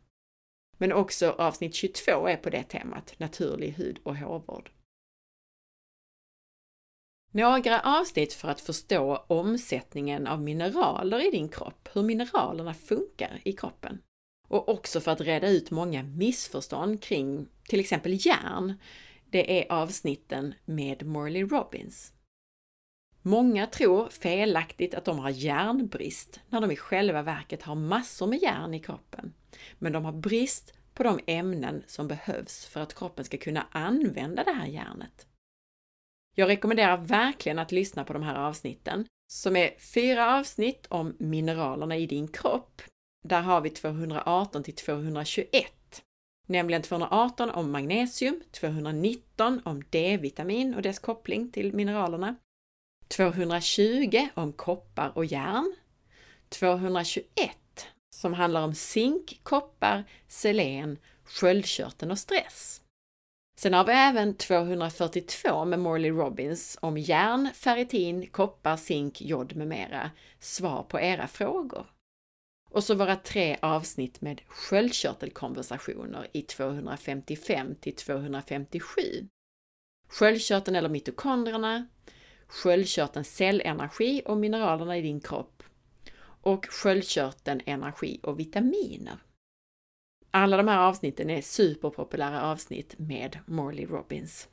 Men 0.78 0.92
också 0.92 1.30
avsnitt 1.30 1.74
22 1.74 2.26
är 2.26 2.36
på 2.36 2.50
det 2.50 2.62
temat, 2.62 3.14
naturlig 3.18 3.70
hud 3.70 3.98
och 4.02 4.16
hårvård. 4.16 4.70
Några 7.30 7.80
avsnitt 7.80 8.32
för 8.32 8.48
att 8.48 8.60
förstå 8.60 9.24
omsättningen 9.26 10.26
av 10.26 10.42
mineraler 10.42 11.28
i 11.28 11.30
din 11.30 11.48
kropp, 11.48 11.88
hur 11.92 12.02
mineralerna 12.02 12.74
funkar 12.74 13.40
i 13.44 13.52
kroppen. 13.52 14.02
Och 14.48 14.68
också 14.68 15.00
för 15.00 15.10
att 15.10 15.20
reda 15.20 15.48
ut 15.48 15.70
många 15.70 16.02
missförstånd 16.02 17.02
kring 17.02 17.48
till 17.68 17.80
exempel 17.80 18.26
järn. 18.26 18.74
Det 19.30 19.62
är 19.62 19.72
avsnitten 19.72 20.54
med 20.64 21.06
Morley 21.06 21.44
Robbins. 21.44 22.12
Många 23.22 23.66
tror 23.66 24.08
felaktigt 24.08 24.94
att 24.94 25.04
de 25.04 25.18
har 25.18 25.30
järnbrist 25.30 26.40
när 26.48 26.60
de 26.60 26.70
i 26.70 26.76
själva 26.76 27.22
verket 27.22 27.62
har 27.62 27.74
massor 27.74 28.26
med 28.26 28.42
järn 28.42 28.74
i 28.74 28.80
kroppen. 28.80 29.34
Men 29.78 29.92
de 29.92 30.04
har 30.04 30.12
brist 30.12 30.74
på 30.94 31.02
de 31.02 31.20
ämnen 31.26 31.82
som 31.86 32.08
behövs 32.08 32.66
för 32.66 32.80
att 32.80 32.94
kroppen 32.94 33.24
ska 33.24 33.38
kunna 33.38 33.66
använda 33.70 34.44
det 34.44 34.52
här 34.52 34.66
järnet. 34.66 35.27
Jag 36.38 36.48
rekommenderar 36.48 36.96
verkligen 36.96 37.58
att 37.58 37.72
lyssna 37.72 38.04
på 38.04 38.12
de 38.12 38.22
här 38.22 38.34
avsnitten, 38.34 39.06
som 39.32 39.56
är 39.56 39.78
fyra 39.78 40.38
avsnitt 40.38 40.86
om 40.88 41.16
mineralerna 41.18 41.96
i 41.96 42.06
din 42.06 42.28
kropp. 42.28 42.82
Där 43.24 43.42
har 43.42 43.60
vi 43.60 43.70
218 43.70 44.62
till 44.62 44.74
221, 44.74 45.72
nämligen 46.46 46.82
218 46.82 47.50
om 47.50 47.70
magnesium, 47.70 48.42
219 48.50 49.60
om 49.64 49.82
D-vitamin 49.90 50.74
och 50.74 50.82
dess 50.82 50.98
koppling 50.98 51.50
till 51.50 51.74
mineralerna, 51.74 52.36
220 53.08 54.28
om 54.34 54.52
koppar 54.52 55.12
och 55.14 55.24
järn, 55.24 55.74
221 56.48 57.28
som 58.14 58.34
handlar 58.34 58.62
om 58.62 58.74
zink, 58.74 59.40
koppar, 59.42 60.04
selen, 60.28 60.98
sköldkörteln 61.24 62.10
och 62.10 62.18
stress. 62.18 62.82
Sen 63.58 63.74
har 63.74 63.84
vi 63.84 63.92
även 63.92 64.34
242 64.34 65.64
med 65.64 65.78
Morley 65.78 66.10
Robbins 66.10 66.78
om 66.80 66.98
järn, 66.98 67.50
ferritin, 67.54 68.26
koppar, 68.26 68.76
zink, 68.76 69.20
jod 69.20 69.56
med 69.56 69.68
mera. 69.68 70.10
Svar 70.40 70.82
på 70.82 71.00
era 71.00 71.28
frågor. 71.28 71.86
Och 72.70 72.84
så 72.84 72.94
våra 72.94 73.16
tre 73.16 73.58
avsnitt 73.62 74.20
med 74.20 74.40
sköldkörtelkonversationer 74.48 76.26
i 76.32 76.42
255 76.42 77.74
till 77.74 77.94
257. 77.94 79.02
Sköldkörteln 80.08 80.76
eller 80.76 80.88
mitokondrierna, 80.88 81.86
sköldkörtelns 82.46 83.36
cellenergi 83.36 84.22
och 84.26 84.36
mineralerna 84.36 84.98
i 84.98 85.02
din 85.02 85.20
kropp 85.20 85.62
och 86.42 86.66
sköldkörteln, 86.66 87.60
energi 87.66 88.20
och 88.22 88.38
vitaminer. 88.38 89.18
Alla 90.30 90.56
de 90.56 90.68
här 90.68 90.78
avsnitten 90.78 91.30
är 91.30 91.40
superpopulära 91.40 92.42
avsnitt 92.42 92.98
med 92.98 93.38
Morley 93.46 93.86
Robbins. 93.86 94.48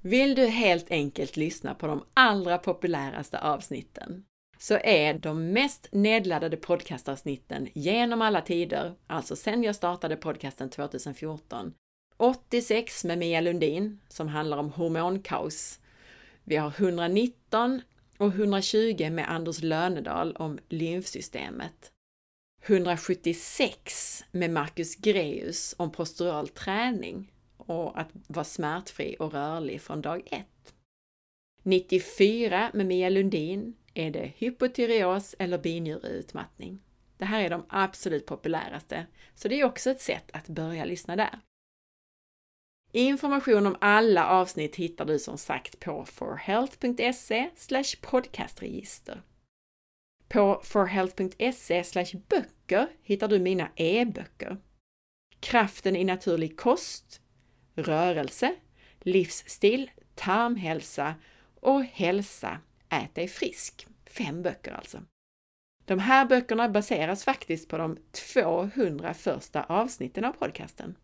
Vill 0.00 0.34
du 0.34 0.46
helt 0.46 0.90
enkelt 0.90 1.36
lyssna 1.36 1.74
på 1.74 1.86
de 1.86 2.04
allra 2.14 2.58
populäraste 2.58 3.38
avsnitten 3.38 4.24
så 4.58 4.78
är 4.84 5.14
de 5.14 5.52
mest 5.52 5.88
nedladdade 5.92 6.56
podcastavsnitten 6.56 7.68
genom 7.74 8.22
alla 8.22 8.40
tider, 8.40 8.94
alltså 9.06 9.36
sedan 9.36 9.62
jag 9.62 9.74
startade 9.74 10.16
podcasten 10.16 10.70
2014, 10.70 11.74
86 12.16 13.04
med 13.04 13.18
Mia 13.18 13.40
Lundin 13.40 14.00
som 14.08 14.28
handlar 14.28 14.58
om 14.58 14.70
hormonkaos. 14.70 15.80
Vi 16.44 16.56
har 16.56 16.72
119 16.76 17.82
och 18.18 18.28
120 18.28 19.10
med 19.10 19.30
Anders 19.30 19.62
Lönedal 19.62 20.36
om 20.36 20.58
lymfsystemet. 20.68 21.91
176 22.64 24.24
med 24.30 24.50
Marcus 24.50 24.96
Greus 24.96 25.74
om 25.78 25.92
postural 25.92 26.48
träning 26.48 27.32
och 27.56 28.00
att 28.00 28.08
vara 28.26 28.44
smärtfri 28.44 29.16
och 29.18 29.32
rörlig 29.32 29.82
från 29.82 30.02
dag 30.02 30.22
1. 30.26 30.46
94 31.62 32.70
med 32.74 32.86
Mia 32.86 33.08
Lundin 33.08 33.76
är 33.94 34.10
det 34.10 34.32
hypotyreos 34.36 35.34
eller 35.38 35.58
binjureutmattning. 35.58 36.82
Det 37.18 37.24
här 37.24 37.40
är 37.40 37.50
de 37.50 37.66
absolut 37.68 38.26
populäraste, 38.26 39.06
så 39.34 39.48
det 39.48 39.60
är 39.60 39.64
också 39.64 39.90
ett 39.90 40.00
sätt 40.00 40.30
att 40.32 40.48
börja 40.48 40.84
lyssna 40.84 41.16
där. 41.16 41.40
Information 42.92 43.66
om 43.66 43.76
alla 43.80 44.26
avsnitt 44.26 44.76
hittar 44.76 45.04
du 45.04 45.18
som 45.18 45.38
sagt 45.38 45.80
på 45.80 46.04
forhealth.se 46.04 47.50
podcastregister. 48.00 49.22
På 50.28 50.60
forhealth.se 50.64 51.84
böcker 52.62 52.88
hittar 53.02 53.28
du 53.28 53.38
mina 53.38 53.68
e-böcker. 53.76 54.56
Kraften 55.40 55.96
i 55.96 56.04
naturlig 56.04 56.56
kost, 56.56 57.20
rörelse, 57.74 58.54
livsstil, 59.00 59.90
tarmhälsa 60.14 61.14
och 61.60 61.84
hälsa, 61.84 62.58
ät 62.88 63.14
dig 63.14 63.28
frisk. 63.28 63.86
Fem 64.06 64.42
böcker 64.42 64.72
alltså. 64.72 65.02
De 65.84 65.98
här 65.98 66.26
böckerna 66.26 66.68
baseras 66.68 67.24
faktiskt 67.24 67.68
på 67.68 67.78
de 67.78 67.98
200 68.32 69.14
första 69.14 69.62
avsnitten 69.62 70.24
av 70.24 70.32
podcasten. 70.32 70.96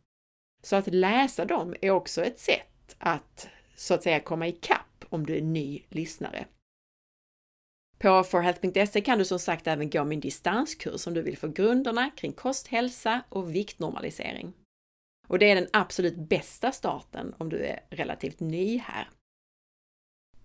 Så 0.62 0.76
att 0.76 0.86
läsa 0.86 1.44
dem 1.44 1.74
är 1.80 1.90
också 1.90 2.24
ett 2.24 2.38
sätt 2.38 2.96
att 2.98 3.48
så 3.76 3.94
att 3.94 4.02
säga 4.02 4.20
komma 4.20 4.48
ikapp 4.48 5.04
om 5.08 5.26
du 5.26 5.36
är 5.36 5.42
ny 5.42 5.82
lyssnare. 5.88 6.46
På 7.98 8.24
forhealth.se 8.24 9.00
kan 9.00 9.18
du 9.18 9.24
som 9.24 9.38
sagt 9.38 9.66
även 9.66 9.90
gå 9.90 10.04
min 10.04 10.20
distanskurs 10.20 11.06
om 11.06 11.14
du 11.14 11.22
vill 11.22 11.38
få 11.38 11.48
grunderna 11.48 12.10
kring 12.16 12.32
kost, 12.32 12.68
hälsa 12.68 13.22
och 13.28 13.54
viktnormalisering. 13.54 14.52
Och 15.28 15.38
det 15.38 15.50
är 15.50 15.54
den 15.54 15.68
absolut 15.72 16.16
bästa 16.16 16.72
starten 16.72 17.34
om 17.38 17.48
du 17.48 17.64
är 17.64 17.80
relativt 17.90 18.40
ny 18.40 18.78
här. 18.78 19.08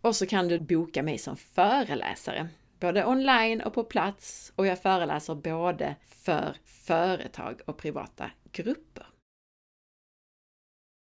Och 0.02 0.16
så 0.16 0.26
kan 0.26 0.48
du 0.48 0.60
boka 0.60 1.04
mig 1.04 1.18
som 1.18 1.38
föreläsare, 1.38 2.48
både 2.80 3.06
online 3.06 3.62
och 3.62 3.74
på 3.74 3.84
plats 3.84 4.54
och 4.56 4.68
jag 4.68 4.82
föreläser 4.82 5.36
både 5.36 5.96
för 6.06 6.58
företag 6.66 7.62
och 7.66 7.78
privata 7.78 8.32
grupper. 8.52 9.08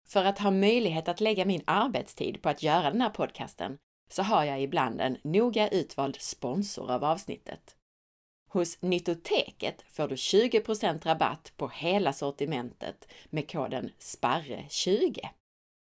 För 0.08 0.26
att 0.26 0.40
ha 0.40 0.52
möjlighet 0.52 1.08
att 1.08 1.22
lägga 1.22 1.46
min 1.46 1.64
arbetstid 1.66 2.42
på 2.42 2.50
att 2.50 2.64
göra 2.64 2.92
den 2.92 3.02
här 3.02 3.10
podcasten 3.10 3.78
så 4.10 4.24
har 4.24 4.44
jag 4.44 4.62
ibland 4.62 5.02
en 5.02 5.18
noga 5.22 5.70
utvald 5.70 6.22
sponsor 6.22 6.92
av 6.92 7.04
avsnittet. 7.04 7.76
Hos 8.52 8.82
Nyttoteket 8.82 9.82
får 9.82 10.08
du 10.08 10.16
20% 10.16 11.06
rabatt 11.06 11.54
på 11.58 11.68
hela 11.68 12.14
sortimentet 12.14 13.08
med 13.30 13.52
koden 13.52 13.92
SPARRE20. 14.00 15.28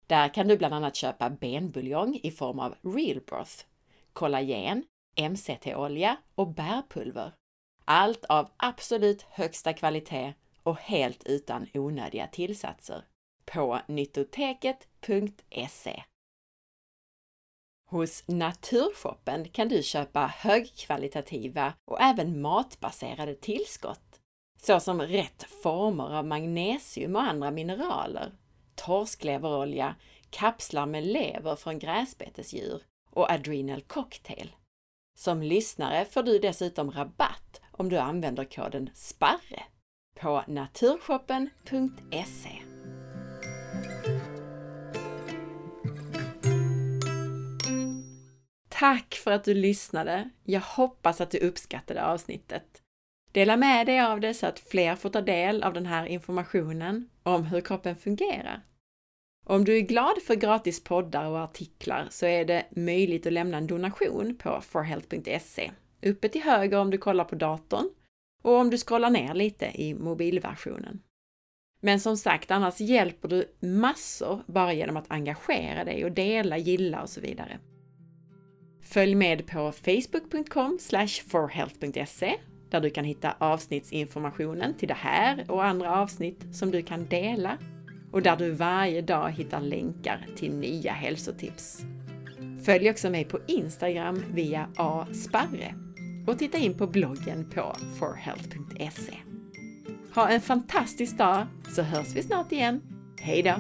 Där 0.07 0.35
kan 0.35 0.49
du 0.49 0.57
bland 0.57 0.75
annat 0.75 0.97
köpa 0.97 1.31
benbuljong 1.31 2.21
i 2.23 2.31
form 2.31 2.59
av 2.59 2.75
real 2.83 3.21
broth, 3.21 3.65
kollagen, 4.13 4.85
MCT-olja 5.31 6.17
och 6.35 6.49
bärpulver. 6.49 7.33
Allt 7.85 8.25
av 8.25 8.51
absolut 8.57 9.23
högsta 9.23 9.73
kvalitet 9.73 10.35
och 10.63 10.79
helt 10.79 11.27
utan 11.27 11.67
onödiga 11.75 12.27
tillsatser 12.27 13.05
på 13.45 13.81
nyttoteket.se. 13.87 16.03
Hos 17.95 18.29
Naturshoppen 18.29 19.49
kan 19.49 19.69
du 19.69 19.83
köpa 19.83 20.27
högkvalitativa 20.27 21.73
och 21.85 22.01
även 22.01 22.41
matbaserade 22.41 23.35
tillskott, 23.35 24.21
såsom 24.63 25.03
rätt 25.03 25.43
former 25.63 26.17
av 26.17 26.27
magnesium 26.27 27.17
och 27.17 27.23
andra 27.23 27.51
mineraler, 27.51 28.33
torskleverolja, 28.75 29.95
kapslar 30.31 30.87
med 30.87 31.07
lever 31.07 31.57
från 31.57 31.79
gräsbetesdjur 31.79 32.83
och 33.11 33.31
Adrenal 33.31 33.83
Cocktail. 33.83 34.57
Som 35.19 35.43
lyssnare 35.43 36.05
får 36.05 36.23
du 36.23 36.39
dessutom 36.39 36.91
rabatt 36.91 37.61
om 37.73 37.89
du 37.89 37.99
använder 37.99 38.45
koden 38.45 38.91
SPARRE 38.95 39.63
på 40.21 40.43
naturshoppen.se. 40.47 42.63
Tack 48.79 49.15
för 49.15 49.31
att 49.31 49.45
du 49.45 49.55
lyssnade! 49.55 50.31
Jag 50.45 50.61
hoppas 50.61 51.21
att 51.21 51.31
du 51.31 51.39
uppskattade 51.39 52.05
avsnittet. 52.05 52.83
Dela 53.33 53.57
med 53.57 53.87
dig 53.87 54.01
av 54.01 54.21
det 54.21 54.35
så 54.35 54.47
att 54.47 54.59
fler 54.59 54.97
får 54.97 55.11
ta 55.11 55.21
del 55.21 55.63
av 55.63 55.73
den 55.73 55.87
här 55.87 56.07
informationen 56.07 57.09
om 57.23 57.45
hur 57.45 57.61
kroppen 57.61 57.97
fungerar. 57.97 58.61
Om 59.47 59.65
du 59.65 59.77
är 59.77 59.81
glad 59.81 60.23
för 60.27 60.35
gratis 60.35 60.85
poddar 60.85 61.27
och 61.27 61.39
artiklar 61.39 62.07
så 62.11 62.27
är 62.27 62.45
det 62.45 62.67
möjligt 62.71 63.27
att 63.27 63.33
lämna 63.33 63.57
en 63.57 63.67
donation 63.67 64.37
på 64.37 64.61
forhealth.se. 64.61 65.71
Uppe 66.03 66.29
till 66.29 66.43
höger 66.43 66.79
om 66.79 66.91
du 66.91 66.99
kollar 66.99 67.25
på 67.25 67.35
datorn 67.35 67.91
och 68.43 68.53
om 68.53 68.71
du 68.71 68.79
scrollar 68.79 69.11
ner 69.11 69.35
lite 69.35 69.67
i 69.75 69.95
mobilversionen. 69.95 71.01
Men 71.81 72.01
som 72.01 72.17
sagt, 72.17 72.51
annars 72.51 72.81
hjälper 72.81 73.29
du 73.29 73.45
massor 73.61 74.43
bara 74.47 74.73
genom 74.73 74.97
att 74.97 75.11
engagera 75.11 75.85
dig 75.85 76.05
och 76.05 76.13
dela, 76.13 76.59
gilla 76.59 77.03
och 77.03 77.11
så 77.11 77.21
vidare. 77.21 77.59
Följ 78.85 79.15
med 79.15 79.47
på 79.47 79.73
facebook.com 79.73 80.79
forhealth.se 81.29 82.35
där 82.71 82.81
du 82.81 82.91
kan 82.91 83.05
hitta 83.05 83.35
avsnittsinformationen 83.39 84.75
till 84.75 84.89
det 84.89 84.95
här 84.95 85.51
och 85.51 85.65
andra 85.65 85.97
avsnitt 85.97 86.47
som 86.53 86.71
du 86.71 86.83
kan 86.83 87.07
dela 87.07 87.59
och 88.13 88.23
där 88.23 88.37
du 88.37 88.51
varje 88.51 89.03
dag 89.03 89.31
hittar 89.31 89.61
länkar 89.61 90.27
till 90.37 90.55
nya 90.55 90.93
hälsotips. 90.93 91.85
Följ 92.65 92.91
också 92.91 93.11
mig 93.11 93.25
på 93.25 93.39
Instagram 93.47 94.25
via 94.31 94.69
asparre 94.77 95.75
och 96.27 96.39
titta 96.39 96.59
in 96.59 96.75
på 96.75 96.87
bloggen 96.87 97.51
på 97.51 97.77
forhealth.se. 97.99 99.15
Ha 100.15 100.29
en 100.29 100.41
fantastisk 100.41 101.19
dag 101.19 101.47
så 101.69 101.83
hörs 101.83 102.15
vi 102.15 102.23
snart 102.23 102.53
igen. 102.53 102.81
Hejdå! 103.21 103.55